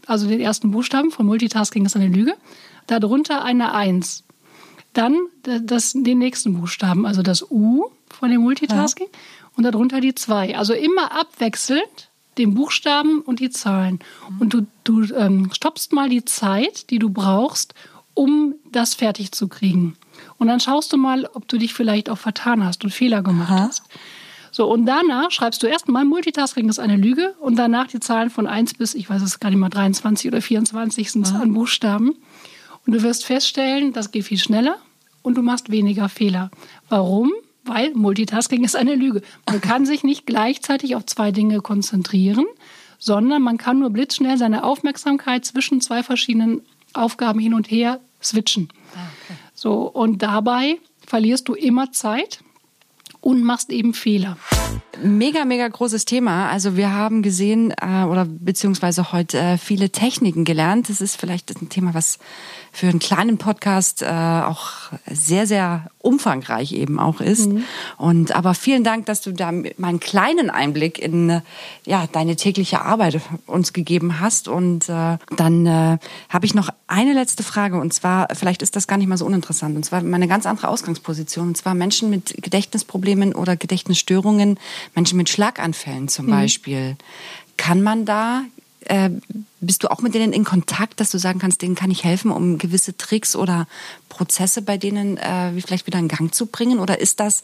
also 0.06 0.27
den 0.27 0.39
ersten 0.39 0.71
Buchstaben 0.71 1.12
von 1.12 1.25
Multitasking 1.25 1.86
ist 1.86 1.95
eine 1.95 2.08
Lüge, 2.08 2.34
darunter 2.88 3.43
eine 3.43 3.73
Eins. 3.73 4.23
Dann 4.93 5.15
das, 5.43 5.93
den 5.93 6.17
nächsten 6.17 6.60
Buchstaben, 6.60 7.06
also 7.06 7.21
das 7.21 7.43
U 7.51 7.89
von 8.10 8.32
dem 8.32 8.41
Multitasking 8.41 9.08
ja. 9.12 9.19
und 9.56 9.63
darunter 9.63 10.01
die 10.01 10.15
zwei. 10.15 10.58
Also 10.58 10.73
immer 10.73 11.12
abwechselnd 11.12 12.10
den 12.38 12.53
Buchstaben 12.53 13.21
und 13.21 13.39
die 13.39 13.49
Zahlen. 13.49 13.99
Und 14.39 14.53
du, 14.53 14.67
du 14.84 15.03
ähm, 15.13 15.49
stoppst 15.53 15.91
mal 15.91 16.10
die 16.10 16.25
Zeit, 16.25 16.89
die 16.89 16.99
du 16.99 17.10
brauchst, 17.10 17.73
um 18.13 18.56
das 18.71 18.95
fertig 18.95 19.32
zu 19.32 19.47
kriegen. 19.47 19.95
Und 20.38 20.47
dann 20.47 20.60
schaust 20.60 20.93
du 20.93 20.97
mal, 20.97 21.28
ob 21.34 21.47
du 21.47 21.58
dich 21.58 21.73
vielleicht 21.73 22.10
auch 22.10 22.17
vertan 22.17 22.63
hast 22.63 22.84
und 22.84 22.91
Fehler 22.91 23.21
gemacht 23.21 23.52
Aha. 23.52 23.67
hast. 23.67 23.84
So, 24.52 24.71
und 24.71 24.86
danach 24.86 25.32
schreibst 25.32 25.62
du 25.62 25.67
erstmal, 25.67 26.06
Multitasking 26.06 26.69
ist 26.69 26.80
eine 26.80 26.95
Lüge 26.95 27.36
und 27.39 27.58
danach 27.58 27.88
die 27.88 28.00
Zahlen 28.00 28.30
von 28.30 28.47
1 28.47 28.76
bis, 28.76 28.95
ich 28.95 29.10
weiß 29.10 29.21
es 29.21 29.39
gar 29.39 29.50
nicht 29.50 29.60
mal, 29.60 29.69
23 29.69 30.32
oder 30.32 30.41
24 30.41 31.12
sind 31.12 31.34
an 31.36 31.54
Buchstaben. 31.54 32.15
Und 32.86 32.93
du 32.93 33.04
wirst 33.04 33.26
feststellen, 33.26 33.93
das 33.93 34.12
geht 34.12 34.26
viel 34.26 34.38
schneller 34.38 34.78
und 35.21 35.36
du 35.38 35.41
machst 35.41 35.69
weniger 35.69 36.10
Fehler. 36.10 36.50
Warum? 36.89 37.34
Weil 37.65 37.93
Multitasking 37.93 38.63
ist 38.63 38.76
eine 38.76 38.95
Lüge. 38.95 39.21
Man 39.45 39.60
kann 39.60 39.86
sich 39.86 40.04
nicht 40.04 40.26
gleichzeitig 40.26 40.95
auf 40.95 41.06
zwei 41.06 41.32
Dinge 41.32 41.60
konzentrieren, 41.60 42.45
sondern 42.97 43.41
man 43.41 43.58
kann 43.58 43.80
nur 43.80 43.89
blitzschnell 43.89 44.38
seine 44.38 44.63
Aufmerksamkeit 44.63 45.45
zwischen 45.45 45.82
zwei 45.82 46.02
verschiedenen 46.02 46.62
Aufgaben 46.93 47.39
hin 47.39 47.54
und 47.54 47.69
her 47.69 48.00
switchen. 48.23 48.69
Ah, 48.95 49.00
okay. 49.23 49.38
So, 49.60 49.88
und 49.88 50.22
dabei 50.22 50.78
verlierst 51.04 51.48
du 51.48 51.56
immer 51.56 51.91
Zeit 51.91 52.43
und 53.22 53.43
machst 53.43 53.72
eben 53.72 53.96
Fehler. 53.96 54.38
Mega, 55.01 55.45
mega 55.45 55.67
großes 55.67 56.05
Thema. 56.05 56.49
Also 56.49 56.75
wir 56.75 56.93
haben 56.93 57.21
gesehen 57.21 57.73
äh, 57.81 58.03
oder 58.03 58.25
beziehungsweise 58.25 59.12
heute 59.12 59.38
äh, 59.38 59.57
viele 59.57 59.89
Techniken 59.89 60.43
gelernt. 60.43 60.89
Das 60.89 61.01
ist 61.01 61.15
vielleicht 61.15 61.49
ein 61.62 61.69
Thema, 61.69 61.93
was 61.93 62.19
für 62.71 62.88
einen 62.88 62.99
kleinen 62.99 63.38
Podcast 63.38 64.03
äh, 64.03 64.05
auch 64.05 64.91
sehr, 65.12 65.47
sehr 65.47 65.88
umfangreich 65.99 66.73
eben 66.73 66.99
auch 66.99 67.21
ist. 67.21 67.47
Mhm. 67.47 67.63
Und 67.97 68.36
aber 68.36 68.53
vielen 68.53 68.83
Dank, 68.83 69.07
dass 69.07 69.21
du 69.21 69.31
da 69.31 69.51
mal 69.51 69.65
einen 69.79 69.99
kleinen 69.99 70.49
Einblick 70.49 70.99
in 70.99 71.41
ja 71.86 72.07
deine 72.12 72.36
tägliche 72.36 72.81
Arbeit 72.81 73.19
uns 73.45 73.73
gegeben 73.73 74.19
hast. 74.19 74.47
Und 74.47 74.89
äh, 74.89 75.17
dann 75.36 75.65
äh, 75.65 75.97
habe 76.29 76.45
ich 76.45 76.53
noch 76.53 76.69
eine 76.88 77.13
letzte 77.13 77.43
Frage 77.43 77.79
und 77.79 77.93
zwar 77.93 78.27
vielleicht 78.33 78.62
ist 78.62 78.75
das 78.75 78.88
gar 78.88 78.97
nicht 78.97 79.07
mal 79.07 79.17
so 79.17 79.25
uninteressant. 79.25 79.75
Und 79.75 79.83
zwar 79.83 80.01
meine 80.03 80.27
ganz 80.27 80.45
andere 80.45 80.69
Ausgangsposition. 80.69 81.49
Und 81.49 81.57
zwar 81.57 81.73
Menschen 81.73 82.10
mit 82.10 82.36
Gedächtnisproblemen 82.41 83.33
oder 83.33 83.55
Gedächtnisstörungen, 83.57 84.60
Menschen 84.95 85.17
mit 85.17 85.30
Schlaganfällen 85.30 86.08
zum 86.08 86.28
mhm. 86.28 86.32
Beispiel. 86.32 86.97
Kann 87.58 87.82
man 87.82 88.06
da 88.06 88.43
äh, 88.86 89.10
bist 89.60 89.84
du 89.84 89.91
auch 89.91 90.02
mit 90.02 90.13
denen 90.13 90.34
in 90.34 90.43
Kontakt, 90.43 91.00
dass 91.00 91.12
du 91.12 91.17
sagen 91.17 91.39
kannst, 91.39 91.62
denen 91.62 91.76
kann 91.76 91.91
ich 91.91 92.04
helfen, 92.04 92.32
um 92.32 92.58
gewisse 92.58 92.95
Tricks 92.95 93.36
oder 93.36 93.67
Prozesse 94.10 94.62
bei 94.62 94.78
denen 94.78 95.17
äh, 95.17 95.52
vielleicht 95.60 95.88
wieder 95.88 96.00
in 96.00 96.08
Gang 96.08 96.34
zu 96.34 96.45
bringen? 96.45 96.80
Oder 96.80 97.00
ist 97.00 97.19
das 97.19 97.43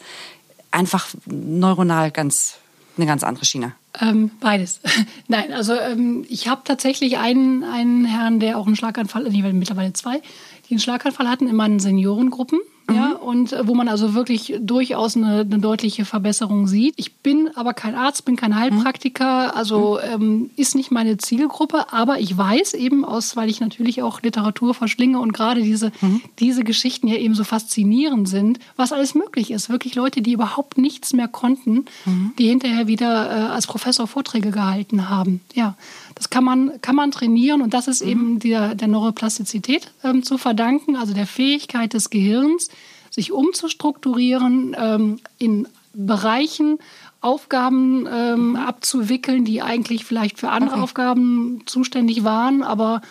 einfach 0.72 1.08
neuronal 1.26 2.12
ganz 2.12 2.56
eine 2.98 3.06
ganz 3.06 3.24
andere 3.24 3.46
Schiene? 3.46 3.74
Ähm, 4.00 4.32
beides. 4.40 4.80
Nein, 5.28 5.54
also 5.54 5.74
ähm, 5.74 6.26
ich 6.30 6.48
habe 6.48 6.62
tatsächlich 6.64 7.18
einen, 7.18 7.64
einen 7.64 8.06
Herrn, 8.06 8.40
der 8.40 8.58
auch 8.58 8.66
einen 8.66 8.76
Schlaganfall, 8.76 9.24
nee, 9.30 9.42
mittlerweile 9.54 9.94
zwei, 9.94 10.22
die 10.68 10.72
einen 10.72 10.80
Schlaganfall 10.80 11.28
hatten 11.28 11.48
in 11.48 11.56
meinen 11.56 11.80
Seniorengruppen. 11.80 12.60
Mhm. 12.88 12.96
Ja, 12.96 13.12
und 13.14 13.54
äh, 13.54 13.68
wo 13.68 13.76
man 13.76 13.88
also 13.88 14.14
wirklich 14.14 14.56
durchaus 14.60 15.16
eine, 15.16 15.42
eine, 15.42 15.60
deutliche 15.60 16.06
Verbesserung 16.06 16.68
sieht. 16.68 16.94
Ich 16.98 17.16
bin 17.16 17.50
aber 17.56 17.74
kein 17.74 17.96
Arzt, 17.96 18.26
bin 18.26 18.36
kein 18.36 18.56
Heilpraktiker, 18.56 19.56
also 19.56 20.00
mhm. 20.18 20.24
ähm, 20.24 20.50
ist 20.58 20.76
nicht 20.76 20.92
meine 20.92 21.18
Zielgruppe, 21.18 21.94
aber 21.94 22.20
ich 22.20 22.38
weiß 22.38 22.74
eben 22.74 23.06
aus, 23.06 23.36
weil 23.38 23.50
ich 23.50 23.62
natürlich 23.62 24.02
auch 24.02 24.22
Literatur 24.22 24.74
verschlinge 24.74 25.20
und 25.20 25.32
gerade 25.34 25.62
diese, 25.62 25.92
mhm. 26.02 26.22
diese 26.40 26.64
Geschichten 26.64 27.08
ja 27.08 27.16
eben 27.16 27.36
so 27.36 27.44
faszinierend 27.44 28.28
sind, 28.28 28.60
was 28.76 28.92
alles 28.92 29.16
möglich 29.16 29.52
ist. 29.52 29.70
Wirklich 29.70 29.96
Leute, 29.96 30.22
die 30.22 30.34
überhaupt 30.34 30.78
nichts 30.78 31.14
mehr 31.14 31.30
konnten, 31.30 31.86
mhm. 32.06 32.34
die 32.38 32.48
hinterher 32.50 32.88
wieder 32.88 33.30
äh, 33.30 33.52
als 33.52 33.66
Professor 33.66 34.08
Vorträge 34.08 34.52
gehalten 34.52 35.10
haben. 35.10 35.40
Ja, 35.54 35.76
das 36.16 36.30
kann 36.30 36.44
man, 36.44 36.82
kann 36.82 36.96
man 36.96 37.12
trainieren 37.12 37.62
und 37.62 37.74
das 37.74 37.88
ist 37.88 38.04
mhm. 38.04 38.10
eben 38.10 38.40
der, 38.40 38.76
der 38.76 38.88
Neuroplastizität 38.88 39.92
ähm, 40.04 40.24
zu 40.24 40.38
verdanken, 40.38 40.96
also 40.96 41.14
der 41.14 41.28
Fähigkeit 41.28 41.94
des 41.94 42.10
Gehirns, 42.10 42.70
sich 43.10 43.32
umzustrukturieren 43.32 44.76
ähm, 44.78 45.20
in 45.38 45.68
Bereichen, 45.94 46.80
Aufgaben 47.22 48.08
ähm, 48.12 48.50
mhm. 48.50 48.56
abzuwickeln, 48.58 49.46
die 49.46 49.62
eigentlich 49.62 50.04
vielleicht 50.04 50.40
für 50.40 50.50
andere 50.50 50.76
okay. 50.76 50.84
Aufgaben 50.84 51.62
zuständig 51.66 52.24
waren. 52.24 52.64
Aber 52.64 53.02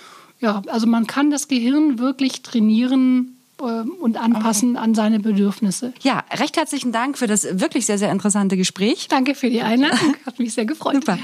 ja, 0.40 0.62
also 0.66 0.86
man 0.86 1.06
kann 1.06 1.30
das 1.30 1.48
Gehirn 1.48 1.98
wirklich 1.98 2.42
trainieren 2.42 3.38
und 3.62 4.16
anpassen 4.16 4.76
an 4.76 4.94
seine 4.94 5.20
Bedürfnisse. 5.20 5.92
Ja, 6.02 6.24
recht 6.38 6.56
herzlichen 6.56 6.92
Dank 6.92 7.18
für 7.18 7.26
das 7.26 7.60
wirklich 7.60 7.86
sehr, 7.86 7.98
sehr 7.98 8.10
interessante 8.10 8.56
Gespräch. 8.56 9.08
Danke 9.08 9.34
für 9.34 9.50
die 9.50 9.62
Einladung, 9.62 10.16
hat 10.26 10.38
mich 10.38 10.54
sehr 10.54 10.64
gefreut. 10.64 10.94
Super. 10.96 11.18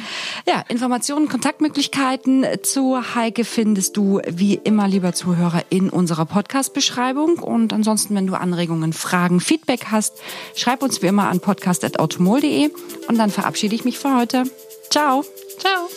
Ja, 0.46 0.64
Informationen, 0.68 1.28
Kontaktmöglichkeiten 1.28 2.46
zu 2.62 3.14
Heike 3.14 3.44
findest 3.44 3.96
du 3.96 4.20
wie 4.28 4.54
immer, 4.54 4.88
lieber 4.88 5.12
Zuhörer, 5.12 5.62
in 5.70 5.90
unserer 5.90 6.26
Podcast-Beschreibung. 6.26 7.38
Und 7.38 7.72
ansonsten, 7.72 8.14
wenn 8.14 8.26
du 8.26 8.34
Anregungen, 8.34 8.92
Fragen, 8.92 9.40
Feedback 9.40 9.86
hast, 9.90 10.14
schreib 10.54 10.82
uns 10.82 11.02
wie 11.02 11.06
immer 11.06 11.28
an 11.28 11.40
podcast.automol.de 11.40 12.70
und 13.08 13.18
dann 13.18 13.30
verabschiede 13.30 13.74
ich 13.74 13.84
mich 13.84 13.98
für 13.98 14.16
heute. 14.16 14.44
Ciao. 14.90 15.24
Ciao. 15.58 15.88